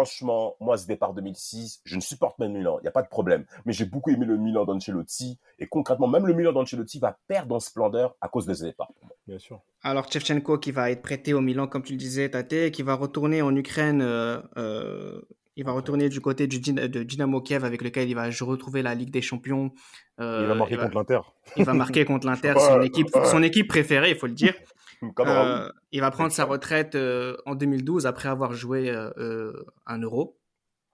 Franchement, 0.00 0.56
moi, 0.60 0.76
ce 0.76 0.86
départ 0.86 1.14
2006, 1.14 1.80
je 1.86 1.96
ne 1.96 2.02
supporte 2.02 2.34
le 2.38 2.48
Milan, 2.48 2.76
il 2.80 2.82
n'y 2.82 2.88
a 2.88 2.90
pas 2.90 3.00
de 3.00 3.08
problème. 3.08 3.46
Mais 3.64 3.72
j'ai 3.72 3.86
beaucoup 3.86 4.10
aimé 4.10 4.26
le 4.26 4.36
Milan 4.36 4.66
d'Ancelotti. 4.66 5.38
Et 5.58 5.66
concrètement, 5.66 6.06
même 6.06 6.26
le 6.26 6.34
Milan 6.34 6.52
d'Ancelotti 6.52 6.98
va 6.98 7.16
perdre 7.26 7.54
en 7.54 7.60
splendeur 7.60 8.14
à 8.20 8.28
cause 8.28 8.44
de 8.44 8.52
ce 8.52 8.64
départ. 8.64 8.90
Bien 9.26 9.38
sûr. 9.38 9.58
Alors, 9.82 10.12
Shevchenko 10.12 10.58
qui 10.58 10.70
va 10.70 10.90
être 10.90 11.00
prêté 11.00 11.32
au 11.32 11.40
Milan, 11.40 11.66
comme 11.66 11.82
tu 11.82 11.94
le 11.94 11.98
disais, 11.98 12.28
Tate, 12.28 12.72
qui 12.72 12.82
va 12.82 12.92
retourner 12.92 13.40
en 13.40 13.56
Ukraine. 13.56 14.02
euh, 14.02 14.38
euh, 14.58 15.22
il 15.58 15.64
va 15.64 15.72
retourner 15.72 16.10
du 16.10 16.20
côté 16.20 16.46
du 16.46 16.58
Dyn- 16.60 16.86
de 16.88 17.02
Dynamo 17.02 17.40
Kiev 17.40 17.64
avec 17.64 17.80
lequel 17.80 18.10
il 18.10 18.14
va 18.14 18.28
retrouver 18.42 18.82
la 18.82 18.94
Ligue 18.94 19.10
des 19.10 19.22
Champions. 19.22 19.72
Euh, 20.20 20.40
il 20.42 20.48
va 20.48 20.54
marquer 20.54 20.74
il 20.74 20.80
contre 20.80 20.94
l'Inter. 20.94 21.20
il 21.56 21.64
va 21.64 21.72
marquer 21.72 22.04
contre 22.04 22.26
l'Inter, 22.30 22.52
équipe, 22.84 23.08
son 23.24 23.42
équipe 23.42 23.66
préférée, 23.68 24.10
il 24.10 24.16
faut 24.16 24.26
le 24.26 24.34
dire. 24.34 24.52
Comme 25.14 25.28
Euh, 25.28 25.32
Raoul. 25.32 25.72
il 25.92 26.00
va 26.00 26.10
prendre 26.10 26.32
sa 26.32 26.44
retraite 26.44 26.94
euh, 26.94 27.36
en 27.46 27.54
2012 27.54 28.06
après 28.06 28.28
avoir 28.28 28.52
joué 28.54 28.90
euh, 28.90 29.52
un 29.86 29.98
euro 30.00 30.38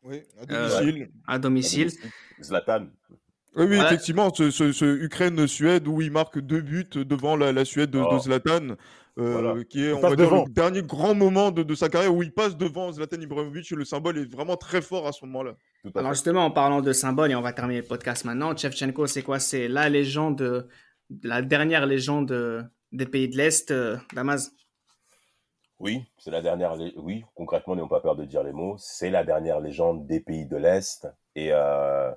Oui, 0.03 0.23
à 0.39 0.53
Euh, 0.53 0.69
domicile. 0.81 1.11
à 1.27 1.39
domicile. 1.39 1.91
Zlatan. 2.43 2.87
Oui, 3.55 3.65
oui, 3.67 3.77
Voilà. 3.77 3.93
effectivement, 3.93 4.33
ce, 4.33 4.51
ce- 4.51 4.73
ce 4.73 4.85
Ukraine-Suède 5.05 5.87
où 5.87 6.01
il 6.01 6.11
marque 6.11 6.39
deux 6.39 6.63
buts 6.63 6.89
devant 6.95 7.37
la, 7.37 7.53
la 7.53 7.65
Suède 7.67 7.91
de, 7.91 7.99
de 7.99 8.05
Oh. 8.05 8.19
Zlatan, 8.19 8.71
euh, 9.19 9.33
Voilà. 9.33 9.63
qui 9.65 9.85
est, 9.85 9.93
on 9.93 10.01
va 10.01 10.17
dire, 10.17 10.35
le 10.35 10.51
dernier 10.51 10.83
grand 10.83 11.15
moment 11.15 11.51
de, 11.51 11.63
de 11.63 11.75
sa 11.75 11.91
carrière 11.91 12.15
où 12.15 12.23
il 12.23 12.33
passe 12.33 12.57
devant 12.57 12.91
Zlatan 12.91 13.21
Ibrahimovic. 13.21 13.71
Le 13.73 13.85
symbole 13.85 14.17
est 14.19 14.25
vraiment 14.33 14.57
très 14.57 14.81
fort 14.81 15.07
à 15.07 15.13
ce 15.13 15.25
moment-là. 15.27 15.55
Alors 15.95 16.15
justement, 16.15 16.47
en 16.47 16.51
parlant 16.51 16.81
de 16.81 16.93
symbole, 16.95 17.31
et 17.31 17.35
on 17.35 17.43
va 17.43 17.53
terminer 17.53 17.83
le 17.83 17.87
podcast 17.87 18.25
maintenant, 18.25 18.57
Shevchenko, 18.57 19.07
c'est 19.07 19.23
quoi? 19.23 19.39
C'est 19.39 19.69
la 19.69 19.89
légende, 19.91 20.67
la 21.23 21.43
dernière 21.43 21.85
légende 21.85 22.33
des 22.93 23.07
pays 23.07 23.29
de 23.29 23.37
l'Est, 23.37 23.71
euh, 23.71 23.97
Damas 24.15 24.51
Oui, 25.79 26.05
c'est 26.19 26.31
la 26.31 26.43
dernière. 26.43 26.77
Oui, 26.97 27.25
concrètement, 27.35 27.75
n'ayons 27.75 27.89
pas 27.89 28.01
peur 28.01 28.15
de 28.15 28.25
dire 28.25 28.43
les 28.43 28.53
mots. 28.53 28.77
C'est 28.79 29.11
la 29.11 29.25
dernière 29.25 29.61
légende 29.61 30.07
des 30.07 30.21
pays 30.21 30.47
de 30.47 30.57
l'Est. 30.57 31.09
Et 31.35 31.49
euh, 31.53 32.13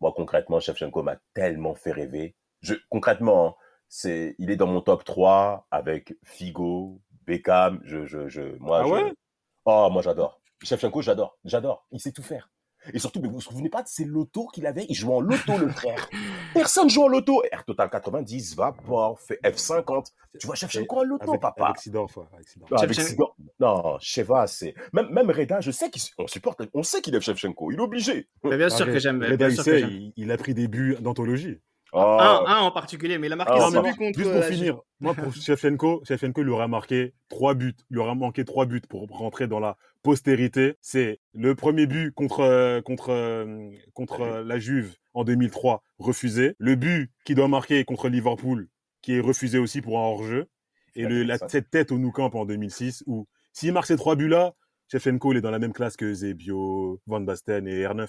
moi, 0.00 0.12
concrètement, 0.14 0.60
Shevchenko 0.60 1.02
m'a 1.02 1.16
tellement 1.32 1.74
fait 1.74 1.92
rêver. 1.92 2.36
Je, 2.60 2.74
concrètement, 2.90 3.46
hein, 3.48 3.54
c'est, 3.88 4.34
il 4.38 4.50
est 4.50 4.56
dans 4.56 4.66
mon 4.66 4.80
top 4.82 5.04
3 5.04 5.66
avec 5.70 6.14
Figo, 6.24 7.00
Beckham. 7.26 7.80
Je, 7.84 8.04
je, 8.04 8.28
je, 8.28 8.42
moi, 8.58 8.82
Ah 8.82 8.86
je- 8.86 8.92
ouais? 8.92 9.12
Oh, 9.64 9.88
moi, 9.90 10.02
j'adore. 10.02 10.40
Shevchenko, 10.62 11.00
j'adore. 11.02 11.38
J'adore. 11.44 11.86
Il 11.92 12.00
sait 12.00 12.12
tout 12.12 12.22
faire. 12.22 12.50
Et 12.92 12.98
surtout, 12.98 13.20
mais 13.20 13.28
vous 13.28 13.34
vous 13.34 13.40
souvenez 13.40 13.68
pas 13.68 13.82
de 13.82 13.88
ces 13.88 14.04
lotos 14.04 14.46
qu'il 14.48 14.66
avait 14.66 14.86
Il 14.88 14.94
jouait 14.94 15.14
en 15.14 15.20
loto, 15.20 15.58
le 15.58 15.68
frère. 15.70 16.08
Personne 16.54 16.88
joue 16.88 17.02
en 17.02 17.08
loto. 17.08 17.42
R 17.54 17.64
Total 17.64 17.90
90, 17.90 18.56
va 18.56 18.72
pas, 18.72 19.14
fait 19.18 19.40
F50. 19.42 20.06
Tu 20.38 20.46
vois 20.46 20.54
Shevchenko 20.56 20.96
en 20.98 21.02
loto, 21.04 21.28
Avec, 21.30 21.40
papa. 21.40 21.62
ouais, 21.62 21.66
avec 21.68 21.78
Sidorf. 21.80 22.16
Non, 22.16 22.76
avec 22.78 22.96
Sidor- 22.98 23.34
Non, 23.60 23.96
Sheva, 24.00 24.46
c'est. 24.46 24.74
Même, 24.92 25.08
même 25.10 25.30
Reda, 25.30 25.60
je 25.60 25.70
sais 25.70 25.90
qu'on 26.16 26.26
supporte, 26.26 26.62
on 26.74 26.82
sait 26.82 27.00
qu'il 27.00 27.14
aime 27.14 27.22
Shevchenko, 27.22 27.70
il 27.72 27.78
est 27.78 27.82
obligé. 27.82 28.28
Mais 28.44 28.56
Bien 28.56 28.68
sûr 28.68 28.86
Ah, 28.88 28.92
que 28.92 28.98
j'aime. 28.98 29.22
Reda, 29.22 29.36
Bien 29.36 29.48
il 29.48 29.56
sait, 29.62 29.80
il, 29.82 30.12
il 30.16 30.30
a 30.30 30.36
pris 30.36 30.54
des 30.54 30.68
buts 30.68 30.96
d'anthologie. 31.00 31.58
Oh, 31.98 32.18
Un, 32.20 32.44
un 32.46 32.58
en 32.60 32.70
particulier, 32.72 33.16
mais 33.16 33.28
il 33.28 33.32
a 33.32 33.36
marqué 33.36 33.54
Ah, 33.56 33.70
contre. 33.72 34.18
Juste 34.18 34.30
pour 34.30 34.40
la 34.40 34.42
finir, 34.42 34.78
moi 35.00 35.14
pour 35.14 35.32
Shevchenko, 35.34 36.02
Shevchenko 36.04 36.42
lui 36.42 36.50
aura 36.50 36.68
marqué 36.68 37.14
trois 37.30 37.54
buts, 37.54 37.74
il 37.90 37.94
lui 37.94 38.00
aura 38.00 38.14
manqué 38.14 38.44
trois 38.44 38.66
buts 38.66 38.82
pour 38.86 39.08
rentrer 39.08 39.46
dans 39.48 39.60
la 39.60 39.78
postérité. 40.02 40.76
C'est 40.82 41.20
le 41.32 41.54
premier 41.54 41.86
but 41.86 42.12
contre 42.12 42.40
euh, 42.40 42.82
contre 42.82 43.08
euh, 43.10 43.70
contre 43.94 44.20
euh, 44.20 44.44
la 44.44 44.58
Juve 44.58 44.94
en 45.14 45.24
2003 45.24 45.82
refusé, 45.98 46.54
le 46.58 46.74
but 46.74 47.10
qu'il 47.24 47.36
doit 47.36 47.48
marquer 47.48 47.82
contre 47.84 48.10
Liverpool 48.10 48.68
qui 49.00 49.14
est 49.14 49.20
refusé 49.20 49.58
aussi 49.58 49.80
pour 49.80 49.98
un 49.98 50.02
hors-jeu 50.02 50.48
et 50.96 51.04
le, 51.06 51.22
la, 51.22 51.38
Ça. 51.38 51.48
cette 51.48 51.70
tête 51.70 51.92
au 51.92 51.98
Nou 51.98 52.12
Camp 52.12 52.34
en 52.34 52.44
2006 52.44 53.04
où 53.06 53.26
s'il 53.54 53.72
marque 53.72 53.86
ces 53.86 53.96
trois 53.96 54.16
buts 54.16 54.28
là, 54.28 54.52
Shevchenko 54.92 55.32
il 55.32 55.38
est 55.38 55.40
dans 55.40 55.50
la 55.50 55.58
même 55.58 55.72
classe 55.72 55.96
que 55.96 56.12
Zebio, 56.12 57.00
Van 57.06 57.20
Basten 57.22 57.66
et 57.66 57.84
R9. 57.84 58.06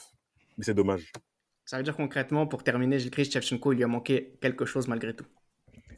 Mais 0.58 0.64
c'est 0.66 0.74
dommage. 0.74 1.12
Ça 1.68 1.78
veut 1.78 1.84
dire 1.84 1.96
concrètement, 1.96 2.48
pour 2.48 2.64
terminer, 2.64 2.98
Gilles 2.98 3.12
Christ 3.12 3.34
Shevchenko, 3.34 3.74
il 3.74 3.76
lui 3.76 3.84
a 3.84 3.88
manqué 3.88 4.40
quelque 4.42 4.66
chose 4.66 4.88
malgré 4.88 5.16
tout. 5.16 5.26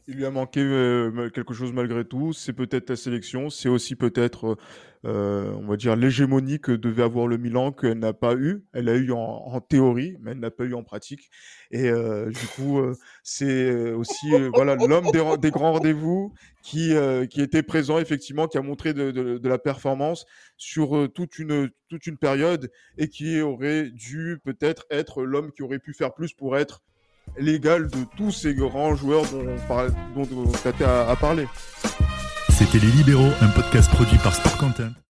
Il 0.10 0.16
lui 0.16 0.26
a 0.26 0.32
manqué 0.32 0.60
euh, 0.60 1.30
quelque 1.30 1.54
chose 1.54 1.72
malgré 1.72 2.04
tout. 2.04 2.34
C'est 2.34 2.54
peut-être 2.54 2.90
la 2.90 2.96
sélection, 2.96 3.52
c'est 3.52 3.70
aussi 3.70 3.96
peut-être, 3.96 4.58
euh, 5.06 5.52
on 5.54 5.68
va 5.68 5.78
dire, 5.78 5.96
l'hégémonie 5.96 6.60
que 6.60 6.72
devait 6.72 7.04
avoir 7.04 7.28
le 7.28 7.38
Milan 7.38 7.72
qu'elle 7.72 8.00
n'a 8.00 8.14
pas 8.14 8.34
eu. 8.34 8.66
Elle 8.74 8.90
a 8.90 8.96
eu 8.96 9.12
en, 9.12 9.62
théorie, 9.62 10.18
mais 10.20 10.32
elle 10.32 10.40
n'a 10.40 10.50
pas 10.50 10.64
eu 10.64 10.74
en 10.74 10.82
pratique. 10.82 11.30
Et 11.70 11.90
euh, 11.90 12.32
du 12.32 12.48
coup, 12.56 12.80
euh, 12.80 12.96
c'est 13.22 13.92
aussi 13.92 14.34
euh, 14.34 14.50
voilà 14.52 14.76
l'homme 14.76 15.12
des, 15.40 15.52
grands 15.52 15.74
rendez-vous 15.74 16.34
qui 16.64 16.96
euh, 16.96 17.28
était 17.36 17.62
présent 17.62 18.00
effectivement, 18.00 18.48
qui 18.48 18.58
a 18.58 18.64
montré 18.64 18.96
de, 18.96 19.40
la 19.48 19.60
performance 19.60 20.26
sur 20.58 20.98
euh, 20.98 21.08
toute 21.08 21.38
une 21.38 22.18
période 22.20 22.72
et 22.98 23.10
qui 23.10 23.42
aurait 23.42 23.92
dû 23.92 24.40
peut-être 24.44 24.88
être 24.90 25.22
l'homme 25.22 25.52
qui 25.52 25.62
aurait 25.62 25.78
pu 25.78 25.94
faire 25.94 26.16
plus 26.16 26.34
pour 26.34 26.58
être 26.58 26.82
l'égal 27.38 27.90
de 27.90 27.98
tous 28.18 28.32
ces 28.32 28.54
grands 28.54 28.96
joueurs 28.96 29.24
dont, 29.32 29.46
on 29.48 29.68
parle- 29.68 29.94
dont, 30.16 30.28
a 31.10 31.16
parlé. 31.16 31.48
C'était 32.50 32.80
Les 32.80 32.92
Libéraux, 32.92 33.32
un 33.42 33.48
podcast 33.50 33.90
produit 33.92 34.18
par 34.18 34.36
Sport 34.36 34.58
Content. 34.58 34.90